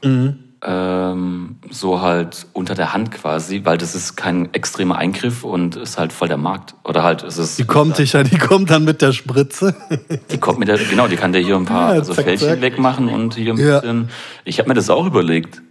Mhm. 0.01 0.44
Ähm, 0.67 1.57
so 1.69 2.01
halt 2.01 2.47
unter 2.53 2.73
der 2.73 2.91
Hand 2.93 3.11
quasi, 3.11 3.61
weil 3.65 3.77
das 3.77 3.93
ist 3.93 4.15
kein 4.15 4.51
extremer 4.53 4.97
Eingriff 4.97 5.43
und 5.43 5.75
ist 5.75 5.97
halt 5.99 6.11
voll 6.11 6.27
der 6.27 6.37
Markt. 6.37 6.73
Oder 6.83 7.03
halt, 7.03 7.23
es 7.23 7.37
ist. 7.37 7.59
Die 7.59 7.65
kommt, 7.65 7.95
sicher, 7.97 8.23
die 8.23 8.37
kommt 8.37 8.71
dann 8.71 8.83
mit 8.83 9.01
der 9.01 9.11
Spritze. 9.13 9.75
Die 10.31 10.37
kommt 10.39 10.59
mit 10.59 10.67
der, 10.67 10.77
genau, 10.77 11.07
die 11.07 11.15
kann 11.17 11.31
dir 11.33 11.39
hier 11.39 11.55
ein 11.55 11.65
paar 11.65 11.93
Ja, 11.93 11.99
also 11.99 12.13
zack, 12.13 12.25
Fältchen 12.25 12.47
zack. 12.49 12.61
wegmachen 12.61 13.09
und 13.09 13.35
hier 13.35 13.53
ein 13.53 13.57
Ja. 13.57 13.79
bisschen. 13.79 14.09
Ich 14.43 14.57
habe 14.59 14.67
mir 14.69 14.75
das 14.75 14.89
auch 14.89 15.05
überlegt. 15.05 15.61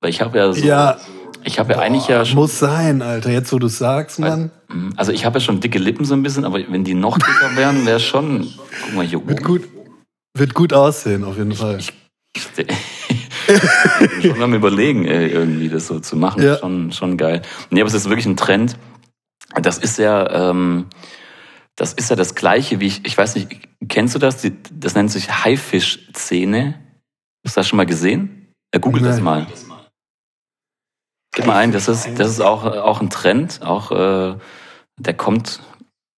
Weil 0.00 0.10
ich 0.10 0.20
habe 0.20 0.38
ja 0.38 0.52
so. 0.52 0.64
Ja. 0.64 0.96
Ich 1.44 1.58
habe 1.58 1.72
ja 1.74 1.78
eigentlich 1.78 2.06
ja 2.08 2.24
schon. 2.24 2.36
Muss 2.36 2.58
sein, 2.58 3.02
Alter. 3.02 3.30
Jetzt, 3.30 3.52
wo 3.52 3.58
du 3.58 3.68
sagst, 3.68 4.18
Mann. 4.18 4.50
Also 4.96 5.12
ich 5.12 5.24
habe 5.24 5.38
ja 5.38 5.44
schon 5.44 5.60
dicke 5.60 5.78
Lippen 5.78 6.04
so 6.04 6.14
ein 6.14 6.22
bisschen, 6.22 6.44
aber 6.44 6.58
wenn 6.68 6.82
die 6.84 6.94
noch 6.94 7.18
dicker 7.18 7.54
wären, 7.56 7.86
wäre 7.86 8.00
schon. 8.00 8.48
Guck 8.84 8.94
mal 8.94 9.04
hier 9.06 9.24
Wird 9.26 9.40
oben. 9.40 9.44
gut, 9.46 9.62
wird 10.36 10.54
gut 10.54 10.72
aussehen, 10.72 11.22
auf 11.24 11.36
jeden 11.36 11.52
Fall. 11.54 11.78
schon 14.22 14.42
am 14.42 14.54
überlegen, 14.54 15.06
ey, 15.06 15.28
irgendwie 15.28 15.68
das 15.68 15.86
so 15.86 16.00
zu 16.00 16.16
machen. 16.16 16.42
Ja. 16.42 16.58
Schon, 16.58 16.92
schon 16.92 17.16
geil. 17.16 17.42
Nee, 17.70 17.80
aber 17.80 17.88
es 17.88 17.94
ist 17.94 18.08
wirklich 18.08 18.26
ein 18.26 18.36
Trend. 18.36 18.76
Das 19.54 19.78
ist 19.78 19.98
ja, 19.98 20.50
ähm, 20.50 20.86
das 21.76 21.92
ist 21.92 22.10
ja 22.10 22.16
das 22.16 22.34
Gleiche, 22.34 22.80
wie 22.80 22.86
ich, 22.86 23.04
ich 23.04 23.16
weiß 23.16 23.36
nicht, 23.36 23.68
kennst 23.88 24.14
du 24.14 24.18
das? 24.18 24.46
Das 24.72 24.94
nennt 24.94 25.10
sich 25.10 25.44
Haifischzähne. 25.44 26.80
Hast 27.44 27.56
du 27.56 27.60
das 27.60 27.68
schon 27.68 27.76
mal 27.76 27.86
gesehen? 27.86 28.52
Äh, 28.72 28.80
Google 28.80 29.02
das 29.02 29.16
Nein. 29.16 29.24
mal. 29.24 29.46
Gib 31.34 31.44
mal 31.44 31.56
ein, 31.56 31.70
das 31.70 31.86
ist, 31.86 32.08
das 32.18 32.30
ist 32.30 32.40
auch, 32.40 32.64
auch 32.64 33.02
ein 33.02 33.10
Trend, 33.10 33.60
auch, 33.62 33.90
äh, 33.92 34.38
der 34.98 35.14
kommt 35.14 35.60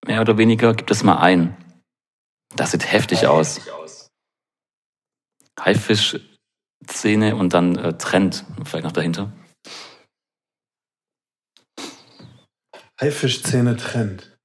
mehr 0.07 0.21
oder 0.21 0.39
weniger, 0.39 0.75
gib 0.75 0.87
das 0.87 1.03
mal 1.03 1.19
ein. 1.19 1.57
Das 2.55 2.71
sieht 2.71 2.91
heftig 2.91 3.27
aus. 3.27 3.61
Haifischzähne 6.81 7.37
und 7.37 7.55
dann 7.55 7.77
äh, 7.77 7.97
Trend, 7.99 8.45
vielleicht 8.65 8.85
noch 8.85 8.93
dahinter. 8.93 9.33
Haifischzähne 13.01 13.77
Trend. 13.77 14.39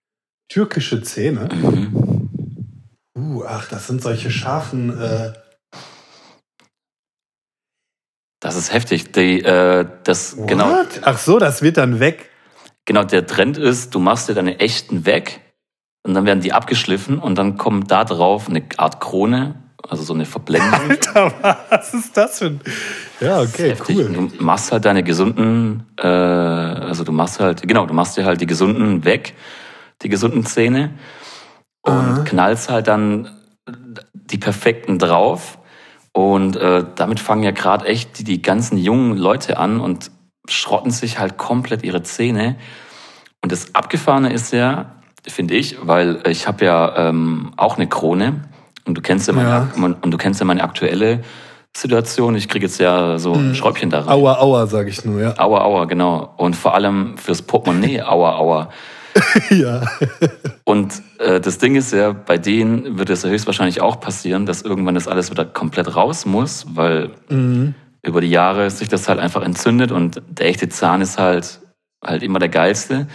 Türkische 0.49 1.01
Zähne? 1.01 1.49
Mhm. 1.51 2.29
Uh, 3.17 3.43
ach, 3.45 3.67
das 3.69 3.87
sind 3.87 4.01
solche 4.01 4.29
scharfen, 4.31 4.99
äh, 4.99 5.33
Das 8.43 8.57
ist 8.57 8.73
heftig. 8.73 9.13
Die, 9.13 9.41
äh, 9.41 9.87
das, 10.03 10.35
genau? 10.35 10.83
Ach 11.03 11.17
so, 11.17 11.39
das 11.39 11.61
wird 11.61 11.77
dann 11.77 12.01
weg. 12.01 12.29
genau, 12.83 13.05
der 13.05 13.25
Trend 13.25 13.57
ist, 13.57 13.95
du 13.95 13.99
machst 13.99 14.27
dir 14.27 14.33
deine 14.33 14.59
echten 14.59 15.05
weg 15.05 15.39
und 16.05 16.13
dann 16.13 16.25
werden 16.25 16.41
die 16.41 16.51
abgeschliffen 16.51 17.19
und 17.19 17.37
dann 17.37 17.57
kommt 17.57 17.89
da 17.89 18.03
drauf 18.03 18.49
eine 18.49 18.65
Art 18.75 18.99
Krone, 18.99 19.62
also 19.87 20.03
so 20.03 20.13
eine 20.13 20.25
Verblendung. 20.25 20.89
Alter, 20.89 21.33
was 21.69 21.93
ist 21.93 22.15
das 22.15 22.39
für 22.39 22.45
ein. 22.45 22.61
Ja, 23.19 23.41
okay, 23.41 23.75
cool. 23.89 24.05
Du 24.05 24.43
machst 24.43 24.71
halt 24.71 24.85
deine 24.85 25.03
gesunden, 25.03 25.83
äh, 25.97 26.07
also 26.07 27.03
du 27.03 27.11
machst 27.11 27.39
halt, 27.39 27.67
genau, 27.67 27.85
du 27.85 27.93
machst 27.93 28.17
dir 28.17 28.25
halt 28.25 28.41
die 28.41 28.45
gesunden 28.45 29.05
weg, 29.05 29.35
die 30.01 30.09
gesunden 30.09 30.45
Zähne 30.45 30.91
und 31.81 31.93
Aha. 31.93 32.23
knallst 32.25 32.69
halt 32.69 32.87
dann 32.87 33.29
die 34.13 34.37
perfekten 34.37 34.99
drauf. 34.99 35.59
Und 36.13 36.55
äh, 36.55 36.85
damit 36.95 37.19
fangen 37.19 37.43
ja 37.43 37.51
gerade 37.51 37.85
echt 37.85 38.19
die, 38.19 38.23
die 38.23 38.41
ganzen 38.41 38.77
jungen 38.77 39.17
Leute 39.17 39.57
an 39.57 39.79
und 39.79 40.11
schrotten 40.47 40.91
sich 40.91 41.19
halt 41.19 41.37
komplett 41.37 41.83
ihre 41.83 42.03
Zähne. 42.03 42.55
Und 43.41 43.51
das 43.51 43.73
Abgefahrene 43.73 44.31
ist 44.31 44.53
ja, 44.53 44.97
finde 45.27 45.55
ich, 45.55 45.77
weil 45.81 46.21
ich 46.27 46.47
habe 46.47 46.65
ja 46.65 47.09
ähm, 47.09 47.53
auch 47.57 47.77
eine 47.77 47.87
Krone 47.87 48.41
und 48.85 48.95
du 48.97 49.01
kennst 49.01 49.27
ja 49.27 49.33
meine, 49.33 49.49
Ja. 49.49 49.67
und 49.77 50.11
du 50.11 50.17
kennst 50.17 50.39
ja 50.39 50.45
meine 50.45 50.63
aktuelle 50.63 51.21
Situation. 51.75 52.35
Ich 52.35 52.47
kriege 52.49 52.65
jetzt 52.65 52.79
ja 52.79 53.17
so 53.17 53.33
ein 53.33 53.55
Schräubchen 53.55 53.89
da 53.89 54.01
rein. 54.01 54.09
Aua, 54.09 54.37
aua, 54.39 54.67
sag 54.67 54.87
ich 54.87 55.03
nur, 55.05 55.19
ja. 55.21 55.33
Aua, 55.39 55.61
aua, 55.61 55.85
genau. 55.85 56.33
Und 56.37 56.55
vor 56.55 56.75
allem 56.75 57.17
fürs 57.17 57.41
Portemonnaie, 57.41 58.01
aua, 58.05 58.35
aua. 58.37 58.69
ja. 59.49 59.81
Und 60.65 61.01
äh, 61.19 61.39
das 61.39 61.57
Ding 61.59 61.75
ist 61.75 61.91
ja, 61.93 62.11
bei 62.13 62.37
denen 62.37 62.97
wird 62.97 63.09
es 63.09 63.23
ja 63.23 63.29
höchstwahrscheinlich 63.29 63.81
auch 63.81 63.99
passieren, 63.99 64.45
dass 64.45 64.61
irgendwann 64.61 64.95
das 64.95 65.07
alles 65.07 65.29
wieder 65.31 65.45
komplett 65.45 65.95
raus 65.95 66.25
muss, 66.25 66.65
weil 66.75 67.11
Mhm. 67.29 67.73
über 68.03 68.21
die 68.21 68.29
Jahre 68.29 68.69
sich 68.69 68.87
das 68.87 69.07
halt 69.09 69.19
einfach 69.19 69.43
entzündet 69.43 69.91
und 69.91 70.21
der 70.29 70.47
echte 70.47 70.69
Zahn 70.69 71.01
ist 71.01 71.17
halt, 71.19 71.59
halt 72.03 72.21
immer 72.23 72.39
der 72.39 72.49
geilste. 72.49 73.07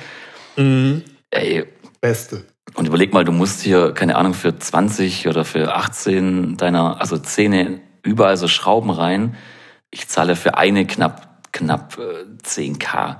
Mhm. 0.56 1.02
Ey, 1.30 1.64
Beste. 2.00 2.44
Und 2.78 2.86
überleg 2.86 3.12
mal, 3.12 3.24
du 3.24 3.32
musst 3.32 3.60
hier, 3.60 3.92
keine 3.92 4.14
Ahnung, 4.14 4.34
für 4.34 4.56
20 4.56 5.26
oder 5.26 5.44
für 5.44 5.74
18 5.74 6.56
deiner, 6.56 7.00
also 7.00 7.18
Zähne 7.18 7.80
überall 8.04 8.36
so 8.36 8.46
Schrauben 8.46 8.90
rein. 8.90 9.36
Ich 9.90 10.06
zahle 10.06 10.36
für 10.36 10.56
eine 10.56 10.86
knapp, 10.86 11.42
knapp 11.50 11.98
äh, 11.98 12.46
10k. 12.46 13.16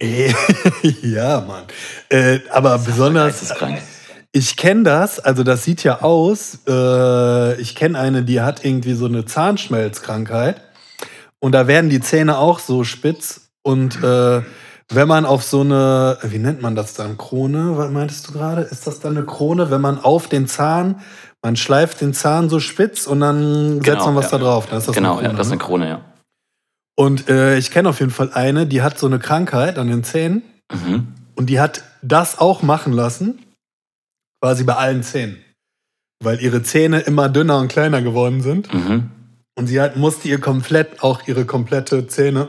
ja, 1.02 1.40
Mann. 1.40 1.64
Äh, 2.08 2.38
aber 2.52 2.78
besonders, 2.78 3.40
Geisteskrank. 3.40 3.82
ich 4.30 4.56
kenne 4.56 4.84
das, 4.84 5.18
also 5.18 5.42
das 5.42 5.64
sieht 5.64 5.82
ja 5.82 6.02
aus, 6.02 6.60
äh, 6.68 7.60
ich 7.60 7.74
kenne 7.74 7.98
eine, 7.98 8.22
die 8.22 8.42
hat 8.42 8.64
irgendwie 8.64 8.94
so 8.94 9.06
eine 9.06 9.24
Zahnschmelzkrankheit 9.24 10.60
und 11.40 11.50
da 11.50 11.66
werden 11.66 11.90
die 11.90 12.00
Zähne 12.00 12.38
auch 12.38 12.60
so 12.60 12.84
spitz 12.84 13.50
und 13.62 14.00
äh, 14.04 14.42
wenn 14.92 15.08
man 15.08 15.24
auf 15.24 15.42
so 15.44 15.60
eine, 15.62 16.18
wie 16.22 16.38
nennt 16.38 16.60
man 16.62 16.74
das 16.74 16.94
dann, 16.94 17.16
Krone, 17.16 17.76
was 17.76 17.90
meintest 17.90 18.28
du 18.28 18.32
gerade? 18.32 18.62
Ist 18.62 18.86
das 18.86 19.00
dann 19.00 19.16
eine 19.16 19.26
Krone, 19.26 19.70
wenn 19.70 19.80
man 19.80 19.98
auf 19.98 20.28
den 20.28 20.46
Zahn, 20.46 21.00
man 21.42 21.56
schleift 21.56 22.00
den 22.00 22.12
Zahn 22.14 22.48
so 22.48 22.60
spitz 22.60 23.06
und 23.06 23.20
dann 23.20 23.74
setzt 23.74 23.84
Genau, 23.84 24.06
man 24.06 24.16
was 24.16 24.30
ja. 24.30 24.38
da 24.38 24.44
drauf? 24.44 24.66
Dann 24.66 24.78
ist 24.78 24.88
das 24.88 24.94
Genau, 24.94 25.14
eine 25.18 25.22
ja, 25.22 25.28
Krone, 25.28 25.38
das 25.38 25.46
ist 25.46 25.50
ne? 25.50 25.54
eine 25.58 25.64
Krone, 25.64 25.88
ja. 25.88 26.00
Und 26.96 27.28
äh, 27.28 27.56
ich 27.58 27.70
kenne 27.70 27.88
auf 27.88 27.98
jeden 28.00 28.12
Fall 28.12 28.30
eine, 28.34 28.66
die 28.66 28.82
hat 28.82 28.98
so 28.98 29.06
eine 29.06 29.18
Krankheit 29.18 29.78
an 29.78 29.88
den 29.88 30.04
Zähnen 30.04 30.42
Mhm. 30.72 31.08
und 31.36 31.46
die 31.50 31.60
hat 31.60 31.82
das 32.00 32.38
auch 32.38 32.62
machen 32.62 32.92
lassen, 32.94 33.38
quasi 34.40 34.64
bei 34.64 34.76
allen 34.76 35.02
Zähnen. 35.02 35.36
Weil 36.22 36.40
ihre 36.40 36.62
Zähne 36.62 37.00
immer 37.00 37.28
dünner 37.28 37.58
und 37.58 37.68
kleiner 37.68 38.00
geworden 38.00 38.40
sind. 38.40 38.72
Mhm. 38.72 39.10
Und 39.56 39.66
sie 39.66 39.80
hat, 39.80 39.96
musste 39.96 40.28
ihr 40.28 40.40
komplett, 40.40 41.02
auch 41.02 41.26
ihre 41.28 41.44
komplette 41.44 42.06
Zähne 42.06 42.48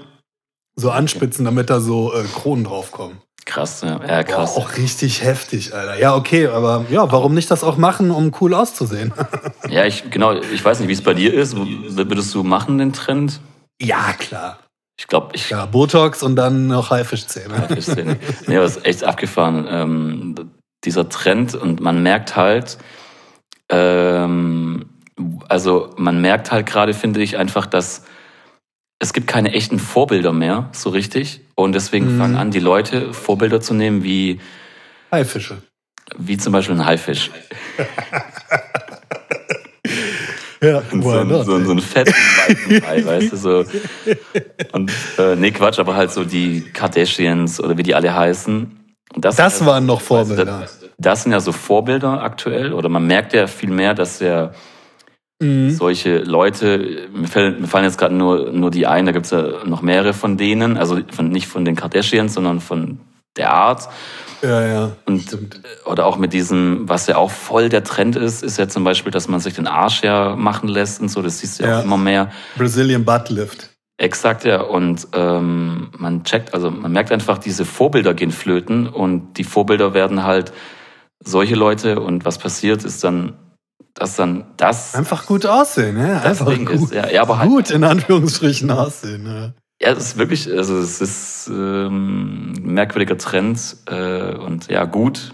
so 0.75 0.91
anspitzen, 0.91 1.45
damit 1.45 1.69
da 1.69 1.79
so 1.79 2.13
äh, 2.13 2.23
Kronen 2.23 2.65
draufkommen. 2.65 3.17
Krass, 3.45 3.81
ja, 3.81 3.89
ja 3.89 3.97
Boah, 3.97 4.23
krass. 4.23 4.55
auch 4.57 4.75
richtig 4.77 5.23
heftig, 5.23 5.73
Alter. 5.73 5.99
Ja, 5.99 6.15
okay, 6.15 6.47
aber 6.47 6.85
ja, 6.89 7.11
warum 7.11 7.35
nicht 7.35 7.51
das 7.51 7.63
auch 7.63 7.77
machen, 7.77 8.09
um 8.09 8.31
cool 8.41 8.53
auszusehen? 8.53 9.13
Ja, 9.69 9.83
ich, 9.83 10.11
genau, 10.11 10.33
ich 10.33 10.63
weiß 10.63 10.79
nicht, 10.79 10.89
wie 10.89 10.93
es 10.93 11.01
bei 11.01 11.15
dir 11.15 11.33
ist. 11.33 11.55
Würdest 11.57 12.35
du 12.35 12.43
machen, 12.43 12.77
den 12.77 12.93
Trend? 12.93 13.41
ja, 13.81 14.13
klar. 14.13 14.59
Ich 14.97 15.07
glaube, 15.07 15.29
ich. 15.33 15.49
Ja, 15.49 15.65
Botox 15.65 16.23
und 16.23 16.35
dann 16.35 16.67
noch 16.67 16.91
Haifischzähne. 16.91 17.67
Nicht. 17.69 17.87
nee, 18.47 18.55
aber 18.55 18.65
es 18.65 18.77
ist 18.77 18.85
echt 18.85 19.03
abgefahren. 19.03 19.67
Ähm, 19.69 20.35
dieser 20.85 21.09
Trend 21.09 21.55
und 21.55 21.81
man 21.81 22.03
merkt 22.03 22.35
halt, 22.35 22.77
ähm, 23.69 24.85
also 25.49 25.89
man 25.97 26.21
merkt 26.21 26.51
halt 26.51 26.67
gerade, 26.67 26.93
finde 26.93 27.21
ich, 27.21 27.37
einfach, 27.37 27.65
dass 27.65 28.03
es 29.05 29.13
gibt 29.13 29.27
keine 29.27 29.53
echten 29.53 29.77
Vorbilder 29.79 30.33
mehr, 30.33 30.69
so 30.71 30.89
richtig. 30.89 31.41
Und 31.55 31.73
deswegen 31.73 32.15
Mhm. 32.15 32.19
fangen 32.19 32.35
an, 32.35 32.49
die 32.51 32.59
Leute 32.59 33.13
Vorbilder 33.13 33.61
zu 33.61 33.73
nehmen, 33.75 34.03
wie, 34.03 34.39
Haifische. 35.11 35.57
wie 36.17 36.37
zum 36.37 36.51
Beispiel 36.53 36.75
ein 36.75 36.85
Haifisch. 36.85 37.29
Ja, 40.61 40.81
So, 40.89 41.09
ein- 41.11 41.27
not? 41.27 41.45
so, 41.45 41.63
so 41.63 41.71
einen 41.71 41.79
fetten 41.81 42.13
weißen 42.13 42.87
Hai, 42.87 43.05
weißt 43.05 43.33
du, 43.33 43.37
so. 43.37 43.65
Und, 44.71 44.91
äh, 45.19 45.35
nee, 45.35 45.51
Quatsch, 45.51 45.77
aber 45.77 45.95
halt 45.95 46.11
so 46.11 46.23
die 46.23 46.61
Kardashians 46.61 47.59
oder 47.61 47.77
wie 47.77 47.83
die 47.83 47.93
alle 47.93 48.15
heißen. 48.15 48.71
Das 49.15 49.35
sind 49.35 49.59
ja- 49.59 49.65
waren 49.67 49.85
noch 49.85 50.01
Vorbilder. 50.01 50.45
Das, 50.61 50.79
das 50.97 51.23
sind 51.23 51.33
ja 51.33 51.39
so 51.39 51.51
Vorbilder 51.51 52.23
aktuell. 52.23 52.73
Oder 52.73 52.89
man 52.89 53.05
merkt 53.05 53.33
ja 53.33 53.45
viel 53.45 53.69
mehr, 53.69 53.93
dass 53.93 54.19
ja 54.21 54.53
Mhm. 55.41 55.69
solche 55.71 56.19
Leute, 56.19 57.09
mir 57.13 57.27
fallen, 57.27 57.61
mir 57.61 57.67
fallen 57.67 57.83
jetzt 57.83 57.97
gerade 57.97 58.15
nur, 58.15 58.51
nur 58.51 58.71
die 58.71 58.87
ein, 58.87 59.05
da 59.05 59.11
gibt's 59.11 59.31
ja 59.31 59.65
noch 59.65 59.81
mehrere 59.81 60.13
von 60.13 60.37
denen, 60.37 60.77
also 60.77 60.99
von, 61.11 61.27
nicht 61.29 61.47
von 61.47 61.65
den 61.65 61.75
Kardashians, 61.75 62.33
sondern 62.33 62.61
von 62.61 62.99
der 63.35 63.51
Art. 63.53 63.89
Ja, 64.41 64.65
ja. 64.65 64.91
Und, 65.05 65.23
Stimmt. 65.23 65.59
oder 65.85 66.05
auch 66.05 66.17
mit 66.17 66.31
diesem, 66.31 66.87
was 66.87 67.07
ja 67.07 67.17
auch 67.17 67.31
voll 67.31 67.67
der 67.67 67.83
Trend 67.83 68.15
ist, 68.15 68.43
ist 68.43 68.57
ja 68.57 68.69
zum 68.69 68.85
Beispiel, 68.85 69.11
dass 69.11 69.27
man 69.27 69.39
sich 69.41 69.55
den 69.55 69.67
Arsch 69.67 70.03
ja 70.03 70.35
machen 70.37 70.69
lässt 70.69 71.01
und 71.01 71.09
so, 71.09 71.21
das 71.21 71.39
siehst 71.39 71.59
du 71.59 71.63
ja, 71.63 71.69
Ja. 71.69 71.79
auch 71.79 71.83
immer 71.83 71.97
mehr. 71.97 72.31
Brazilian 72.57 73.03
Butt 73.03 73.29
Lift. 73.29 73.71
Exakt, 73.97 74.43
ja. 74.45 74.61
Und 74.61 75.07
ähm, 75.13 75.89
man 75.97 76.23
checkt, 76.23 76.53
also 76.53 76.69
man 76.71 76.91
merkt 76.91 77.11
einfach, 77.11 77.37
diese 77.39 77.65
Vorbilder 77.65 78.13
gehen 78.13 78.31
flöten 78.31 78.87
und 78.87 79.33
die 79.37 79.43
Vorbilder 79.45 79.93
werden 79.93 80.23
halt 80.23 80.53
solche 81.23 81.55
Leute 81.55 81.99
und 81.99 82.23
was 82.25 82.37
passiert 82.37 82.83
ist 82.83 83.03
dann, 83.03 83.33
dass 83.93 84.15
dann 84.15 84.45
das, 84.57 84.93
Einfach 84.95 85.25
gut 85.25 85.45
aussehen, 85.45 85.97
ja. 85.97 86.21
Einfach 86.21 86.47
Ding 86.47 86.65
gut. 86.65 86.75
ist. 86.75 86.93
Ja, 86.93 87.09
ja, 87.09 87.21
aber 87.21 87.39
halt, 87.39 87.49
Gut 87.49 87.71
in 87.71 87.83
Anführungsstrichen 87.83 88.69
aussehen. 88.71 89.25
Ja. 89.25 89.53
ja, 89.81 89.93
es 89.95 90.07
ist 90.07 90.17
wirklich, 90.17 90.51
also 90.51 90.77
es 90.77 90.99
ist 91.01 91.47
ähm, 91.47 92.53
ein 92.57 92.73
merkwürdiger 92.73 93.17
Trend 93.17 93.77
äh, 93.87 94.35
und 94.35 94.67
ja, 94.69 94.85
gut. 94.85 95.33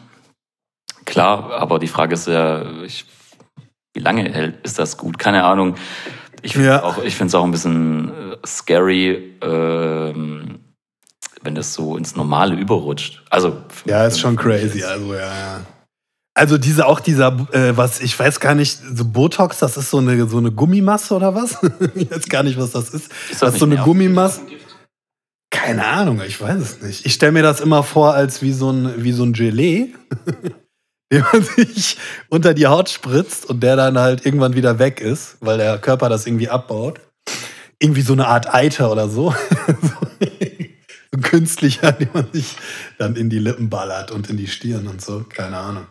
Klar, 1.06 1.52
aber 1.54 1.80
die 1.80 1.88
Frage 1.88 2.14
ist 2.14 2.28
ja, 2.28 2.82
ich, 2.84 3.06
wie 3.94 4.00
lange 4.00 4.32
hält, 4.32 4.64
ist 4.64 4.78
das 4.80 4.98
gut? 4.98 5.18
Keine 5.18 5.44
Ahnung. 5.44 5.76
Ich 6.44 6.54
finde 6.54 6.70
Ja. 6.70 6.84
auch, 6.84 6.98
es 7.00 7.36
auch 7.36 7.44
ein 7.44 7.52
bisschen 7.52 8.10
äh, 8.10 8.38
scary, 8.46 9.38
ähm, 9.42 10.60
wenn 11.42 11.56
das 11.56 11.74
so 11.74 11.98
ins 11.98 12.16
Normale 12.16 12.56
überrutscht. 12.56 13.24
Also 13.32 13.58
Ja, 13.86 14.06
ist 14.06 14.20
schon 14.20 14.36
crazy. 14.36 14.84
Also, 14.84 15.14
ja, 15.16 15.20
ja. 15.20 15.62
Also 16.34 16.58
diese 16.58 16.86
auch 16.88 17.02
dieser, 17.02 17.48
äh, 17.52 17.76
was, 17.76 18.00
ich 18.00 18.18
weiß 18.18 18.40
gar 18.40 18.56
nicht, 18.56 18.80
so 18.94 19.04
Botox, 19.04 19.60
das 19.60 19.76
ist 19.76 19.90
so 19.90 19.98
eine, 19.98 20.28
so 20.28 20.38
eine 20.38 20.52
Gummimasse 20.52 21.14
oder 21.14 21.36
was? 21.36 21.58
ich 21.96 22.10
weiß 22.10 22.30
gar 22.30 22.44
nicht, 22.44 22.58
was 22.58 22.72
das 22.72 22.90
ist. 22.90 23.12
Ist 23.30 23.42
Das 23.42 23.54
ist 23.54 23.60
so 23.60 23.66
eine 23.66 23.78
Gummimasse. 23.78 24.42
Keine 25.50 25.86
Ahnung, 25.86 26.22
ich 26.26 26.40
weiß 26.40 26.62
es 26.62 26.82
nicht. 26.82 27.06
Ich 27.06 27.14
stelle 27.14 27.34
mir 27.34 27.44
das 27.44 27.60
immer 27.60 27.84
vor 27.84 28.14
als 28.14 28.42
wie 28.42 28.54
so 28.54 28.72
ein, 28.72 29.04
wie 29.04 29.12
so 29.12 29.24
ein 29.24 29.34
Gelee, 29.34 29.94
den 31.12 31.26
man 31.34 31.44
sich 31.44 31.98
unter 32.30 32.54
die 32.54 32.68
Haut 32.68 32.90
spritzt 32.90 33.46
und 33.46 33.62
der 33.62 33.76
dann 33.76 34.00
halt 34.00 34.26
irgendwann 34.26 34.56
wieder 34.56 34.80
weg 34.80 35.02
ist, 35.02 35.36
weil 35.42 35.58
der 35.58 35.78
Körper 35.80 36.08
das 36.08 36.26
irgendwie 36.26 36.50
abbaut. 36.50 37.02
Irgendwie 37.80 38.02
so 38.02 38.14
eine 38.14 38.28
Art 38.28 38.54
Eiter 38.54 38.92
oder 38.92 39.10
so. 39.10 39.36
künstlicher, 41.32 41.92
den 42.00 42.10
man 42.14 42.28
sich 42.32 42.58
dann 42.98 43.16
in 43.16 43.30
die 43.30 43.40
Lippen 43.40 43.70
ballert 43.70 44.12
und 44.12 44.30
in 44.30 44.38
die 44.38 44.48
Stirn 44.48 44.88
und 44.88 45.02
so. 45.02 45.24
Keine 45.28 45.58
Ahnung. 45.58 45.88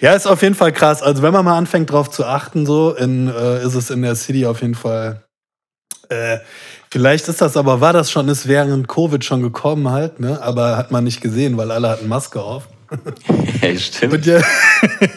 Ja, 0.00 0.12
ist 0.12 0.26
auf 0.26 0.42
jeden 0.42 0.54
Fall 0.54 0.72
krass. 0.72 1.02
Also 1.02 1.22
wenn 1.22 1.32
man 1.32 1.44
mal 1.44 1.56
anfängt 1.56 1.90
drauf 1.90 2.10
zu 2.10 2.26
achten, 2.26 2.66
so, 2.66 2.94
in, 2.94 3.28
äh, 3.28 3.64
ist 3.64 3.74
es 3.74 3.90
in 3.90 4.02
der 4.02 4.16
City 4.16 4.44
auf 4.46 4.60
jeden 4.60 4.74
Fall 4.74 5.24
äh, 6.08 6.38
Vielleicht 6.92 7.28
ist 7.28 7.40
das 7.40 7.56
aber, 7.56 7.80
war 7.80 7.92
das 7.92 8.10
schon, 8.10 8.28
ist 8.28 8.48
während 8.48 8.88
Covid 8.88 9.24
schon 9.24 9.42
gekommen 9.42 9.90
halt, 9.90 10.18
ne? 10.18 10.42
Aber 10.42 10.76
hat 10.76 10.90
man 10.90 11.04
nicht 11.04 11.20
gesehen, 11.20 11.56
weil 11.56 11.70
alle 11.70 11.88
hatten 11.88 12.08
Maske 12.08 12.42
auf. 12.42 12.68
Ja, 13.62 13.78
stimmt. 13.78 14.14
Und 14.14 14.26
der, 14.26 14.42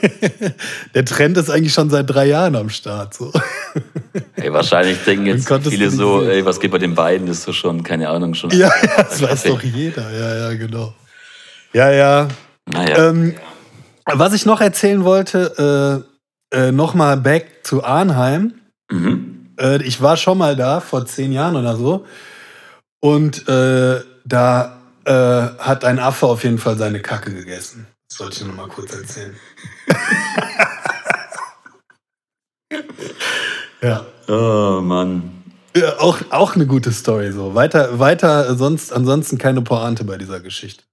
der 0.94 1.06
Trend 1.06 1.38
ist 1.38 1.50
eigentlich 1.50 1.74
schon 1.74 1.90
seit 1.90 2.10
drei 2.10 2.26
Jahren 2.26 2.56
am 2.56 2.70
Start. 2.70 3.14
So. 3.14 3.32
Ey, 4.36 4.52
wahrscheinlich 4.52 5.04
denken 5.04 5.26
jetzt 5.26 5.52
viele 5.70 5.90
so, 5.90 6.22
sehen. 6.22 6.30
ey, 6.30 6.46
was 6.46 6.60
geht 6.60 6.72
bei 6.72 6.78
den 6.78 6.94
beiden? 6.94 7.28
Das 7.28 7.40
ist 7.40 7.48
doch 7.48 7.54
schon, 7.54 7.84
keine 7.84 8.10
Ahnung, 8.10 8.34
schon. 8.34 8.52
Ja, 8.52 8.68
ja, 8.68 9.04
das 9.04 9.22
weiß 9.22 9.44
doch 9.44 9.64
jeder. 9.64 10.12
Ja, 10.12 10.36
ja, 10.36 10.58
genau. 10.58 10.94
Ja, 11.74 11.92
ja. 11.92 12.28
Naja. 12.66 13.10
Ähm, 13.10 13.36
was 14.06 14.34
ich 14.34 14.46
noch 14.46 14.62
erzählen 14.62 15.04
wollte, 15.04 16.04
äh, 16.54 16.58
äh, 16.58 16.72
nochmal 16.72 17.18
back 17.18 17.48
zu 17.64 17.84
Arnheim. 17.84 18.54
mhm. 18.92 19.30
Äh, 19.60 19.84
ich 19.84 20.02
war 20.02 20.18
schon 20.18 20.38
mal 20.38 20.56
da 20.56 20.80
vor 20.80 21.06
zehn 21.06 21.32
Jahren 21.32 21.56
oder 21.56 21.76
so. 21.76 22.06
Und 23.00 23.48
äh, 23.48 24.02
da 24.26 24.83
äh, 25.06 25.12
hat 25.12 25.86
ein 25.86 26.00
Affe 26.00 26.26
auf 26.28 26.44
jeden 26.44 26.58
Fall 26.58 26.78
seine 26.78 27.02
Kacke 27.02 27.34
gegessen. 27.34 27.88
Das 28.10 28.20
wollte 28.20 28.42
ich 28.42 28.46
noch 28.46 28.56
mal 28.56 28.68
kurz 28.68 28.94
erzählen. 28.94 29.36
ja. 33.82 34.06
Oh 34.28 34.82
Mann. 34.82 35.44
ja 35.76 36.00
auch, 36.00 36.20
auch 36.30 36.56
eine 36.56 36.66
gute 36.66 36.92
Story 36.92 37.32
so. 37.32 37.56
Weiter, 37.56 38.00
weiter, 38.00 38.56
sonst, 38.56 38.94
ansonsten 38.94 39.38
keine 39.38 39.62
Pointe 39.62 40.04
bei 40.04 40.18
dieser 40.18 40.40
Geschichte. 40.40 40.84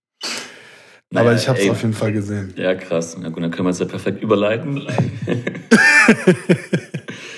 Aber 1.12 1.24
Naja, 1.24 1.36
ich 1.38 1.48
habe 1.48 1.58
es 1.58 1.68
auf 1.68 1.82
jeden 1.82 1.94
Fall 1.94 2.12
gesehen. 2.12 2.54
Ja, 2.56 2.74
krass. 2.74 3.16
Na 3.20 3.30
gut, 3.30 3.42
dann 3.42 3.50
können 3.50 3.66
wir 3.66 3.70
es 3.72 3.80
ja 3.80 3.86
perfekt 3.86 4.22
überleiten. 4.22 4.86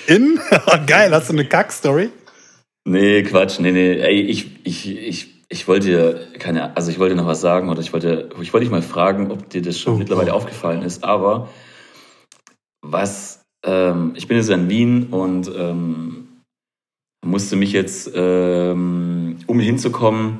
In? 0.07 0.39
Geil, 0.87 1.11
hast 1.11 1.29
du 1.29 1.33
eine 1.33 1.45
Kack-Story? 1.45 2.09
nee, 2.85 3.23
Quatsch, 3.23 3.59
nee, 3.59 3.71
nee. 3.71 3.93
Ey, 3.99 4.21
ich, 4.21 4.63
ich, 4.65 4.87
ich, 4.87 5.32
ich 5.53 5.67
wollte 5.67 5.85
dir 5.85 6.27
keine, 6.39 6.75
also 6.75 6.89
ich 6.89 6.97
wollte 6.97 7.13
noch 7.15 7.27
was 7.27 7.39
sagen 7.39 7.69
oder 7.69 7.79
ich 7.79 7.93
wollte, 7.93 8.29
ich 8.41 8.51
wollte 8.53 8.65
dich 8.65 8.71
mal 8.71 8.81
fragen, 8.81 9.31
ob 9.31 9.49
dir 9.51 9.61
das 9.61 9.77
schon 9.79 9.93
Oh, 9.93 9.97
mittlerweile 9.97 10.31
oh. 10.33 10.35
aufgefallen 10.37 10.81
ist. 10.81 11.03
Aber 11.03 11.47
was, 12.81 13.43
ähm, 13.63 14.13
ich 14.15 14.27
bin 14.27 14.37
jetzt 14.37 14.49
in 14.49 14.67
Wien 14.67 15.07
und 15.11 15.47
ähm, 15.55 16.41
musste 17.23 17.55
mich 17.55 17.71
jetzt, 17.71 18.11
ähm, 18.15 19.37
um 19.45 19.59
hinzukommen, 19.59 20.39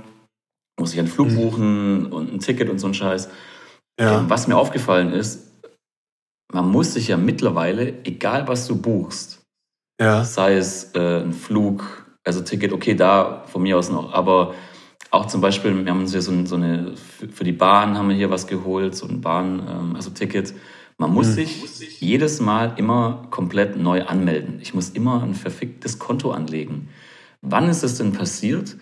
muss 0.79 0.93
ich 0.93 0.99
einen 0.99 1.07
Flug 1.07 1.29
Mhm. 1.29 1.35
buchen 1.35 2.05
und 2.11 2.33
ein 2.33 2.39
Ticket 2.39 2.69
und 2.71 2.79
so 2.79 2.87
ein 2.87 2.95
Scheiß. 2.95 3.29
Ja. 4.01 4.27
Was 4.27 4.47
mir 4.47 4.57
aufgefallen 4.57 5.13
ist, 5.13 5.47
man 6.51 6.67
muss 6.71 6.93
sich 6.93 7.09
ja 7.09 7.17
mittlerweile, 7.17 8.03
egal 8.03 8.47
was 8.47 8.65
du 8.67 8.75
buchst, 8.81 9.43
Ja. 10.01 10.23
sei 10.23 10.55
es 10.55 10.91
äh, 10.95 11.21
ein 11.21 11.33
Flug, 11.33 12.07
also 12.25 12.41
Ticket, 12.41 12.73
okay, 12.73 12.95
da 12.95 13.43
von 13.45 13.61
mir 13.61 13.77
aus 13.77 13.91
noch, 13.91 14.11
aber 14.11 14.55
auch 15.13 15.27
zum 15.27 15.41
Beispiel, 15.41 15.85
wir 15.85 15.91
haben 15.91 16.01
uns 16.01 16.11
hier 16.11 16.23
so, 16.23 16.45
so 16.45 16.55
eine, 16.55 16.95
für- 16.97 17.43
die 17.43 17.51
Bahn 17.51 17.97
haben 17.97 18.09
wir 18.09 18.15
hier 18.15 18.31
was 18.31 18.47
geholt, 18.47 18.95
so 18.95 19.07
ein 19.07 19.21
Bahn, 19.21 19.59
ähm, 19.69 19.95
also 19.95 20.09
Ticket. 20.09 20.53
Man 20.97 21.11
muss 21.11 21.27
Hm. 21.27 21.33
sich 21.33 22.01
jedes 22.01 22.39
Mal 22.41 22.73
immer 22.77 23.27
komplett 23.29 23.77
neu 23.77 24.03
anmelden. 24.03 24.57
Ich 24.61 24.73
muss 24.73 24.89
immer 24.89 25.21
ein 25.21 25.35
verficktes 25.35 25.99
Konto 25.99 26.31
anlegen. 26.31 26.89
Wann 27.41 27.69
ist 27.69 27.83
es 27.83 27.97
denn 27.97 28.13
passiert, 28.13 28.75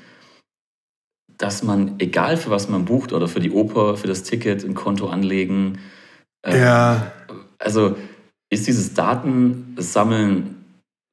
dass 1.38 1.64
man, 1.64 1.96
egal 2.00 2.38
für 2.38 2.50
was 2.50 2.70
man 2.70 2.86
bucht 2.86 3.12
oder 3.12 3.28
für 3.28 3.40
die 3.42 3.52
Oper, 3.52 3.98
für 3.98 4.08
das 4.08 4.24
Ticket, 4.24 4.64
ein 4.64 4.74
Konto 4.74 5.08
anlegen, 5.08 5.80
ähm, 6.46 6.62
Ja. 6.62 7.12
also 7.60 7.96
ist 8.50 8.68
dieses 8.68 8.94
Datensammeln 8.94 10.64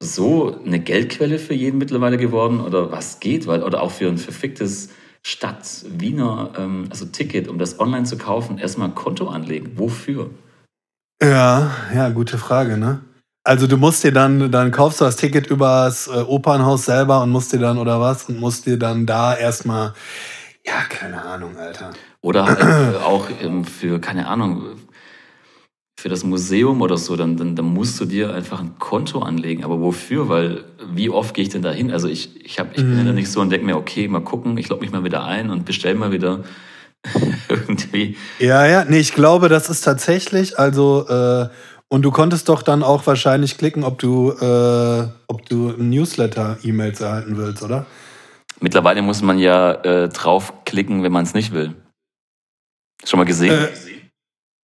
so 0.01 0.61
eine 0.65 0.79
Geldquelle 0.79 1.39
für 1.39 1.53
jeden 1.53 1.77
mittlerweile 1.77 2.17
geworden 2.17 2.61
oder 2.61 2.91
was 2.91 3.19
geht? 3.19 3.47
Weil, 3.47 3.63
oder 3.63 3.81
auch 3.81 3.91
für 3.91 4.07
ein 4.07 4.17
verficktes 4.17 4.89
Stadt 5.21 5.85
Wiener, 5.87 6.51
ähm, 6.57 6.87
also 6.89 7.05
Ticket, 7.05 7.47
um 7.47 7.59
das 7.59 7.79
online 7.79 8.05
zu 8.05 8.17
kaufen, 8.17 8.57
erstmal 8.57 8.89
ein 8.89 8.95
Konto 8.95 9.27
anlegen. 9.27 9.73
Wofür? 9.75 10.29
Ja, 11.21 11.71
ja, 11.93 12.09
gute 12.09 12.37
Frage, 12.37 12.77
ne? 12.77 13.01
Also 13.43 13.67
du 13.67 13.77
musst 13.77 14.03
dir 14.03 14.11
dann, 14.11 14.51
dann 14.51 14.71
kaufst 14.71 15.01
du 15.01 15.05
das 15.05 15.15
Ticket 15.15 15.47
übers 15.47 16.07
äh, 16.07 16.21
Opernhaus 16.21 16.85
selber 16.85 17.21
und 17.23 17.29
musst 17.31 17.51
dir 17.51 17.59
dann, 17.59 17.77
oder 17.77 17.99
was? 17.99 18.25
Und 18.29 18.39
musst 18.39 18.65
dir 18.65 18.77
dann 18.77 19.05
da 19.05 19.35
erstmal, 19.35 19.93
ja, 20.65 20.81
keine 20.87 21.23
Ahnung, 21.23 21.57
Alter. 21.57 21.91
Oder 22.21 22.45
halt 22.45 22.59
äh, 22.95 22.97
auch 22.97 23.27
ähm, 23.41 23.65
für, 23.65 23.99
keine 23.99 24.27
Ahnung, 24.27 24.78
für 25.99 26.09
das 26.09 26.23
Museum 26.23 26.81
oder 26.81 26.97
so, 26.97 27.17
dann, 27.17 27.35
dann, 27.35 27.55
dann 27.57 27.65
musst 27.65 27.99
du 27.99 28.05
dir 28.05 28.33
einfach 28.33 28.61
ein 28.61 28.79
Konto 28.79 29.19
anlegen. 29.19 29.65
Aber 29.65 29.81
wofür? 29.81 30.29
Weil 30.29 30.63
wie 30.93 31.09
oft 31.09 31.35
gehe 31.35 31.43
ich 31.43 31.49
denn 31.49 31.61
da 31.61 31.71
hin? 31.71 31.91
Also 31.91 32.07
ich, 32.07 32.43
ich, 32.43 32.57
hab, 32.57 32.71
ich 32.71 32.83
bin 32.83 32.97
ja 32.97 33.03
dann 33.03 33.15
nicht 33.15 33.29
so 33.29 33.41
und 33.41 33.49
denke 33.49 33.65
mir, 33.65 33.75
okay, 33.75 34.07
mal 34.07 34.21
gucken, 34.21 34.57
ich 34.57 34.69
logge 34.69 34.81
mich 34.81 34.93
mal 34.93 35.03
wieder 35.03 35.25
ein 35.25 35.49
und 35.49 35.65
bestell 35.65 35.95
mal 35.95 36.13
wieder 36.13 36.43
irgendwie. 37.49 38.15
Ja, 38.39 38.65
ja, 38.65 38.85
nee, 38.85 38.99
ich 38.99 39.13
glaube, 39.13 39.49
das 39.49 39.69
ist 39.69 39.81
tatsächlich, 39.81 40.57
also, 40.57 41.05
äh, 41.09 41.49
und 41.89 42.03
du 42.03 42.11
konntest 42.11 42.47
doch 42.47 42.61
dann 42.61 42.81
auch 42.81 43.05
wahrscheinlich 43.05 43.57
klicken, 43.57 43.83
ob 43.83 43.99
du, 43.99 44.31
äh, 44.31 45.07
ob 45.27 45.45
du 45.49 45.73
Newsletter-E-Mails 45.77 47.01
erhalten 47.01 47.35
willst, 47.35 47.61
oder? 47.61 47.85
Mittlerweile 48.61 49.01
muss 49.01 49.21
man 49.21 49.37
ja 49.37 49.73
äh, 49.73 50.07
draufklicken, 50.07 51.03
wenn 51.03 51.11
man 51.11 51.23
es 51.23 51.33
nicht 51.33 51.51
will. 51.51 51.75
Schon 53.03 53.17
mal 53.17 53.25
gesehen? 53.25 53.53
Äh, 53.53 53.67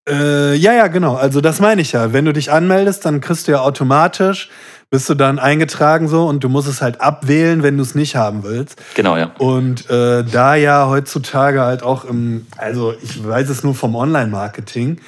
Äh, 0.07 0.55
ja, 0.55 0.73
ja, 0.73 0.87
genau. 0.87 1.15
Also 1.15 1.41
das 1.41 1.59
meine 1.59 1.81
ich 1.81 1.91
ja. 1.91 2.13
Wenn 2.13 2.25
du 2.25 2.33
dich 2.33 2.51
anmeldest, 2.51 3.05
dann 3.05 3.21
kriegst 3.21 3.47
du 3.47 3.53
ja 3.53 3.61
automatisch, 3.61 4.49
bist 4.91 5.09
du 5.09 5.15
dann 5.15 5.39
eingetragen 5.39 6.07
so 6.07 6.27
und 6.27 6.43
du 6.43 6.49
musst 6.49 6.67
es 6.67 6.81
halt 6.81 7.01
abwählen, 7.01 7.63
wenn 7.63 7.75
du 7.77 7.83
es 7.83 7.95
nicht 7.95 8.15
haben 8.15 8.43
willst. 8.43 8.81
genau, 8.93 9.17
ja. 9.17 9.31
Und 9.39 9.89
äh, 9.89 10.23
da 10.23 10.55
ja 10.55 10.87
heutzutage 10.87 11.61
halt 11.61 11.81
auch 11.81 12.05
im, 12.05 12.45
also 12.57 12.93
ich 13.01 13.25
weiß 13.25 13.49
es 13.49 13.63
nur 13.63 13.73
vom 13.73 13.95
Online-Marketing, 13.95 15.01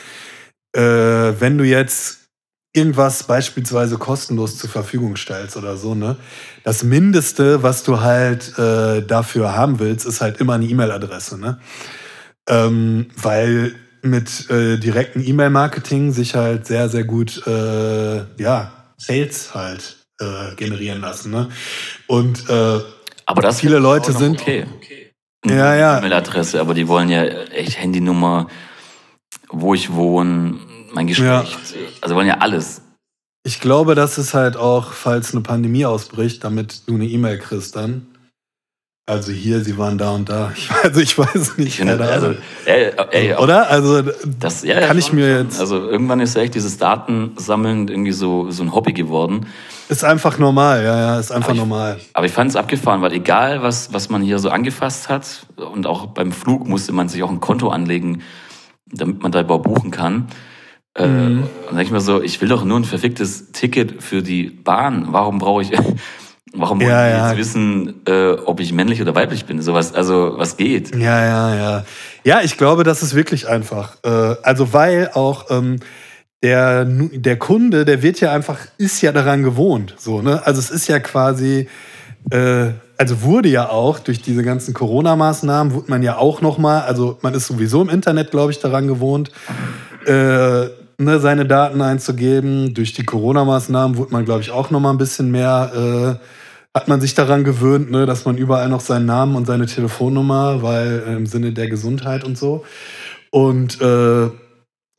äh, 0.76 0.82
wenn 0.82 1.58
du 1.58 1.64
jetzt 1.64 2.28
irgendwas 2.74 3.24
beispielsweise 3.24 3.98
kostenlos 3.98 4.58
zur 4.58 4.70
Verfügung 4.70 5.16
stellst 5.16 5.58
oder 5.58 5.78
so, 5.78 5.96
ne? 5.96 6.16
Das 6.64 6.84
Mindeste, 6.84 7.64
was 7.64 7.84
du 7.84 8.02
halt 8.02 8.58
äh, 8.60 9.02
dafür 9.02 9.56
haben 9.56 9.80
willst, 9.80 10.06
ist 10.06 10.22
halt 10.22 10.40
immer 10.40 10.54
eine 10.54 10.66
E-Mail-Adresse, 10.66 11.40
ne? 11.40 11.60
Ähm, 12.48 13.08
weil 13.16 13.76
mit 14.10 14.50
äh, 14.50 14.78
direktem 14.78 15.24
E-Mail-Marketing 15.26 16.12
sich 16.12 16.36
halt 16.36 16.66
sehr, 16.68 16.90
sehr 16.90 17.04
gut, 17.04 17.46
äh, 17.48 18.18
ja, 18.42 18.72
Sales 18.98 19.54
halt 19.54 19.98
äh, 20.20 20.56
generieren 20.56 21.02
lassen, 21.02 21.32
ne? 21.32 21.50
Und 22.08 22.50
äh, 22.50 22.80
Aber 23.26 23.42
das 23.42 23.60
Viele 23.60 23.80
Leute 23.80 24.12
sind- 24.14 24.42
okay. 24.42 24.66
Ja, 25.46 25.76
ja. 25.76 26.00
E-Mail-Adresse, 26.00 26.60
aber 26.60 26.74
die 26.74 26.88
wollen 26.88 27.10
ja 27.10 27.24
echt 27.24 27.80
Handynummer, 27.80 28.48
wo 29.50 29.74
ich 29.74 29.94
wohne, 29.94 30.56
mein 30.94 31.08
Geschlecht. 31.08 31.58
Also 32.02 32.16
wollen 32.16 32.28
ja 32.28 32.40
alles. 32.40 32.82
Ich 33.46 33.62
glaube, 33.62 33.96
das 33.96 34.18
ist 34.18 34.34
halt 34.34 34.58
auch, 34.58 34.92
falls 34.92 35.32
eine 35.34 35.42
Pandemie 35.42 35.86
ausbricht, 35.86 36.44
damit 36.44 36.82
du 36.88 36.96
eine 36.96 37.06
E-Mail 37.06 37.38
kriegst 37.38 37.76
dann. 37.76 38.08
Also 39.10 39.32
hier, 39.32 39.62
sie 39.64 39.78
waren 39.78 39.98
da 39.98 40.12
und 40.12 40.28
da. 40.28 40.52
Ich, 40.54 40.70
also 40.84 41.00
ich 41.00 41.18
weiß 41.18 41.58
nicht. 41.58 41.80
Ich 41.80 41.88
keine 41.88 41.98
also, 42.04 42.36
ey, 42.66 42.92
ey, 43.12 43.36
Oder? 43.36 43.70
Also 43.70 44.02
das, 44.02 44.64
ja, 44.64 44.82
ja, 44.82 44.88
kann 44.88 44.98
ich 44.98 45.06
schon, 45.08 45.16
mir 45.16 45.44
jetzt- 45.44 45.62
Also 45.62 45.78
irgendwann 45.90 46.20
ist 46.20 46.36
ja 46.36 46.42
echt 46.42 46.56
dieses 46.56 46.78
Datensammeln 46.78 47.88
irgendwie 47.88 48.12
so, 48.12 48.52
so 48.52 48.64
ein 48.64 48.74
Hobby 48.76 48.92
geworden. 48.92 49.46
ist 49.88 50.04
einfach 50.04 50.38
normal, 50.40 50.84
ja, 50.84 50.98
ja, 51.00 51.20
ist 51.20 51.32
einfach 51.32 51.48
Aber 51.52 51.54
ich- 51.56 51.60
normal. 51.62 52.00
Aber 52.14 52.26
ich 52.26 52.34
fand 52.34 52.50
es 52.50 52.58
abgefahren, 52.58 53.02
weil 53.02 53.14
egal, 53.14 53.62
was, 53.64 53.94
was 53.94 54.10
man 54.10 54.22
hier 54.22 54.40
so 54.40 54.50
angefasst 54.50 55.08
hat, 55.08 55.46
und 55.56 55.88
auch 55.88 56.08
beim 56.08 56.34
Flug 56.34 56.68
musste 56.68 56.92
man 56.92 57.08
sich 57.08 57.24
auch 57.24 57.30
ein 57.32 57.40
Konto 57.40 57.70
anlegen, 57.70 58.24
damit 58.92 59.24
man 59.24 59.32
da 59.32 59.40
überhaupt 59.40 59.64
buchen 59.64 59.90
kann. 59.90 60.28
Äh, 60.96 61.08
Mhm. 61.08 61.44
Und 61.44 61.50
dann 61.68 61.76
denke 61.78 61.84
ich 61.84 61.92
mir 61.92 62.02
so, 62.02 62.22
ich 62.22 62.42
will 62.42 62.50
doch 62.50 62.66
nur 62.66 62.78
ein 62.78 62.84
verficktes 62.84 63.54
Ticket 63.54 64.04
für 64.04 64.22
die 64.22 64.50
Bahn. 64.50 65.08
Warum 65.12 65.38
brauche 65.38 65.62
ich, 65.62 65.72
warum 66.54 66.80
wollen 66.80 66.90
Ja, 66.90 67.06
die 67.06 67.12
ja. 67.12 67.30
jetzt 67.30 67.38
wissen, 67.38 68.02
äh, 68.06 68.32
ob 68.32 68.60
ich 68.60 68.74
männlich 68.74 69.02
oder 69.02 69.16
weiblich 69.16 69.46
bin? 69.46 69.62
Sowas, 69.62 69.94
also 69.94 70.34
was 70.38 70.58
geht? 70.58 70.96
Ja, 70.96 71.26
ja, 71.26 71.56
ja. 71.56 71.86
Ja, 72.24 72.42
ich 72.42 72.58
glaube, 72.58 72.84
das 72.84 73.04
ist 73.04 73.16
wirklich 73.16 73.48
einfach. 73.48 73.98
Äh, 74.04 74.36
also 74.44 74.74
weil 74.74 75.12
auch 75.14 75.46
ähm, 75.50 75.80
der, 76.44 76.86
der 76.86 77.38
Kunde, 77.38 77.86
der 77.86 78.02
wird 78.04 78.20
ja 78.20 78.32
einfach, 78.32 78.60
ist 78.78 79.02
ja 79.02 79.12
daran 79.12 79.44
gewohnt. 79.44 79.96
So, 79.98 80.22
ne? 80.22 80.46
Also 80.46 80.60
es 80.60 80.70
ist 80.70 80.88
ja 80.88 81.00
quasi, 81.00 81.68
äh, 82.32 82.70
also 82.98 83.22
wurde 83.22 83.50
ja 83.50 83.70
auch 83.70 84.00
durch 84.00 84.22
diese 84.22 84.44
ganzen 84.44 84.74
Corona-Maßnahmen, 84.74 85.74
wurde 85.74 85.90
man 85.90 86.04
ja 86.04 86.18
auch 86.18 86.42
noch 86.42 86.58
mal, 86.58 86.82
also 86.82 87.18
man 87.22 87.34
ist 87.34 87.48
sowieso 87.48 87.82
im 87.82 87.90
Internet, 87.90 88.32
glaube 88.32 88.52
ich, 88.52 88.60
daran 88.60 88.88
gewohnt, 88.88 89.32
äh, 90.06 90.68
ne, 90.98 91.20
seine 91.20 91.46
Daten 91.46 91.82
einzugeben. 91.82 92.74
Durch 92.74 92.94
die 92.94 93.06
Corona-Maßnahmen 93.06 93.98
wurde 93.98 94.12
man, 94.12 94.26
glaube 94.26 94.42
ich, 94.42 94.52
auch 94.52 94.72
noch 94.72 94.80
mal 94.80 94.92
ein 94.92 94.98
bisschen 94.98 95.32
mehr, 95.32 96.20
äh, 96.22 96.78
hat 96.78 96.88
man 96.88 97.02
sich 97.02 97.14
daran 97.14 97.44
gewöhnt, 97.44 97.92
ne, 97.92 98.06
dass 98.06 98.26
man 98.26 98.38
überall 98.38 98.70
noch 98.70 98.82
seinen 98.82 99.06
Namen 99.06 99.36
und 99.36 99.46
seine 99.46 99.66
Telefonnummer, 99.66 100.62
weil 100.62 101.04
äh, 101.08 101.14
im 101.16 101.26
Sinne 101.26 101.54
der 101.54 101.70
Gesundheit 101.70 102.24
und 102.24 102.38
so. 102.38 102.66
Und 103.32 103.82
äh, 103.82 104.30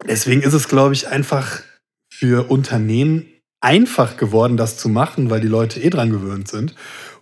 deswegen 0.06 0.42
ist 0.42 0.54
es, 0.54 0.68
glaube 0.68 0.94
ich, 0.94 1.08
einfach 1.08 1.60
für 2.12 2.50
Unternehmen 2.50 3.26
einfach 3.60 4.16
geworden, 4.16 4.56
das 4.56 4.76
zu 4.76 4.88
machen, 4.88 5.30
weil 5.30 5.40
die 5.40 5.48
Leute 5.48 5.80
eh 5.80 5.90
dran 5.90 6.10
gewöhnt 6.10 6.48
sind. 6.48 6.74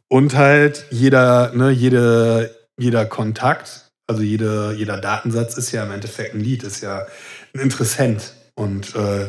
Und 0.08 0.36
halt 0.36 0.86
jeder, 0.90 1.52
ne, 1.54 1.70
jede, 1.70 2.54
jeder 2.78 3.06
Kontakt, 3.06 3.90
also 4.06 4.22
jede, 4.22 4.74
jeder 4.76 4.98
Datensatz 4.98 5.56
ist 5.56 5.72
ja 5.72 5.84
im 5.84 5.92
Endeffekt 5.92 6.34
ein 6.34 6.40
Lied, 6.40 6.62
ist 6.62 6.80
ja 6.82 7.06
ein 7.54 7.60
Interessent. 7.60 8.36
Und 8.57 8.94
äh, 8.96 9.26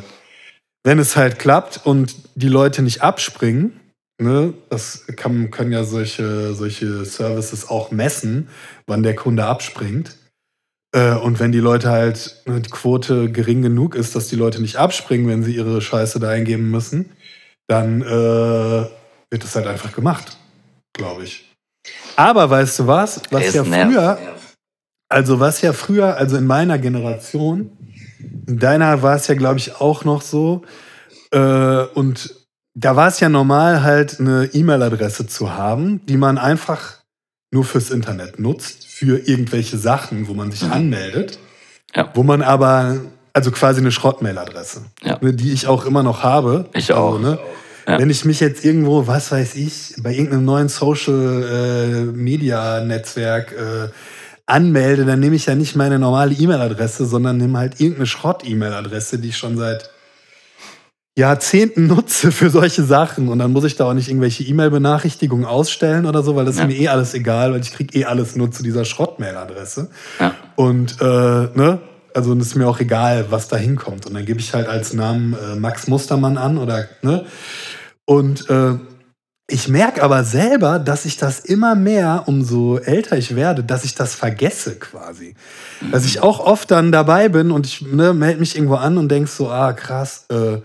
wenn 0.83 0.99
es 0.99 1.15
halt 1.15 1.37
klappt 1.37 1.85
und 1.85 2.15
die 2.35 2.47
Leute 2.47 2.81
nicht 2.81 3.01
abspringen, 3.01 3.79
ne, 4.21 4.53
das 4.69 5.05
kann, 5.15 5.51
können 5.51 5.71
ja 5.71 5.83
solche, 5.83 6.53
solche 6.53 7.05
Services 7.05 7.69
auch 7.69 7.91
messen, 7.91 8.49
wann 8.87 9.03
der 9.03 9.15
Kunde 9.15 9.45
abspringt. 9.45 10.15
Äh, 10.95 11.15
und 11.15 11.39
wenn 11.39 11.51
die 11.51 11.59
Leute 11.59 11.89
halt, 11.89 12.41
ne, 12.45 12.61
die 12.61 12.69
Quote 12.69 13.31
gering 13.31 13.61
genug 13.61 13.95
ist, 13.95 14.15
dass 14.15 14.29
die 14.29 14.35
Leute 14.35 14.61
nicht 14.61 14.77
abspringen, 14.77 15.27
wenn 15.27 15.43
sie 15.43 15.55
ihre 15.55 15.81
Scheiße 15.81 16.19
da 16.19 16.29
eingeben 16.29 16.71
müssen, 16.71 17.11
dann 17.67 18.01
äh, 18.01 18.05
wird 18.05 19.43
es 19.43 19.55
halt 19.55 19.67
einfach 19.67 19.91
gemacht, 19.91 20.37
glaube 20.93 21.23
ich. 21.23 21.53
Aber 22.15 22.49
weißt 22.49 22.79
du 22.79 22.87
was? 22.87 23.21
Was 23.29 23.45
Es 23.45 23.53
ja 23.53 23.63
früher, 23.63 24.17
also 25.09 25.39
was 25.39 25.61
ja 25.61 25.73
früher, 25.73 26.15
also 26.15 26.37
in 26.37 26.45
meiner 26.45 26.79
Generation, 26.79 27.71
deiner 28.19 29.01
war 29.01 29.15
es 29.15 29.27
ja, 29.27 29.35
glaube 29.35 29.59
ich, 29.59 29.75
auch 29.79 30.03
noch 30.05 30.21
so. 30.21 30.63
Äh, 31.31 31.83
und 31.93 32.33
da 32.73 32.95
war 32.95 33.07
es 33.07 33.19
ja 33.19 33.29
normal, 33.29 33.83
halt 33.83 34.19
eine 34.19 34.49
E-Mail-Adresse 34.53 35.27
zu 35.27 35.53
haben, 35.53 36.05
die 36.05 36.17
man 36.17 36.37
einfach 36.37 36.97
nur 37.51 37.63
fürs 37.63 37.89
Internet 37.89 38.39
nutzt, 38.39 38.85
für 38.87 39.17
irgendwelche 39.27 39.77
Sachen, 39.77 40.27
wo 40.27 40.33
man 40.33 40.51
sich 40.51 40.63
anmeldet. 40.63 41.39
Ja. 41.95 42.11
Wo 42.13 42.23
man 42.23 42.41
aber, 42.41 42.97
also 43.33 43.51
quasi 43.51 43.79
eine 43.81 43.91
Schrottmail-Adresse, 43.91 44.81
Ja. 45.03 45.17
ne, 45.21 45.33
die 45.33 45.53
ich 45.53 45.67
auch 45.67 45.85
immer 45.85 46.03
noch 46.03 46.23
habe. 46.23 46.69
Ich 46.73 46.91
auch. 46.93 47.15
Also, 47.15 47.29
ne, 47.29 47.39
Ja. 47.87 47.99
Wenn 47.99 48.09
ich 48.09 48.25
mich 48.25 48.41
jetzt 48.41 48.65
irgendwo, 48.65 49.07
was 49.07 49.31
weiß 49.31 49.55
ich, 49.55 49.93
bei 49.99 50.11
irgendeinem 50.11 50.43
neuen 50.43 50.67
Social-Media-Netzwerk 50.67 53.53
äh, 53.53 53.87
anmelde, 54.47 55.05
dann 55.05 55.19
nehme 55.19 55.35
ich 55.35 55.45
ja 55.45 55.55
nicht 55.55 55.75
meine 55.75 55.99
normale 55.99 56.33
E-Mail-Adresse, 56.33 57.05
sondern 57.05 57.37
nehme 57.37 57.59
halt 57.59 57.79
irgendeine 57.79 58.07
Schrott-E-Mail-Adresse, 58.07 59.19
die 59.19 59.29
ich 59.29 59.37
schon 59.37 59.57
seit 59.57 59.89
Jahrzehnten 61.17 61.87
nutze 61.87 62.31
für 62.31 62.49
solche 62.49 62.83
Sachen. 62.83 63.27
Und 63.27 63.39
dann 63.39 63.51
muss 63.51 63.63
ich 63.65 63.75
da 63.75 63.85
auch 63.89 63.93
nicht 63.93 64.07
irgendwelche 64.07 64.43
E-Mail-Benachrichtigungen 64.43 65.45
ausstellen 65.45 66.05
oder 66.05 66.23
so, 66.23 66.35
weil 66.35 66.45
das 66.45 66.57
Ja. 66.57 66.63
ist 66.63 66.67
mir 66.69 66.77
eh 66.77 66.87
alles 66.87 67.13
egal, 67.13 67.53
weil 67.53 67.61
ich 67.61 67.73
kriege 67.73 67.97
eh 67.97 68.05
alles 68.05 68.35
nur 68.35 68.51
zu 68.51 68.63
dieser 68.63 68.85
Schrott-Mail-Adresse. 68.85 69.89
Ja. 70.19 70.33
Und 70.55 71.01
äh, 71.01 71.05
ne, 71.05 71.79
Also 72.13 72.33
es 72.33 72.47
ist 72.47 72.55
mir 72.55 72.67
auch 72.67 72.79
egal, 72.79 73.25
was 73.29 73.47
da 73.47 73.57
hinkommt. 73.57 74.05
Und 74.07 74.13
dann 74.15 74.25
gebe 74.25 74.39
ich 74.39 74.53
halt 74.53 74.67
als 74.67 74.93
Namen 74.93 75.33
äh, 75.33 75.55
Max 75.55 75.87
Mustermann 75.87 76.37
an 76.37 76.57
oder, 76.57 76.87
ne? 77.03 77.25
Und 78.05 78.49
äh, 78.49 78.75
ich 79.49 79.69
merke 79.69 80.03
aber 80.03 80.25
selber, 80.25 80.77
dass 80.77 81.05
ich 81.05 81.15
das 81.15 81.39
immer 81.39 81.73
mehr, 81.73 82.23
umso 82.25 82.77
älter 82.79 83.17
ich 83.17 83.33
werde, 83.35 83.63
dass 83.63 83.85
ich 83.85 83.95
das 83.95 84.13
vergesse 84.13 84.77
quasi. 84.77 85.35
Dass 85.91 86.05
ich 86.05 86.21
auch 86.21 86.39
oft 86.41 86.69
dann 86.69 86.91
dabei 86.91 87.29
bin 87.29 87.51
und 87.51 87.65
ich 87.65 87.81
ne, 87.81 88.13
melde 88.13 88.41
mich 88.41 88.55
irgendwo 88.55 88.75
an 88.75 88.97
und 88.97 89.09
denk 89.09 89.29
so, 89.29 89.49
ah 89.49 89.71
krass, 89.71 90.25
äh, 90.29 90.57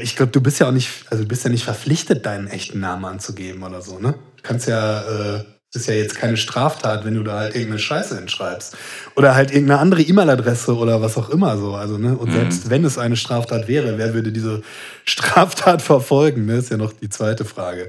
ich 0.00 0.14
glaube, 0.14 0.30
du 0.30 0.40
bist 0.40 0.60
ja 0.60 0.68
auch 0.68 0.72
nicht, 0.72 1.06
also 1.10 1.24
du 1.24 1.28
bist 1.28 1.42
ja 1.42 1.50
nicht 1.50 1.64
verpflichtet, 1.64 2.24
deinen 2.24 2.46
echten 2.46 2.78
Namen 2.78 3.04
anzugeben 3.04 3.62
oder 3.64 3.82
so, 3.82 3.98
ne? 3.98 4.14
Du 4.36 4.42
kannst 4.42 4.68
ja, 4.68 5.00
äh, 5.00 5.44
das 5.72 5.82
ist 5.82 5.88
ja 5.88 5.94
jetzt 5.94 6.16
keine 6.16 6.38
Straftat, 6.38 7.04
wenn 7.04 7.14
du 7.14 7.22
da 7.22 7.40
halt 7.40 7.54
irgendeine 7.54 7.78
Scheiße 7.78 8.16
hinschreibst. 8.18 8.74
Oder 9.16 9.34
halt 9.34 9.50
irgendeine 9.50 9.80
andere 9.80 10.00
E-Mail-Adresse 10.00 10.74
oder 10.74 11.02
was 11.02 11.18
auch 11.18 11.28
immer 11.28 11.58
so. 11.58 11.74
Also, 11.74 11.98
ne? 11.98 12.16
Und 12.16 12.28
Mhm. 12.30 12.32
selbst 12.32 12.70
wenn 12.70 12.84
es 12.86 12.96
eine 12.96 13.16
Straftat 13.16 13.68
wäre, 13.68 13.98
wer 13.98 14.14
würde 14.14 14.32
diese 14.32 14.62
Straftat 15.04 15.82
verfolgen? 15.82 16.46
Ne? 16.46 16.54
Ist 16.56 16.70
ja 16.70 16.78
noch 16.78 16.94
die 16.94 17.10
zweite 17.10 17.44
Frage. 17.44 17.88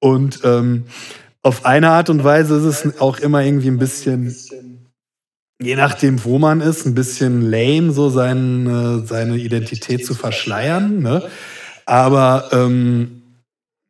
Und 0.00 0.40
ähm, 0.44 0.84
auf 1.42 1.64
eine 1.64 1.90
Art 1.90 2.10
und 2.10 2.24
Weise 2.24 2.56
ist 2.56 2.84
es 2.84 3.00
auch 3.00 3.18
immer 3.18 3.42
irgendwie 3.42 3.68
ein 3.68 3.78
bisschen, 3.78 4.34
je 5.62 5.76
nachdem, 5.76 6.24
wo 6.24 6.38
man 6.38 6.60
ist, 6.60 6.84
ein 6.84 6.94
bisschen 6.94 7.40
lame, 7.40 7.92
so 7.92 8.10
sein, 8.10 8.66
äh, 9.02 9.06
seine 9.06 9.36
Identität 9.36 10.04
zu 10.04 10.14
verschleiern. 10.14 11.00
Ne? 11.00 11.22
Aber 11.86 12.48
ähm, 12.52 13.13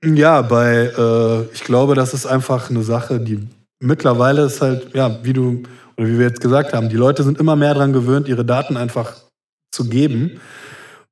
ja, 0.05 0.43
bei, 0.43 0.91
äh, 0.97 1.43
ich 1.53 1.65
glaube, 1.65 1.95
das 1.95 2.15
ist 2.15 2.27
einfach 2.27 2.71
eine 2.71 2.83
Sache, 2.83 3.21
die 3.21 3.47
mittlerweile 3.81 4.45
ist 4.45 4.61
halt, 4.61 4.95
ja, 4.95 5.19
wie 5.23 5.33
du, 5.33 5.63
oder 5.97 6.07
wie 6.07 6.19
wir 6.19 6.27
jetzt 6.27 6.41
gesagt 6.41 6.73
haben, 6.73 6.89
die 6.89 6.97
Leute 6.97 7.23
sind 7.23 7.39
immer 7.39 7.57
mehr 7.57 7.75
daran 7.75 7.93
gewöhnt, 7.93 8.29
ihre 8.29 8.45
Daten 8.45 8.77
einfach 8.77 9.15
zu 9.73 9.89
geben. 9.89 10.41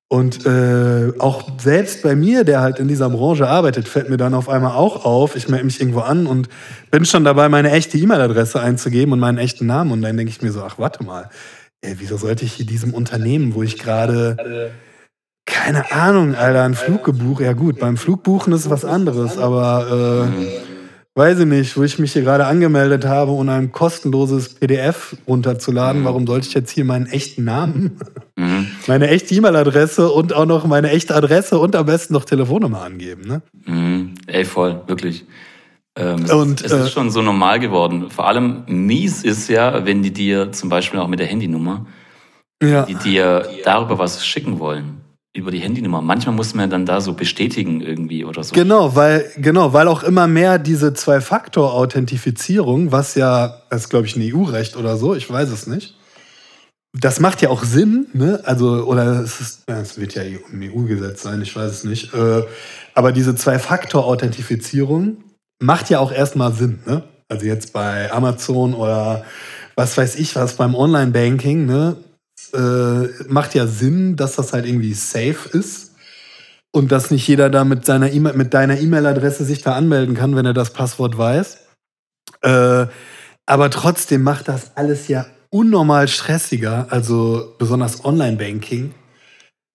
Und 0.08 0.44
äh, 0.44 1.12
auch 1.18 1.58
selbst 1.58 2.02
bei 2.02 2.14
mir, 2.14 2.44
der 2.44 2.60
halt 2.60 2.78
in 2.78 2.86
dieser 2.86 3.08
Branche 3.08 3.48
arbeitet, 3.48 3.88
fällt 3.88 4.10
mir 4.10 4.18
dann 4.18 4.34
auf 4.34 4.50
einmal 4.50 4.72
auch 4.72 5.06
auf, 5.06 5.36
ich 5.36 5.48
melde 5.48 5.64
mich 5.64 5.80
irgendwo 5.80 6.00
an 6.00 6.26
und 6.26 6.50
bin 6.90 7.06
schon 7.06 7.24
dabei, 7.24 7.48
meine 7.48 7.70
echte 7.70 7.96
E-Mail-Adresse 7.96 8.60
einzugeben 8.60 9.14
und 9.14 9.20
meinen 9.20 9.38
echten 9.38 9.64
Namen. 9.64 9.90
Und 9.90 10.02
dann 10.02 10.16
denke 10.16 10.30
ich 10.30 10.42
mir 10.42 10.52
so, 10.52 10.62
ach, 10.62 10.78
warte 10.78 11.02
mal, 11.02 11.30
ey, 11.80 11.94
wieso 11.98 12.18
sollte 12.18 12.44
ich 12.44 12.52
hier 12.52 12.66
diesem 12.66 12.92
Unternehmen, 12.92 13.54
wo 13.54 13.62
ich 13.62 13.78
gerade, 13.78 14.72
keine 15.46 15.90
Ahnung, 15.92 16.34
Alter, 16.34 16.62
einen 16.62 16.74
Flug 16.74 17.04
gebucht, 17.04 17.42
ja 17.42 17.52
gut, 17.52 17.78
beim 17.78 17.96
Flugbuchen 17.96 18.52
ist 18.52 18.70
was 18.70 18.84
anderes, 18.84 19.38
aber 19.38 20.30
äh, 20.32 21.18
weiß 21.18 21.40
ich 21.40 21.46
nicht, 21.46 21.76
wo 21.76 21.82
ich 21.82 21.98
mich 21.98 22.12
hier 22.12 22.22
gerade 22.22 22.46
angemeldet 22.46 23.04
habe, 23.04 23.32
um 23.32 23.48
ein 23.48 23.72
kostenloses 23.72 24.54
PDF 24.54 25.16
runterzuladen, 25.26 26.04
warum 26.04 26.26
sollte 26.26 26.46
ich 26.48 26.54
jetzt 26.54 26.70
hier 26.70 26.84
meinen 26.84 27.06
echten 27.06 27.44
Namen, 27.44 27.98
Mhm. 28.36 28.66
meine 28.86 29.08
echte 29.08 29.34
E-Mail-Adresse 29.34 30.10
und 30.10 30.32
auch 30.32 30.46
noch 30.46 30.66
meine 30.66 30.90
echte 30.90 31.14
Adresse 31.14 31.58
und 31.58 31.76
am 31.76 31.86
besten 31.86 32.14
noch 32.14 32.24
Telefonnummer 32.24 32.82
angeben, 32.82 33.22
ne? 33.26 33.42
Mhm. 33.66 34.14
Ey, 34.26 34.44
voll, 34.44 34.80
wirklich. 34.86 35.26
Ähm, 35.96 36.22
es, 36.24 36.32
Und, 36.32 36.64
es 36.64 36.72
äh, 36.72 36.80
ist 36.80 36.92
schon 36.92 37.10
so 37.10 37.20
normal 37.20 37.60
geworden. 37.60 38.08
Vor 38.08 38.26
allem 38.26 38.62
mies 38.66 39.22
ist 39.22 39.48
ja, 39.48 39.84
wenn 39.84 40.02
die 40.02 40.12
dir 40.12 40.50
zum 40.52 40.70
Beispiel 40.70 40.98
auch 40.98 41.08
mit 41.08 41.20
der 41.20 41.26
Handynummer, 41.26 41.84
Ja. 42.62 42.84
die 42.86 42.94
dir 42.94 43.46
darüber 43.64 43.98
was 43.98 44.24
schicken 44.24 44.58
wollen. 44.58 45.01
Über 45.34 45.50
die 45.50 45.60
Handynummer. 45.60 46.02
Manchmal 46.02 46.34
muss 46.34 46.54
man 46.54 46.68
dann 46.68 46.84
da 46.84 47.00
so 47.00 47.14
bestätigen 47.14 47.80
irgendwie 47.80 48.26
oder 48.26 48.44
so. 48.44 48.54
Genau, 48.54 48.94
weil, 48.94 49.30
genau, 49.38 49.72
weil 49.72 49.88
auch 49.88 50.02
immer 50.02 50.26
mehr 50.26 50.58
diese 50.58 50.92
Zwei-Faktor-Authentifizierung, 50.92 52.92
was 52.92 53.14
ja, 53.14 53.62
das 53.70 53.84
ist 53.84 53.88
glaube 53.88 54.06
ich 54.06 54.14
ein 54.14 54.22
EU-Recht 54.22 54.76
oder 54.76 54.98
so, 54.98 55.14
ich 55.14 55.30
weiß 55.30 55.48
es 55.48 55.66
nicht. 55.66 55.96
Das 56.92 57.18
macht 57.18 57.40
ja 57.40 57.48
auch 57.48 57.64
Sinn, 57.64 58.08
ne? 58.12 58.42
Also, 58.44 58.84
oder 58.84 59.20
es, 59.20 59.40
ist, 59.40 59.62
ja, 59.66 59.80
es 59.80 59.98
wird 59.98 60.14
ja 60.14 60.22
im 60.22 60.60
EU-Gesetz 60.60 61.22
sein, 61.22 61.40
ich 61.40 61.56
weiß 61.56 61.72
es 61.72 61.84
nicht. 61.84 62.12
Äh, 62.12 62.42
aber 62.92 63.12
diese 63.12 63.34
Zwei-Faktor-Authentifizierung 63.34 65.24
macht 65.58 65.88
ja 65.88 66.00
auch 66.00 66.12
erstmal 66.12 66.52
Sinn, 66.52 66.80
ne? 66.84 67.04
Also 67.28 67.46
jetzt 67.46 67.72
bei 67.72 68.12
Amazon 68.12 68.74
oder 68.74 69.24
was 69.76 69.96
weiß 69.96 70.16
ich 70.16 70.36
was 70.36 70.56
beim 70.56 70.74
Online-Banking, 70.74 71.64
ne? 71.64 71.96
Äh, 72.52 73.08
macht 73.28 73.54
ja 73.54 73.66
Sinn, 73.66 74.16
dass 74.16 74.36
das 74.36 74.52
halt 74.52 74.66
irgendwie 74.66 74.94
safe 74.94 75.48
ist 75.56 75.92
und 76.70 76.92
dass 76.92 77.10
nicht 77.10 77.26
jeder 77.26 77.50
da 77.50 77.64
mit 77.64 77.86
seiner 77.86 78.10
E-Mail, 78.12 78.34
mit 78.34 78.54
deiner 78.54 78.78
E-Mail-Adresse 78.78 79.44
sich 79.44 79.62
da 79.62 79.74
anmelden 79.74 80.14
kann, 80.14 80.36
wenn 80.36 80.46
er 80.46 80.54
das 80.54 80.72
Passwort 80.72 81.16
weiß. 81.16 81.58
Äh, 82.42 82.86
aber 83.46 83.70
trotzdem 83.70 84.22
macht 84.22 84.48
das 84.48 84.76
alles 84.76 85.08
ja 85.08 85.26
unnormal 85.50 86.08
stressiger. 86.08 86.86
Also 86.90 87.54
besonders 87.58 88.04
Online-Banking 88.04 88.94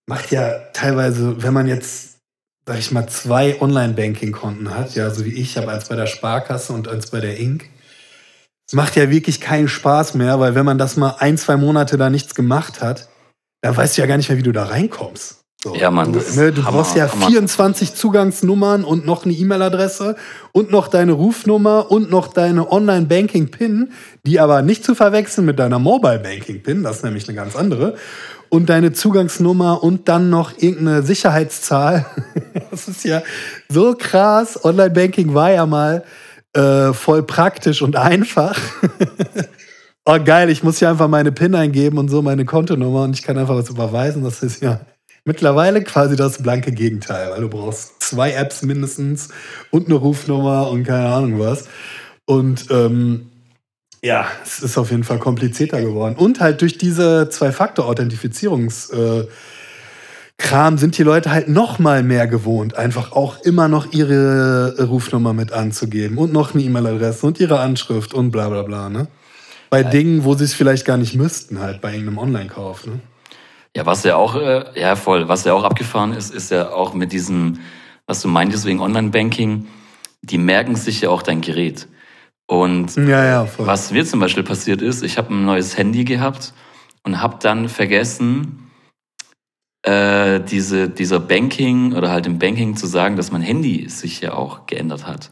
macht 0.07 0.32
ja 0.32 0.51
teilweise, 0.73 1.41
wenn 1.43 1.53
man 1.53 1.67
jetzt, 1.67 2.17
sag 2.65 2.80
ich 2.80 2.91
mal, 2.91 3.07
zwei 3.07 3.61
Online-Banking-Konten 3.61 4.73
hat, 4.73 4.95
ja, 4.95 5.09
so 5.11 5.25
wie 5.25 5.34
ich 5.34 5.57
habe 5.57 5.71
eins 5.71 5.88
bei 5.88 5.95
der 5.95 6.07
Sparkasse 6.07 6.73
und 6.73 6.88
eins 6.88 7.11
bei 7.11 7.19
der 7.19 7.38
Inc. 7.38 7.69
Es 8.68 8.74
macht 8.74 8.97
ja 8.97 9.09
wirklich 9.09 9.39
keinen 9.39 9.70
Spaß 9.70 10.15
mehr, 10.15 10.39
weil 10.41 10.53
wenn 10.53 10.65
man 10.65 10.78
das 10.78 10.97
mal 10.97 11.15
ein, 11.20 11.38
zwei 11.38 11.55
Monate 11.55 11.97
da 11.97 12.09
nichts 12.09 12.36
gemacht 12.36 12.82
hat, 12.82 13.07
dann 13.61 13.76
weißt 13.76 13.97
du 13.97 14.01
ja 14.01 14.07
gar 14.07 14.18
nicht 14.18 14.28
mehr, 14.28 14.38
wie 14.38 14.43
du 14.43 14.51
da 14.51 14.65
reinkommst. 14.65 15.38
So. 15.63 15.74
Ja, 15.76 15.89
Mann, 15.89 16.13
Du, 16.13 16.20
ne, 16.20 16.51
du 16.51 16.63
Hammer, 16.65 16.78
brauchst 16.78 16.95
ja 16.95 17.11
Hammer. 17.11 17.28
24 17.28 17.95
Zugangsnummern 17.95 18.84
und 18.84 19.05
noch 19.05 19.26
eine 19.26 19.34
E-Mail-Adresse 19.34 20.15
und 20.51 20.70
noch 20.70 20.88
deine 20.88 21.13
Rufnummer 21.13 21.89
und 21.89 22.11
noch 22.11 22.28
deine 22.28 22.72
Online-Banking-PIN, 22.72 23.91
die 24.24 24.39
aber 24.39 24.61
nicht 24.61 24.84
zu 24.84 24.93
verwechseln 24.93 25.45
mit 25.45 25.57
deiner 25.57 25.80
Mobile-Banking-PIN, 25.80 26.84
das 26.84 26.97
ist 26.97 27.03
nämlich 27.05 27.28
eine 27.28 27.36
ganz 27.36 27.55
andere. 27.55 27.95
Und 28.49 28.70
deine 28.70 28.93
Zugangsnummer 28.93 29.82
und 29.82 30.07
dann 30.09 30.30
noch 30.30 30.51
irgendeine 30.57 31.03
Sicherheitszahl. 31.03 32.05
Das 32.70 32.88
ist 32.89 33.05
ja 33.05 33.24
so 33.70 33.95
krass. 33.97 34.63
Online-Banking 34.63 35.34
war 35.34 35.51
ja 35.51 35.65
mal 35.65 36.03
äh, 36.58 36.93
voll 36.93 37.24
praktisch 37.24 37.82
und 37.82 37.95
einfach. 37.95 38.60
oh, 40.05 40.18
geil, 40.24 40.49
ich 40.49 40.64
muss 40.64 40.80
hier 40.80 40.89
einfach 40.89 41.08
meine 41.08 41.32
PIN 41.32 41.55
eingeben 41.55 41.97
und 41.97 42.10
so 42.10 42.22
meine 42.22 42.45
Kontonummer 42.45 43.03
und 43.03 43.16
ich 43.16 43.24
kann 43.24 43.38
einfach 43.38 43.55
was 43.55 43.70
überweisen. 43.70 44.24
Das 44.24 44.41
ist 44.41 44.62
ja 44.62 44.82
mittlerweile 45.24 45.84
quasi 45.84 46.16
das 46.16 46.41
blanke 46.41 46.72
Gegenteil, 46.72 47.32
weil 47.32 47.41
du 47.41 47.49
brauchst 47.49 48.01
zwei 48.01 48.32
Apps 48.32 48.64
mindestens 48.64 49.30
und 49.72 49.88
eine 49.88 49.95
Rufnummer 49.95 50.70
und 50.70 50.84
keine 50.84 51.10
Ahnung 51.10 51.39
was. 51.39 51.66
Und 52.26 52.66
ähm, 52.72 53.30
ja, 54.01 54.28
es 54.43 54.60
ist 54.60 54.78
auf 54.78 54.91
jeden 54.91 55.03
Fall 55.03 55.20
komplizierter 55.20 55.82
geworden. 55.82 56.16
Und 56.16 56.39
halt 56.39 56.62
durch 56.62 56.78
diese 56.78 57.30
Zwei-Faktor-Authentifizierungs- 57.30 58.93
äh, 58.93 59.28
Kram 60.38 60.78
sind 60.78 60.98
die 60.98 61.04
Leute 61.04 61.32
halt 61.32 61.50
noch 61.50 61.80
mal 61.80 62.04
mehr 62.04 62.28
gewohnt, 62.28 62.76
einfach 62.78 63.12
auch 63.12 63.40
immer 63.42 63.68
noch 63.68 63.92
ihre 63.92 64.76
Rufnummer 64.88 65.34
mit 65.34 65.52
anzugeben 65.52 66.18
und 66.20 66.32
noch 66.32 66.54
eine 66.54 66.64
E-Mail-Adresse 66.64 67.26
und 67.26 67.40
ihre 67.40 67.60
Anschrift 67.60 68.14
und 68.14 68.30
bla 68.32 68.48
bla 68.50 68.62
bla. 68.62 68.90
Ne? 68.90 69.08
Bei 69.70 69.84
Dingen, 69.84 70.24
wo 70.24 70.36
sie 70.36 70.44
es 70.44 70.54
vielleicht 70.54 70.86
gar 70.86 70.98
nicht 70.98 71.16
müssten, 71.16 71.60
halt 71.60 71.82
bei 71.82 71.92
irgendeinem 71.92 72.20
Online-Kauf. 72.20 72.86
Ne? 72.86 73.00
Ja, 73.76 73.86
was 73.86 74.04
ja 74.04 74.16
auch, 74.16 74.36
äh, 74.36 74.64
ja 74.80 74.96
voll, 74.96 75.28
was 75.28 75.44
ja 75.44 75.54
auch 75.54 75.64
abgefahren 75.64 76.14
ist, 76.14 76.34
ist 76.34 76.52
ja 76.52 76.70
auch 76.72 76.94
mit 76.94 77.12
diesem, 77.12 77.60
was 78.06 78.22
du 78.22 78.28
meintest 78.28 78.66
wegen 78.66 78.80
Online-Banking, 78.80 79.68
die 80.22 80.38
merken 80.38 80.76
sich 80.76 81.02
ja 81.02 81.10
auch 81.10 81.24
dein 81.24 81.42
Gerät. 81.42 81.88
Und 82.46 82.96
Ja, 82.96 83.26
ja, 83.26 83.46
voll. 83.46 83.66
was 83.66 83.92
mir 83.92 84.06
zum 84.06 84.20
Beispiel 84.20 84.44
passiert 84.44 84.82
ist, 84.82 85.04
ich 85.04 85.18
habe 85.18 85.34
ein 85.34 85.46
neues 85.46 85.78
Handy 85.78 86.06
gehabt 86.06 86.54
und 87.04 87.22
habe 87.22 87.38
dann 87.42 87.68
vergessen, 87.70 88.66
äh, 89.88 90.40
diese, 90.42 90.90
dieser 90.90 91.20
Banking 91.20 91.94
oder 91.94 92.12
halt 92.12 92.26
im 92.26 92.40
Banking 92.40 92.76
zu 92.76 92.88
sagen, 92.88 93.16
dass 93.16 93.32
mein 93.32 93.42
Handy 93.42 93.88
sich 93.90 94.22
ja 94.22 94.34
auch 94.34 94.66
geändert 94.68 95.08
hat. 95.08 95.32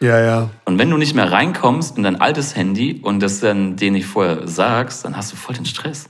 Ja, 0.00 0.18
ja. 0.20 0.50
Und 0.64 0.78
wenn 0.78 0.90
du 0.90 0.96
nicht 0.96 1.14
mehr 1.14 1.30
reinkommst 1.30 1.96
in 1.96 2.02
dein 2.02 2.20
altes 2.20 2.56
Handy 2.56 3.00
und 3.02 3.20
das 3.20 3.40
dann 3.40 3.76
denen 3.76 3.94
nicht 3.94 4.06
vorher 4.06 4.46
sagst, 4.48 5.04
dann 5.04 5.16
hast 5.16 5.32
du 5.32 5.36
voll 5.36 5.54
den 5.54 5.66
Stress. 5.66 6.08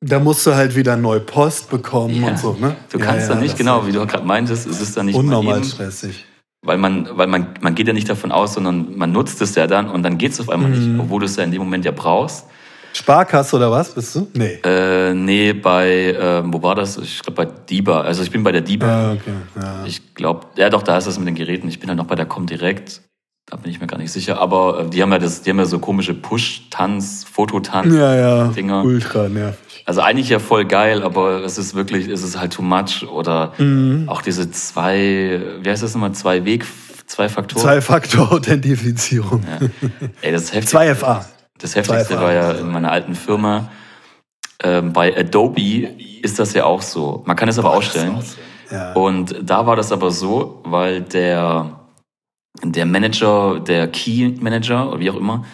Da 0.00 0.18
musst 0.18 0.46
du 0.46 0.54
halt 0.54 0.76
wieder 0.76 0.96
neu 0.96 1.18
Post 1.20 1.70
bekommen 1.70 2.22
Ja. 2.22 2.28
und 2.28 2.38
so, 2.38 2.52
ne? 2.60 2.76
Du 2.90 2.98
ja, 2.98 3.04
kannst 3.06 3.28
ja, 3.28 3.34
dann 3.34 3.42
nicht, 3.42 3.56
genau, 3.56 3.86
wie 3.86 3.92
du 3.92 4.06
gerade 4.06 4.24
meintest, 4.26 4.66
es 4.66 4.80
ist 4.80 4.96
dann 4.96 5.06
nicht 5.06 5.14
mal 5.16 5.20
Unnormal 5.20 5.58
eben, 5.58 5.66
stressig. 5.66 6.26
weil 6.62 6.76
man, 6.78 7.08
weil 7.12 7.26
man, 7.26 7.48
man 7.62 7.74
geht 7.74 7.86
ja 7.88 7.94
nicht 7.94 8.08
davon 8.08 8.30
aus, 8.30 8.54
sondern 8.54 8.96
man 8.96 9.12
nutzt 9.12 9.40
es 9.40 9.54
ja 9.54 9.66
dann 9.66 9.88
und 9.88 10.02
dann 10.02 10.18
geht 10.18 10.32
es 10.32 10.40
auf 10.40 10.50
einmal 10.50 10.70
Mhm. 10.70 10.78
nicht, 10.92 11.00
obwohl 11.00 11.20
du 11.20 11.26
es 11.26 11.36
ja 11.36 11.44
in 11.44 11.50
dem 11.52 11.62
Moment 11.62 11.84
ja 11.86 11.90
brauchst. 11.92 12.46
Sparkasse 12.96 13.56
oder 13.56 13.70
was 13.70 13.90
bist 13.90 14.14
du? 14.14 14.28
Nee. 14.34 14.58
Äh, 14.64 15.12
nee, 15.14 15.52
bei, 15.52 15.88
äh, 16.12 16.42
wo 16.46 16.62
war 16.62 16.74
das? 16.76 16.96
Ich 16.98 17.20
glaube 17.22 17.44
bei 17.44 17.50
DIBA. 17.68 18.00
Also 18.02 18.22
ich 18.22 18.30
bin 18.30 18.42
bei 18.44 18.52
der 18.52 18.60
DIBA. 18.60 18.86
Ah, 18.86 19.12
okay. 19.12 19.32
Ja. 19.60 19.84
Ich 19.84 20.14
glaube, 20.14 20.46
ja 20.56 20.70
doch, 20.70 20.82
da 20.82 20.96
ist 20.96 21.06
das 21.06 21.18
mit 21.18 21.26
den 21.26 21.34
Geräten. 21.34 21.68
Ich 21.68 21.80
bin 21.80 21.88
halt 21.88 21.98
noch 21.98 22.06
bei 22.06 22.14
der 22.14 22.26
Comdirect. 22.26 23.02
Da 23.46 23.56
bin 23.56 23.70
ich 23.70 23.80
mir 23.80 23.86
gar 23.86 23.98
nicht 23.98 24.12
sicher. 24.12 24.40
Aber 24.40 24.80
äh, 24.86 24.90
die 24.90 25.02
haben 25.02 25.10
ja 25.12 25.18
das, 25.18 25.42
die 25.42 25.50
haben 25.50 25.58
ja 25.58 25.66
so 25.66 25.78
komische 25.78 26.14
Push-Tanz, 26.14 27.26
Fototanz. 27.30 27.92
ja, 27.92 28.14
ja. 28.16 28.44
Dinger. 28.48 28.84
Ultra 28.84 29.28
nervig. 29.28 29.82
Also 29.86 30.00
eigentlich 30.00 30.30
ja 30.30 30.38
voll 30.38 30.64
geil, 30.64 31.02
aber 31.02 31.42
es 31.44 31.58
ist 31.58 31.74
wirklich, 31.74 32.08
es 32.08 32.22
ist 32.22 32.38
halt 32.40 32.54
too 32.54 32.62
much. 32.62 33.06
Oder 33.10 33.52
Mhm. 33.58 34.08
auch 34.08 34.22
diese 34.22 34.50
zwei, 34.50 35.42
wie 35.60 35.68
heißt 35.68 35.82
das 35.82 35.92
nochmal, 35.94 36.12
zwei 36.12 36.44
Weg, 36.46 36.64
zwei 37.06 37.28
Faktoren. 37.28 37.60
Zwei-Faktor-Authentifizierung. 37.62 39.42
Ja. 39.60 39.68
Ey, 40.22 40.32
das 40.32 40.52
Heftigste, 40.54 40.78
2FA. 40.78 41.24
Das 41.58 41.76
Heftigste 41.76 42.20
war 42.20 42.32
ja 42.32 42.52
in 42.52 42.70
meiner 42.70 42.90
alten 42.90 43.14
Firma. 43.14 43.70
ähm, 44.62 44.92
bei 44.92 45.16
Adobe 45.16 45.88
ist 46.22 46.38
das 46.38 46.54
ja 46.54 46.64
auch 46.64 46.80
so. 46.82 47.22
Man 47.26 47.36
kann 47.36 47.48
es 47.48 47.58
aber 47.58 47.70
ausstellen. 47.72 48.22
Ja. 48.70 48.92
Und 48.94 49.36
da 49.42 49.66
war 49.66 49.76
das 49.76 49.92
aber 49.92 50.10
so, 50.10 50.62
weil 50.64 51.02
der, 51.02 51.80
der 52.62 52.86
Manager, 52.86 53.60
der 53.60 53.88
Key 53.88 54.34
Manager, 54.40 54.88
oder 54.90 55.00
wie 55.00 55.10
auch 55.10 55.16
immer, 55.16 55.44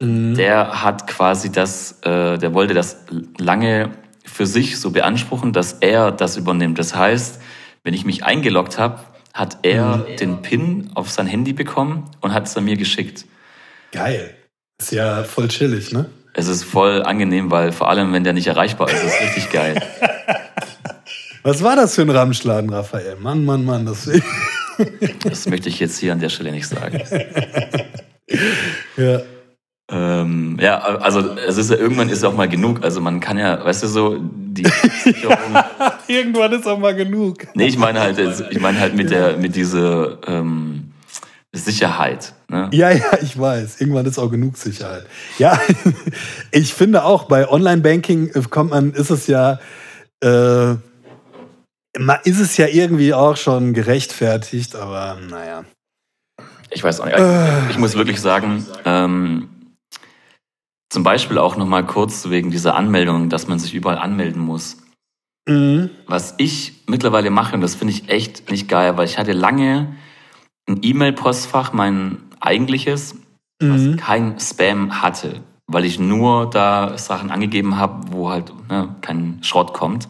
Mhm. 0.00 0.34
der 0.34 0.84
hat 0.84 1.06
quasi 1.08 1.50
das, 1.50 2.00
äh, 2.02 2.38
der 2.38 2.54
wollte 2.54 2.72
das 2.72 3.04
lange 3.36 3.90
für 4.24 4.46
sich 4.46 4.78
so 4.78 4.92
beanspruchen, 4.92 5.52
dass 5.52 5.72
er 5.74 6.12
das 6.12 6.36
übernimmt. 6.36 6.78
Das 6.78 6.94
heißt, 6.94 7.40
wenn 7.82 7.94
ich 7.94 8.04
mich 8.04 8.24
eingeloggt 8.24 8.78
habe, 8.78 9.00
hat 9.34 9.58
er 9.62 9.96
Mhm. 9.98 10.16
den 10.20 10.42
PIN 10.42 10.90
auf 10.94 11.10
sein 11.10 11.26
Handy 11.26 11.52
bekommen 11.52 12.04
und 12.20 12.32
hat 12.32 12.46
es 12.46 12.54
dann 12.54 12.64
mir 12.64 12.76
geschickt. 12.76 13.24
Geil. 13.90 14.36
Ist 14.80 14.92
ja 14.92 15.24
voll 15.24 15.48
chillig, 15.48 15.92
ne? 15.92 16.06
Es 16.34 16.46
ist 16.46 16.62
voll 16.62 17.02
angenehm, 17.02 17.50
weil 17.50 17.72
vor 17.72 17.90
allem, 17.90 18.12
wenn 18.12 18.22
der 18.22 18.32
nicht 18.32 18.46
erreichbar 18.46 18.88
ist, 18.88 19.02
ist 19.02 19.14
es 19.14 19.20
richtig 19.26 19.50
geil. 19.50 19.82
Was 21.42 21.62
war 21.62 21.74
das 21.74 21.94
für 21.94 22.02
ein 22.02 22.10
Ramschladen, 22.10 22.70
Raphael? 22.70 23.16
Mann, 23.16 23.44
Mann, 23.44 23.64
Mann. 23.64 23.86
Das, 23.86 24.08
Das 25.24 25.48
möchte 25.48 25.68
ich 25.68 25.80
jetzt 25.80 25.98
hier 25.98 26.12
an 26.12 26.20
der 26.20 26.28
Stelle 26.28 26.52
nicht 26.52 26.68
sagen. 26.68 27.02
ja. 28.96 29.20
Ähm, 29.90 30.58
ja, 30.60 30.78
also 30.78 31.34
es 31.36 31.56
ist 31.56 31.70
ja 31.70 31.76
irgendwann 31.76 32.10
ist 32.10 32.22
auch 32.22 32.34
mal 32.34 32.48
genug. 32.48 32.84
Also 32.84 33.00
man 33.00 33.20
kann 33.20 33.38
ja, 33.38 33.64
weißt 33.64 33.82
du 33.82 33.86
so, 33.88 34.18
die. 34.20 34.62
Irgendwann 36.08 36.52
ist 36.52 36.66
auch 36.66 36.78
mal 36.78 36.94
genug. 36.94 37.46
nee, 37.54 37.66
ich 37.66 37.78
meine 37.78 38.00
halt, 38.00 38.18
ich 38.18 38.60
meine 38.60 38.78
halt 38.78 38.94
mit 38.94 39.10
der, 39.10 39.38
mit 39.38 39.56
dieser 39.56 40.18
ähm, 40.28 40.87
Sicherheit. 41.52 42.34
Ne? 42.48 42.68
Ja, 42.72 42.90
ja, 42.90 43.18
ich 43.22 43.38
weiß. 43.38 43.80
Irgendwann 43.80 44.06
ist 44.06 44.18
auch 44.18 44.30
genug 44.30 44.56
Sicherheit. 44.56 45.06
Ja, 45.38 45.58
ich 46.50 46.74
finde 46.74 47.04
auch, 47.04 47.24
bei 47.24 47.48
Online-Banking 47.48 48.30
äh, 48.34 48.42
kommt 48.48 48.70
man, 48.70 48.92
ist 48.92 49.10
es 49.10 49.26
ja, 49.26 49.58
äh, 50.22 50.72
ist 52.24 52.40
es 52.40 52.56
ja 52.56 52.66
irgendwie 52.66 53.14
auch 53.14 53.36
schon 53.36 53.72
gerechtfertigt, 53.72 54.76
aber 54.76 55.18
naja. 55.28 55.64
Ich 56.70 56.84
weiß 56.84 57.00
auch 57.00 57.06
nicht. 57.06 57.18
Ich 57.70 57.78
muss 57.78 57.94
wirklich 57.94 58.20
sagen, 58.20 58.66
ähm, 58.84 59.48
zum 60.90 61.02
Beispiel 61.02 61.38
auch 61.38 61.56
noch 61.56 61.66
mal 61.66 61.84
kurz 61.84 62.28
wegen 62.28 62.50
dieser 62.50 62.74
Anmeldung, 62.74 63.30
dass 63.30 63.46
man 63.48 63.58
sich 63.58 63.74
überall 63.74 63.98
anmelden 63.98 64.42
muss. 64.42 64.76
Mhm. 65.48 65.90
Was 66.06 66.34
ich 66.36 66.74
mittlerweile 66.86 67.30
mache, 67.30 67.54
und 67.54 67.62
das 67.62 67.74
finde 67.74 67.94
ich 67.94 68.08
echt 68.10 68.50
nicht 68.50 68.68
geil, 68.68 68.96
weil 68.96 69.06
ich 69.06 69.18
hatte 69.18 69.32
lange 69.32 69.96
ein 70.68 70.80
E-Mail-Postfach, 70.82 71.72
mein 71.72 72.18
eigentliches, 72.40 73.16
was 73.60 73.80
Mhm. 73.82 73.96
kein 73.96 74.38
Spam 74.38 75.02
hatte, 75.02 75.40
weil 75.66 75.84
ich 75.84 75.98
nur 75.98 76.48
da 76.48 76.96
Sachen 76.98 77.30
angegeben 77.30 77.76
habe, 77.76 78.12
wo 78.12 78.30
halt 78.30 78.52
ne, 78.68 78.94
kein 79.00 79.38
Schrott 79.42 79.72
kommt. 79.72 80.08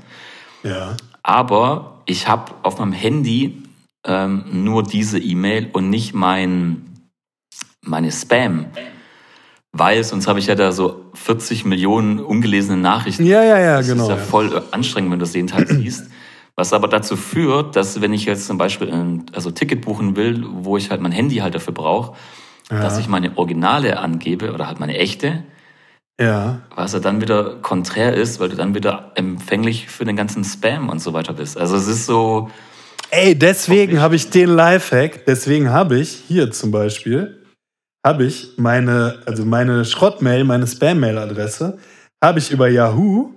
Ja. 0.62 0.96
Aber 1.22 2.02
ich 2.06 2.28
habe 2.28 2.52
auf 2.62 2.78
meinem 2.78 2.92
Handy 2.92 3.62
ähm, 4.04 4.44
nur 4.52 4.82
diese 4.82 5.18
E-Mail 5.18 5.68
und 5.72 5.90
nicht 5.90 6.14
mein, 6.14 6.82
meine 7.82 8.10
Spam. 8.10 8.66
Weil 9.72 10.02
sonst 10.02 10.26
habe 10.26 10.38
ich 10.38 10.46
ja 10.46 10.54
da 10.54 10.72
so 10.72 11.04
40 11.14 11.64
Millionen 11.64 12.20
ungelesene 12.20 12.78
Nachrichten. 12.78 13.24
Ja, 13.26 13.42
ja, 13.42 13.58
ja, 13.58 13.76
das 13.78 13.86
genau. 13.86 14.04
ist 14.04 14.08
ja 14.08 14.16
ja. 14.16 14.22
voll 14.22 14.62
anstrengend, 14.70 15.12
wenn 15.12 15.18
du 15.18 15.24
das 15.24 15.34
jeden 15.34 15.48
Tag 15.48 15.68
siehst. 15.68 16.10
Was 16.58 16.72
aber 16.72 16.88
dazu 16.88 17.14
führt, 17.14 17.76
dass 17.76 18.00
wenn 18.00 18.12
ich 18.12 18.24
jetzt 18.24 18.48
zum 18.48 18.58
Beispiel 18.58 18.90
ein 18.90 19.26
also 19.32 19.52
Ticket 19.52 19.82
buchen 19.82 20.16
will, 20.16 20.44
wo 20.44 20.76
ich 20.76 20.90
halt 20.90 21.00
mein 21.00 21.12
Handy 21.12 21.36
halt 21.36 21.54
dafür 21.54 21.72
brauche, 21.72 22.16
dass 22.68 22.98
ich 22.98 23.06
meine 23.06 23.38
Originale 23.38 24.00
angebe 24.00 24.52
oder 24.52 24.66
halt 24.66 24.80
meine 24.80 24.98
echte, 24.98 25.44
Ja. 26.20 26.62
was 26.74 26.94
ja 26.94 26.98
dann 26.98 27.20
wieder 27.20 27.54
konträr 27.62 28.12
ist, 28.12 28.40
weil 28.40 28.48
du 28.48 28.56
dann 28.56 28.74
wieder 28.74 29.12
empfänglich 29.14 29.86
für 29.86 30.04
den 30.04 30.16
ganzen 30.16 30.42
Spam 30.42 30.88
und 30.88 30.98
so 31.00 31.12
weiter 31.12 31.32
bist. 31.32 31.56
Also 31.56 31.76
es 31.76 31.86
ist 31.86 32.06
so, 32.06 32.50
Ey, 33.10 33.38
deswegen 33.38 34.00
habe 34.00 34.16
ich 34.16 34.28
den 34.30 34.48
Lifehack, 34.48 35.26
deswegen 35.26 35.70
habe 35.70 36.00
ich 36.00 36.10
hier 36.26 36.50
zum 36.50 36.72
Beispiel, 36.72 37.40
habe 38.04 38.24
ich 38.24 38.54
meine, 38.56 39.22
also 39.26 39.44
meine 39.44 39.84
Schrottmail, 39.84 40.42
meine 40.42 40.66
Spam-Mail-Adresse, 40.66 41.78
habe 42.20 42.40
ich 42.40 42.50
über 42.50 42.68
Yahoo 42.68 43.30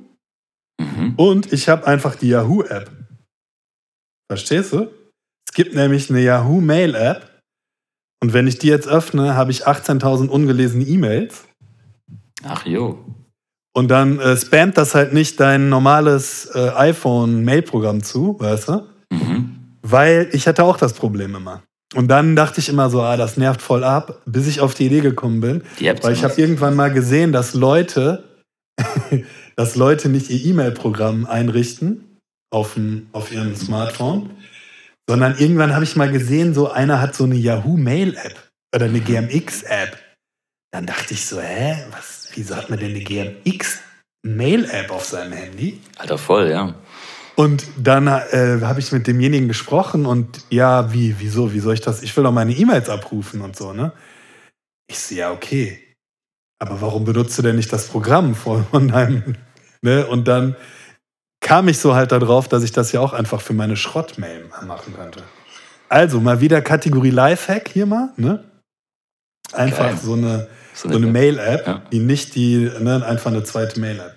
mhm. 0.79 1.13
und 1.17 1.53
ich 1.53 1.69
habe 1.69 1.85
einfach 1.85 2.15
die 2.15 2.29
Yahoo-App. 2.29 3.00
Verstehst 4.31 4.71
du? 4.71 4.87
Es 5.45 5.53
gibt 5.53 5.75
nämlich 5.75 6.09
eine 6.09 6.21
Yahoo-Mail-App 6.21 7.41
und 8.23 8.31
wenn 8.31 8.47
ich 8.47 8.57
die 8.59 8.67
jetzt 8.67 8.87
öffne, 8.87 9.35
habe 9.35 9.51
ich 9.51 9.67
18.000 9.67 10.29
ungelesene 10.29 10.85
E-Mails 10.85 11.43
ach 12.41 12.65
jo, 12.65 12.97
und 13.73 13.89
dann 13.89 14.19
äh, 14.19 14.37
spammt 14.37 14.77
das 14.77 14.95
halt 14.95 15.11
nicht 15.11 15.37
dein 15.41 15.67
normales 15.67 16.45
äh, 16.55 16.69
iPhone-Mail-Programm 16.69 18.03
zu, 18.03 18.37
weißt 18.39 18.69
du? 18.69 18.87
mhm. 19.09 19.75
Weil 19.81 20.29
ich 20.31 20.47
hatte 20.47 20.63
auch 20.63 20.77
das 20.77 20.93
Problem 20.93 21.35
immer. 21.35 21.63
Und 21.93 22.07
dann 22.07 22.37
dachte 22.37 22.61
ich 22.61 22.69
immer 22.69 22.89
so, 22.89 23.01
ah, 23.01 23.17
das 23.17 23.35
nervt 23.35 23.61
voll 23.61 23.83
ab, 23.83 24.21
bis 24.25 24.47
ich 24.47 24.61
auf 24.61 24.75
die 24.75 24.85
Idee 24.85 25.01
gekommen 25.01 25.41
bin. 25.41 25.63
App 25.81 26.01
Weil 26.05 26.13
ich 26.13 26.23
habe 26.23 26.39
irgendwann 26.39 26.77
mal 26.77 26.93
gesehen, 26.93 27.33
dass 27.33 27.53
Leute, 27.53 28.23
dass 29.57 29.75
Leute 29.75 30.07
nicht 30.07 30.29
ihr 30.29 30.45
E-Mail-Programm 30.45 31.25
einrichten 31.25 32.05
auf, 32.51 32.75
dem, 32.75 33.07
auf 33.13 33.31
ihrem 33.31 33.55
Smartphone, 33.55 34.29
sondern 35.09 35.37
irgendwann 35.37 35.73
habe 35.73 35.83
ich 35.83 35.95
mal 35.95 36.11
gesehen, 36.11 36.53
so 36.53 36.69
einer 36.69 37.01
hat 37.01 37.15
so 37.15 37.23
eine 37.23 37.35
Yahoo 37.35 37.77
Mail-App 37.77 38.51
oder 38.75 38.85
eine 38.85 38.99
GMX-App. 38.99 39.97
Dann 40.71 40.85
dachte 40.85 41.13
ich 41.13 41.25
so, 41.25 41.41
hä, 41.41 41.83
was, 41.91 42.29
wieso 42.35 42.55
hat 42.55 42.69
man 42.69 42.79
denn 42.79 42.91
eine 42.91 43.01
GMX 43.01 43.79
Mail-App 44.23 44.91
auf 44.91 45.05
seinem 45.05 45.33
Handy? 45.33 45.81
Alter, 45.97 46.17
voll, 46.17 46.49
ja. 46.49 46.75
Und 47.35 47.65
dann 47.77 48.07
äh, 48.07 48.59
habe 48.61 48.79
ich 48.79 48.91
mit 48.91 49.07
demjenigen 49.07 49.47
gesprochen 49.47 50.05
und 50.05 50.45
ja, 50.49 50.93
wie, 50.93 51.15
wieso, 51.19 51.53
wie 51.53 51.59
soll 51.59 51.73
ich 51.73 51.81
das? 51.81 52.03
Ich 52.03 52.15
will 52.15 52.23
doch 52.23 52.31
meine 52.31 52.53
E-Mails 52.53 52.89
abrufen 52.89 53.41
und 53.41 53.55
so, 53.55 53.73
ne? 53.73 53.93
Ich 54.87 54.99
so, 54.99 55.15
ja, 55.15 55.31
okay. 55.31 55.81
Aber 56.59 56.81
warum 56.81 57.05
benutzt 57.05 57.37
du 57.37 57.41
denn 57.41 57.55
nicht 57.55 57.71
das 57.73 57.87
Programm 57.87 58.35
von 58.35 58.65
von 58.67 58.89
deinem, 58.89 59.35
ne? 59.81 60.05
Und 60.05 60.27
dann 60.27 60.55
kam 61.41 61.67
ich 61.67 61.79
so 61.79 61.93
halt 61.95 62.11
darauf, 62.11 62.47
dass 62.47 62.63
ich 62.63 62.71
das 62.71 62.91
ja 62.93 63.01
auch 63.01 63.13
einfach 63.13 63.41
für 63.41 63.53
meine 63.53 63.75
Schrottmail 63.75 64.45
machen 64.65 64.93
könnte. 64.95 65.23
Also 65.89 66.21
mal 66.21 66.39
wieder 66.39 66.61
Kategorie 66.61 67.09
Lifehack 67.09 67.67
hier 67.69 67.85
mal, 67.85 68.09
ne? 68.15 68.43
Einfach 69.53 69.87
Geil. 69.89 69.97
so 70.01 70.13
eine, 70.13 70.47
So 70.73 70.89
so 70.89 70.95
eine 70.95 71.07
Mail-App, 71.07 71.67
Ja. 71.67 71.81
die 71.91 71.99
nicht 71.99 72.35
die, 72.35 72.71
ne, 72.79 73.05
einfach 73.05 73.31
eine 73.31 73.43
zweite 73.43 73.77
Mail-App. 73.81 74.15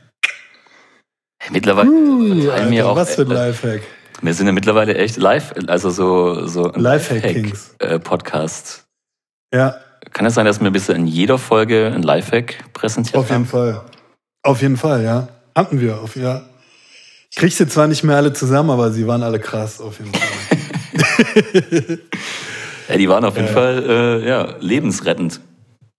Mittlerweile 1.51 1.91
Uh, 1.91 2.47
teilen 2.47 2.71
mir 2.71 2.83
Alter, 2.87 2.93
auch, 2.93 2.97
was 2.97 3.17
für 3.17 3.23
ein 3.23 3.31
äh, 3.33 3.35
Lifehack. 3.35 3.83
wir 4.23 4.33
sind 4.35 4.47
ja 4.47 4.53
mittlerweile 4.53 4.95
echt 4.95 5.17
live, 5.17 5.53
also 5.67 5.91
so, 5.91 6.47
so 6.47 6.73
ein. 6.73 6.81
Lifehack-Podcast. 6.81 8.85
Ja, 9.53 9.77
Kann 10.13 10.27
es 10.27 10.35
sein, 10.35 10.47
dass 10.47 10.61
wir 10.61 10.71
bisher 10.71 10.95
in 10.95 11.07
jeder 11.07 11.39
Folge 11.39 11.91
ein 11.95 12.03
Lifehack 12.03 12.73
präsentiert 12.73 13.17
Auf 13.17 13.29
jeden 13.31 13.43
haben? 13.43 13.47
Fall. 13.47 13.81
Auf 14.45 14.63
jeden 14.63 14.77
Fall, 14.77 15.03
ja. 15.03 15.29
Hatten 15.57 15.81
wir, 15.81 16.01
auf, 16.01 16.15
ja. 16.17 16.43
Ich 17.35 17.41
krieg 17.41 17.53
sie 17.53 17.67
zwar 17.67 17.89
nicht 17.89 18.05
mehr 18.05 18.15
alle 18.15 18.33
zusammen, 18.33 18.71
aber 18.71 18.93
sie 18.93 19.09
waren 19.09 19.25
alle 19.25 19.41
krass, 19.41 19.81
auf 19.81 19.99
jeden 19.99 20.13
Fall. 20.15 21.99
Ja, 22.89 22.97
die 22.97 23.09
waren 23.09 23.25
auf 23.25 23.35
jeden 23.35 23.49
Ja. 23.49 23.53
Fall 23.53 23.83
äh, 24.23 24.29
ja, 24.29 24.55
lebensrettend. 24.61 25.41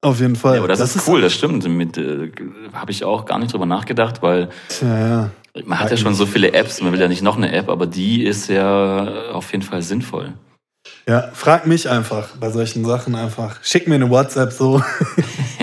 auf 0.01 0.21
jeden 0.21 0.37
Fall. 0.37 0.53
Ja, 0.53 0.59
aber 0.59 0.69
das, 0.69 0.95
ist 0.95 1.05
cool, 1.09 1.19
das 1.19 1.33
stimmt. 1.33 1.67
Mit 1.67 1.97
äh, 1.97 2.31
habe 2.71 2.91
ich 2.91 3.03
auch 3.03 3.25
gar 3.25 3.37
nicht 3.37 3.51
drüber 3.51 3.65
nachgedacht, 3.65 4.21
weil 4.21 4.47
ja. 4.81 5.29
man 5.65 5.77
hat 5.79 5.91
ja 5.91 5.97
schon 5.97 6.15
so 6.15 6.25
viele 6.25 6.53
Apps, 6.53 6.79
man 6.81 6.93
will 6.93 7.01
ja 7.01 7.09
nicht 7.09 7.21
noch 7.21 7.35
eine 7.35 7.51
App, 7.51 7.67
aber 7.67 7.85
die 7.85 8.23
ist 8.23 8.47
ja 8.47 9.31
auf 9.33 9.51
jeden 9.51 9.63
Fall 9.63 9.81
sinnvoll. 9.81 10.35
ja, 11.05 11.31
frag 11.33 11.67
mich 11.67 11.89
einfach 11.89 12.29
bei 12.39 12.49
solchen 12.49 12.85
Sachen 12.85 13.13
einfach. 13.15 13.57
Schick 13.61 13.89
mir 13.89 13.95
eine 13.95 14.09
WhatsApp 14.09 14.53
so 14.53 14.81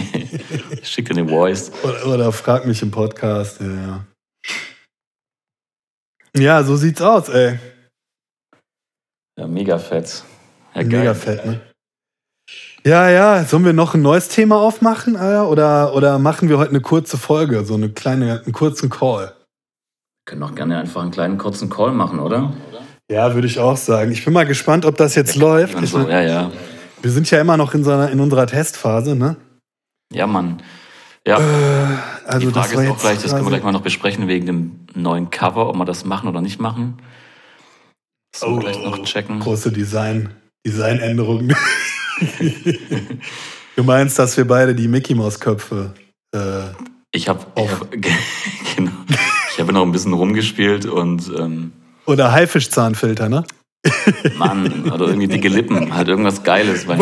Ich 0.83 0.89
schicke 0.89 1.15
dir 1.15 1.21
eine 1.21 1.31
Voice. 1.31 1.71
oder, 1.83 2.07
oder 2.07 2.33
frag 2.33 2.67
mich 2.67 2.83
im 2.83 2.91
Podcast. 2.91 3.61
Ja, 3.61 4.05
ja. 6.37 6.43
ja, 6.43 6.63
so 6.65 6.77
sieht's 6.77 7.01
aus, 7.01 7.29
ey. 7.29 7.59
Ja, 9.39 9.47
mega 9.47 9.79
fett. 9.79 10.25
Ja, 10.75 10.83
Mega 10.83 11.03
geil. 11.05 11.15
fett, 11.15 11.47
ne? 11.47 11.61
Ja, 12.85 13.09
ja, 13.11 13.45
sollen 13.45 13.65
wir 13.65 13.73
noch 13.73 13.95
ein 13.95 14.03
neues 14.03 14.29
Thema 14.29 14.57
aufmachen, 14.57 15.17
Alter? 15.17 15.49
Oder, 15.49 15.95
oder 15.95 16.19
machen 16.19 16.49
wir 16.49 16.59
heute 16.59 16.71
eine 16.71 16.81
kurze 16.81 17.17
Folge, 17.17 17.65
so 17.65 17.75
eine 17.75 17.91
kleine, 17.91 18.43
einen 18.45 18.53
kurzen 18.53 18.91
Call? 18.91 19.33
Können 20.27 20.43
auch 20.43 20.55
gerne 20.55 20.79
einfach 20.79 21.03
einen 21.03 21.11
kleinen 21.13 21.39
kurzen 21.39 21.71
Call 21.71 21.93
machen, 21.93 22.19
oder? 22.19 22.53
Ja, 23.11 23.35
würde 23.35 23.47
ich 23.47 23.59
auch 23.59 23.77
sagen. 23.77 24.11
Ich 24.11 24.25
bin 24.25 24.33
mal 24.35 24.47
gespannt, 24.47 24.85
ob 24.85 24.97
das 24.97 25.15
jetzt 25.15 25.37
läuft. 25.37 25.75
Und 25.77 25.85
Ich 25.85 25.91
so, 25.91 25.99
mein, 25.99 26.09
ja, 26.11 26.23
ja. 26.23 26.53
wir 27.03 27.11
sind 27.11 27.31
ja 27.31 27.41
immer 27.41 27.57
noch 27.57 27.75
in, 27.75 27.85
so 27.85 27.93
einer, 27.93 28.11
in 28.11 28.21
unserer 28.21 28.47
Testphase, 28.47 29.15
ne? 29.15 29.37
Ja, 30.13 30.27
Mann. 30.27 30.61
Ja, 31.27 31.37
Also 32.27 32.49
die 32.49 32.53
Frage 32.53 32.69
das 32.69 32.77
war 32.77 32.85
ist 32.85 32.91
auch 32.91 32.99
gleich, 33.01 33.23
das 33.23 33.31
können 33.33 33.45
wir 33.45 33.51
gleich 33.51 33.63
mal 33.63 33.73
noch 33.73 33.83
besprechen 33.83 34.27
wegen 34.29 34.47
dem 34.47 34.81
neuen 34.95 35.31
Cover, 35.31 35.69
ob 35.69 35.77
wir 35.77 35.85
das 35.85 36.05
machen 36.05 36.29
oder 36.29 36.41
nicht 36.41 36.61
machen. 36.61 36.99
Das 38.33 38.43
wir 38.43 38.49
Oh, 38.49 38.57
gleich 38.59 38.79
noch 38.83 39.03
checken. 39.05 39.39
große 39.41 39.71
Design, 39.71 40.31
Designänderungen. 40.67 41.55
du 43.77 43.83
meinst, 43.85 44.19
dass 44.19 44.37
wir 44.37 44.47
beide 44.47 44.75
die 44.75 44.89
Mickey 44.89 45.15
Maus 45.15 45.39
Köpfe 45.39 45.95
äh, 46.35 46.65
Ich 47.13 47.29
habe 47.29 47.47
Auf- 47.55 47.87
genau. 48.77 48.91
habe 49.59 49.73
noch 49.73 49.83
ein 49.83 49.93
bisschen 49.93 50.13
rumgespielt 50.15 50.87
und 50.87 51.31
ähm, 51.39 51.73
Oder 52.07 52.33
Haifischzahnfilter, 52.33 53.29
ne? 53.29 53.45
Mann, 54.37 54.91
oder 54.93 55.09
irgendwie 55.09 55.27
dicke 55.27 55.49
Lippen, 55.49 55.93
halt 55.95 56.09
irgendwas 56.09 56.43
Geiles. 56.43 56.87
Weil 56.87 56.99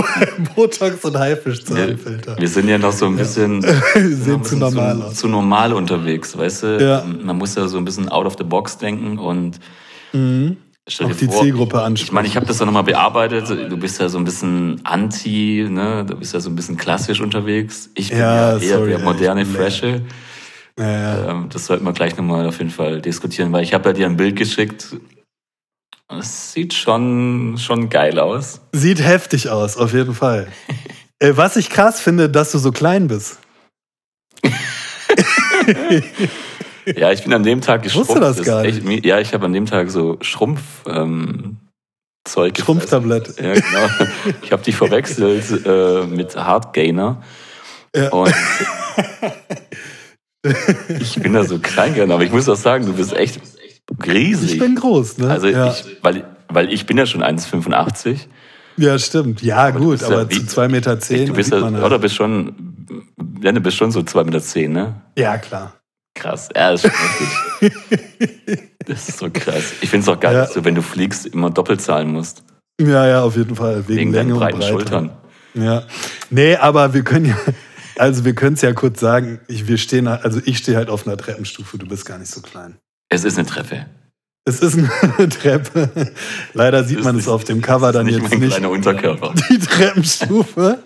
Botox 0.54 1.04
und 1.04 1.12
wir, 1.14 1.20
Haifischzahnfilter. 1.20 2.38
wir 2.38 2.48
sind 2.48 2.68
ja 2.68 2.78
noch 2.78 2.92
so 2.92 3.06
ein 3.06 3.16
bisschen, 3.16 3.60
Sehen 3.94 4.04
ein 4.04 4.14
zu 4.14 4.38
bisschen 4.38 4.58
normal 4.60 5.08
zu, 5.10 5.14
zu 5.14 5.28
normal 5.28 5.72
unterwegs, 5.74 6.36
weißt 6.36 6.62
du? 6.62 6.82
Ja. 6.82 7.04
Man 7.22 7.36
muss 7.36 7.54
ja 7.54 7.68
so 7.68 7.76
ein 7.78 7.84
bisschen 7.84 8.08
out 8.08 8.26
of 8.26 8.36
the 8.38 8.44
box 8.44 8.78
denken 8.78 9.18
und 9.18 9.58
Mhm. 10.12 10.56
dir 10.88 11.06
die 11.14 11.26
vor, 11.26 11.42
Zielgruppe 11.42 11.80
ansprechen. 11.82 12.08
Ich 12.08 12.12
meine, 12.12 12.26
ich 12.26 12.34
habe 12.36 12.46
das 12.46 12.58
ja 12.58 12.66
nochmal 12.66 12.82
bearbeitet. 12.82 13.48
Du 13.70 13.76
bist 13.76 14.00
ja 14.00 14.08
so 14.08 14.18
ein 14.18 14.24
bisschen 14.24 14.80
anti, 14.82 15.66
ne? 15.70 16.04
Du 16.04 16.16
bist 16.16 16.34
ja 16.34 16.40
so 16.40 16.50
ein 16.50 16.56
bisschen 16.56 16.76
klassisch 16.76 17.20
unterwegs. 17.20 17.90
Ich 17.94 18.08
bin 18.08 18.18
Ja, 18.18 18.56
ja, 18.56 18.58
eher 18.58 18.76
sorry, 18.78 18.88
der 18.90 18.98
moderne, 19.00 19.46
freshe. 19.46 20.02
Ja, 20.78 20.90
ja. 20.90 21.30
Ähm, 21.30 21.46
das 21.52 21.66
sollten 21.66 21.84
wir 21.84 21.92
gleich 21.92 22.16
nochmal 22.16 22.46
auf 22.48 22.58
jeden 22.58 22.70
Fall 22.70 23.00
diskutieren, 23.00 23.52
weil 23.52 23.62
ich 23.62 23.72
habe 23.74 23.90
ja 23.90 23.92
dir 23.92 24.06
ein 24.06 24.16
Bild 24.16 24.34
geschickt. 24.34 24.96
Es 26.18 26.52
sieht 26.52 26.74
schon, 26.74 27.56
schon 27.58 27.88
geil 27.88 28.18
aus. 28.18 28.60
Sieht 28.72 29.00
heftig 29.00 29.48
aus, 29.48 29.76
auf 29.76 29.92
jeden 29.92 30.14
Fall. 30.14 30.48
äh, 31.20 31.32
was 31.36 31.56
ich 31.56 31.70
krass 31.70 32.00
finde, 32.00 32.28
dass 32.28 32.50
du 32.52 32.58
so 32.58 32.72
klein 32.72 33.06
bist. 33.08 33.38
Ja, 36.86 37.12
ich 37.12 37.22
bin 37.22 37.32
an 37.32 37.42
dem 37.42 37.60
Tag 37.60 37.82
geschrumpft. 37.82 38.10
Wusste 38.10 38.20
das 38.20 38.42
gar 38.42 38.64
echt, 38.64 38.82
mi- 38.84 39.06
ja, 39.06 39.20
ich 39.20 39.32
habe 39.34 39.46
an 39.46 39.52
dem 39.52 39.66
Tag 39.66 39.90
so 39.90 40.16
Schrumpf 40.20 40.60
ähm, 40.86 41.58
Zeug. 42.24 42.58
Schrumpftablett. 42.58 43.38
Ja, 43.40 43.52
genau. 43.54 43.88
Ich 44.42 44.52
habe 44.52 44.62
dich 44.62 44.74
verwechselt 44.76 45.64
äh, 45.64 46.06
mit 46.06 46.34
Hardgainer. 46.36 47.22
Ja. 47.94 48.08
Und 48.10 48.34
ich 51.00 51.20
bin 51.20 51.34
da 51.34 51.44
so 51.44 51.58
klein 51.58 51.94
geworden, 51.94 52.12
aber 52.12 52.24
ich 52.24 52.32
muss 52.32 52.48
auch 52.48 52.56
sagen, 52.56 52.86
du 52.86 52.94
bist 52.94 53.12
echt 53.12 53.40
riesig. 54.06 54.52
Ich 54.54 54.58
bin 54.58 54.74
groß, 54.76 55.18
ne? 55.18 55.30
also 55.30 55.48
ja. 55.48 55.70
ich, 55.70 55.84
weil, 56.02 56.24
weil 56.48 56.72
ich 56.72 56.86
bin 56.86 56.96
ja 56.98 57.06
schon 57.06 57.22
1,85. 57.22 58.20
ja, 58.76 58.98
stimmt. 58.98 59.42
Ja, 59.42 59.70
du 59.72 59.78
gut, 59.80 60.00
ja 60.00 60.06
aber 60.08 60.30
wie- 60.30 60.46
zu 60.46 60.60
2,10 60.60 60.68
Meter 60.68 61.00
zehn, 61.00 61.26
du 61.26 61.32
bist 61.34 61.52
ja, 61.52 61.60
halt. 61.62 61.82
oder 61.82 61.98
bist 61.98 62.14
schon, 62.14 62.76
ja, 63.42 63.52
du 63.52 63.60
bist 63.60 63.76
schon 63.76 63.90
so 63.90 64.00
2,10 64.00 64.24
Meter, 64.24 64.40
zehn, 64.40 64.72
ne? 64.72 64.94
Ja, 65.18 65.38
klar. 65.38 65.74
Krass, 66.14 66.48
ja, 66.54 66.72
das 66.72 66.84
ist 66.84 66.92
schon. 66.92 67.70
Das 68.86 69.08
ist 69.08 69.18
so 69.18 69.30
krass. 69.30 69.74
Ich 69.82 69.90
finde 69.90 70.04
es 70.04 70.08
auch 70.08 70.18
geil, 70.18 70.34
Ja. 70.34 70.40
dass 70.40 70.54
du, 70.54 70.64
wenn 70.64 70.74
du 70.74 70.82
fliegst, 70.82 71.26
immer 71.26 71.50
doppelt 71.50 71.80
zahlen 71.80 72.10
musst. 72.10 72.42
Ja, 72.80 73.06
ja, 73.06 73.22
auf 73.22 73.36
jeden 73.36 73.54
Fall. 73.54 73.86
Wegen, 73.86 73.98
Wegen 73.98 74.12
Länge 74.12 74.32
und 74.34 74.40
breiten 74.40 74.58
Breite. 74.58 74.72
Schultern. 74.72 75.10
Ja. 75.54 75.84
Nee, 76.30 76.56
aber 76.56 76.94
wir 76.94 77.02
können 77.04 77.26
ja, 77.26 77.36
also 77.98 78.24
wir 78.24 78.34
können 78.34 78.54
es 78.54 78.62
ja 78.62 78.72
kurz 78.72 78.98
sagen, 78.98 79.40
ich, 79.48 79.68
wir 79.68 79.76
stehen, 79.78 80.08
also 80.08 80.40
ich 80.44 80.58
stehe 80.58 80.76
halt 80.76 80.88
auf 80.88 81.06
einer 81.06 81.16
Treppenstufe, 81.16 81.76
du 81.78 81.86
bist 81.86 82.06
gar 82.06 82.18
nicht 82.18 82.30
so 82.30 82.40
klein. 82.40 82.78
Es 83.10 83.24
ist 83.24 83.36
eine 83.38 83.46
Treppe. 83.46 83.86
Es 84.44 84.60
ist 84.60 84.78
eine 84.78 85.28
Treppe. 85.28 86.12
Leider 86.54 86.82
sieht 86.84 87.02
man 87.04 87.16
es 87.16 87.26
nicht- 87.26 87.28
auf 87.28 87.44
dem 87.44 87.60
Cover 87.60 87.92
dann 87.92 88.06
nicht 88.06 88.18
jetzt 88.20 88.30
mein 88.30 88.40
nicht. 88.40 88.50
kleiner 88.52 88.70
Unterkörper. 88.70 89.34
Die 89.50 89.58
Treppenstufe. 89.58 90.78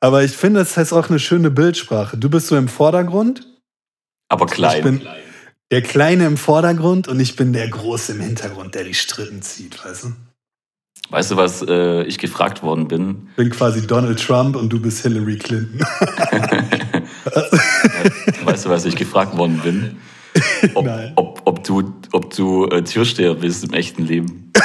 Aber 0.00 0.24
ich 0.24 0.32
finde, 0.32 0.60
es 0.60 0.76
ist 0.76 0.92
auch 0.92 1.08
eine 1.10 1.18
schöne 1.18 1.50
Bildsprache. 1.50 2.16
Du 2.16 2.30
bist 2.30 2.46
so 2.48 2.56
im 2.56 2.68
Vordergrund, 2.68 3.46
Aber 4.28 4.46
klein. 4.46 4.76
ich 4.78 4.82
bin 4.84 5.02
der 5.72 5.82
Kleine 5.82 6.26
im 6.26 6.36
Vordergrund 6.36 7.08
und 7.08 7.18
ich 7.18 7.34
bin 7.36 7.52
der 7.52 7.68
Große 7.68 8.12
im 8.12 8.20
Hintergrund, 8.20 8.74
der 8.76 8.84
die 8.84 8.94
Strippen 8.94 9.42
zieht, 9.42 9.84
weißt 9.84 10.04
du? 10.04 10.12
weißt 11.10 11.30
du, 11.32 11.36
was 11.36 11.62
äh, 11.62 12.02
ich 12.04 12.18
gefragt 12.18 12.62
worden 12.62 12.86
bin? 12.88 13.28
Ich 13.30 13.36
bin 13.36 13.50
quasi 13.50 13.86
Donald 13.86 14.20
Trump 14.24 14.54
und 14.56 14.68
du 14.72 14.80
bist 14.80 15.02
Hillary 15.02 15.36
Clinton. 15.38 15.80
Weißt 18.44 18.64
du, 18.64 18.70
was 18.70 18.84
ich 18.84 18.96
gefragt 18.96 19.36
worden 19.36 19.60
bin? 19.62 19.96
Ob, 20.74 20.86
ob, 21.16 21.42
ob 21.44 21.64
du, 21.64 21.92
ob 22.12 22.34
du 22.34 22.66
äh, 22.66 22.82
Türsteher 22.82 23.34
bist 23.34 23.64
im 23.64 23.72
echten 23.72 24.04
Leben. 24.06 24.52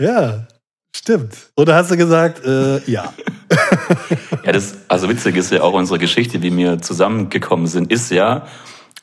Ja, 0.00 0.46
stimmt. 0.94 1.34
Oder 1.56 1.74
hast 1.74 1.90
du 1.90 1.96
gesagt, 1.96 2.44
äh, 2.44 2.78
ja. 2.90 3.12
Ja, 4.44 4.52
das, 4.52 4.74
also 4.88 5.08
witzig 5.08 5.36
ist 5.36 5.50
ja 5.52 5.60
auch 5.62 5.74
unsere 5.74 5.98
Geschichte, 5.98 6.40
wie 6.42 6.56
wir 6.56 6.80
zusammengekommen 6.80 7.66
sind, 7.66 7.90
ist 7.92 8.10
ja, 8.10 8.46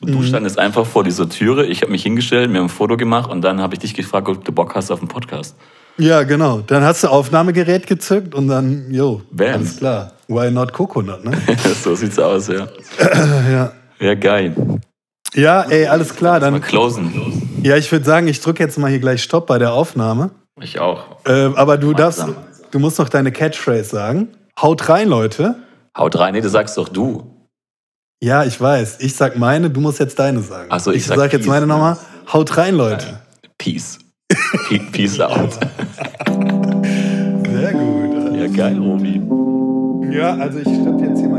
du 0.02 0.20
Mhm. 0.20 0.24
standest 0.24 0.58
einfach 0.58 0.86
vor 0.86 1.04
dieser 1.04 1.30
Türe, 1.30 1.66
ich 1.66 1.82
habe 1.82 1.92
mich 1.92 2.04
hingestellt, 2.04 2.50
mir 2.50 2.62
ein 2.62 2.70
Foto 2.70 2.98
gemacht 2.98 3.30
und 3.30 3.42
dann 3.42 3.62
habe 3.62 3.76
ich 3.76 3.80
dich 3.80 3.94
gefragt, 3.94 4.28
ob 4.30 4.44
du 4.44 4.52
Bock 4.52 4.74
hast 4.76 4.90
auf 4.90 5.00
einen 5.00 5.08
Podcast. 5.08 5.56
Ja, 5.98 6.24
genau. 6.24 6.60
Dann 6.60 6.84
hast 6.84 7.04
du 7.04 7.08
Aufnahmegerät 7.10 7.86
gezückt 7.88 8.34
und 8.36 8.48
dann, 8.48 8.92
jo, 8.92 9.22
Bam. 9.32 9.56
alles 9.56 9.78
klar. 9.78 10.14
Why 10.28 10.52
not 10.52 10.74
Coconut, 10.74 11.24
ne? 11.24 11.32
so 11.84 11.96
sieht's 11.96 12.20
aus, 12.20 12.48
ja. 12.48 12.68
ja. 13.52 13.72
Ja, 14.00 14.14
geil. 14.16 14.54
Ja, 15.34 15.62
ey, 15.64 15.88
alles 15.88 16.16
klar. 16.16 16.34
Mal 16.34 16.52
Dann, 16.52 16.62
closen. 16.62 17.60
ja, 17.64 17.78
ich 17.78 17.92
würde 17.92 18.06
sagen, 18.06 18.28
ich 18.28 18.40
drücke 18.42 18.64
jetzt 18.64 18.78
mal 18.78 18.90
hier 18.90 19.00
gleich 19.00 19.24
Stopp 19.24 19.48
bei 19.48 19.58
der 19.58 19.74
Aufnahme. 19.74 20.32
Ich 20.62 20.80
auch. 20.80 21.18
Äh, 21.26 21.52
aber 21.56 21.78
du 21.78 21.94
darfst, 21.94 22.26
du 22.72 22.80
musst 22.80 23.00
noch 23.00 23.10
deine 23.10 23.32
Catchphrase 23.32 23.84
sagen. 23.86 24.30
Haut 24.62 24.90
rein, 24.90 25.08
Leute. 25.08 25.56
Haut 25.98 26.18
rein, 26.18 26.34
nee, 26.34 26.42
das 26.42 26.52
sagst 26.52 26.78
doch 26.78 26.90
du. 26.90 27.34
Ja, 28.24 28.44
ich 28.44 28.60
weiß. 28.60 28.98
Ich 29.02 29.16
sag 29.16 29.38
meine, 29.38 29.70
du 29.70 29.80
musst 29.80 30.00
jetzt 30.00 30.18
deine 30.18 30.42
sagen. 30.42 30.68
Ach 30.72 30.80
so, 30.80 30.92
ich 30.92 30.98
ich 30.98 31.06
sag 31.06 31.18
sag 31.18 31.34
jetzt 31.34 31.46
meine 31.48 31.68
nochmal. 31.68 31.98
Haut 32.34 32.58
rein, 32.58 32.76
Leute. 32.76 33.20
Peace. 33.60 34.00
Pe- 34.68 34.80
Peace 34.92 35.20
out. 35.20 35.54
Sehr 36.26 37.74
gut. 37.74 38.36
Ja, 38.36 38.48
geil, 38.48 38.78
Robi. 38.78 39.22
Ja, 40.10 40.36
also 40.36 40.60
ich 40.60 40.68
stopp 40.82 41.02
jetzt 41.02 41.20
hier 41.20 41.30
mal 41.30 41.37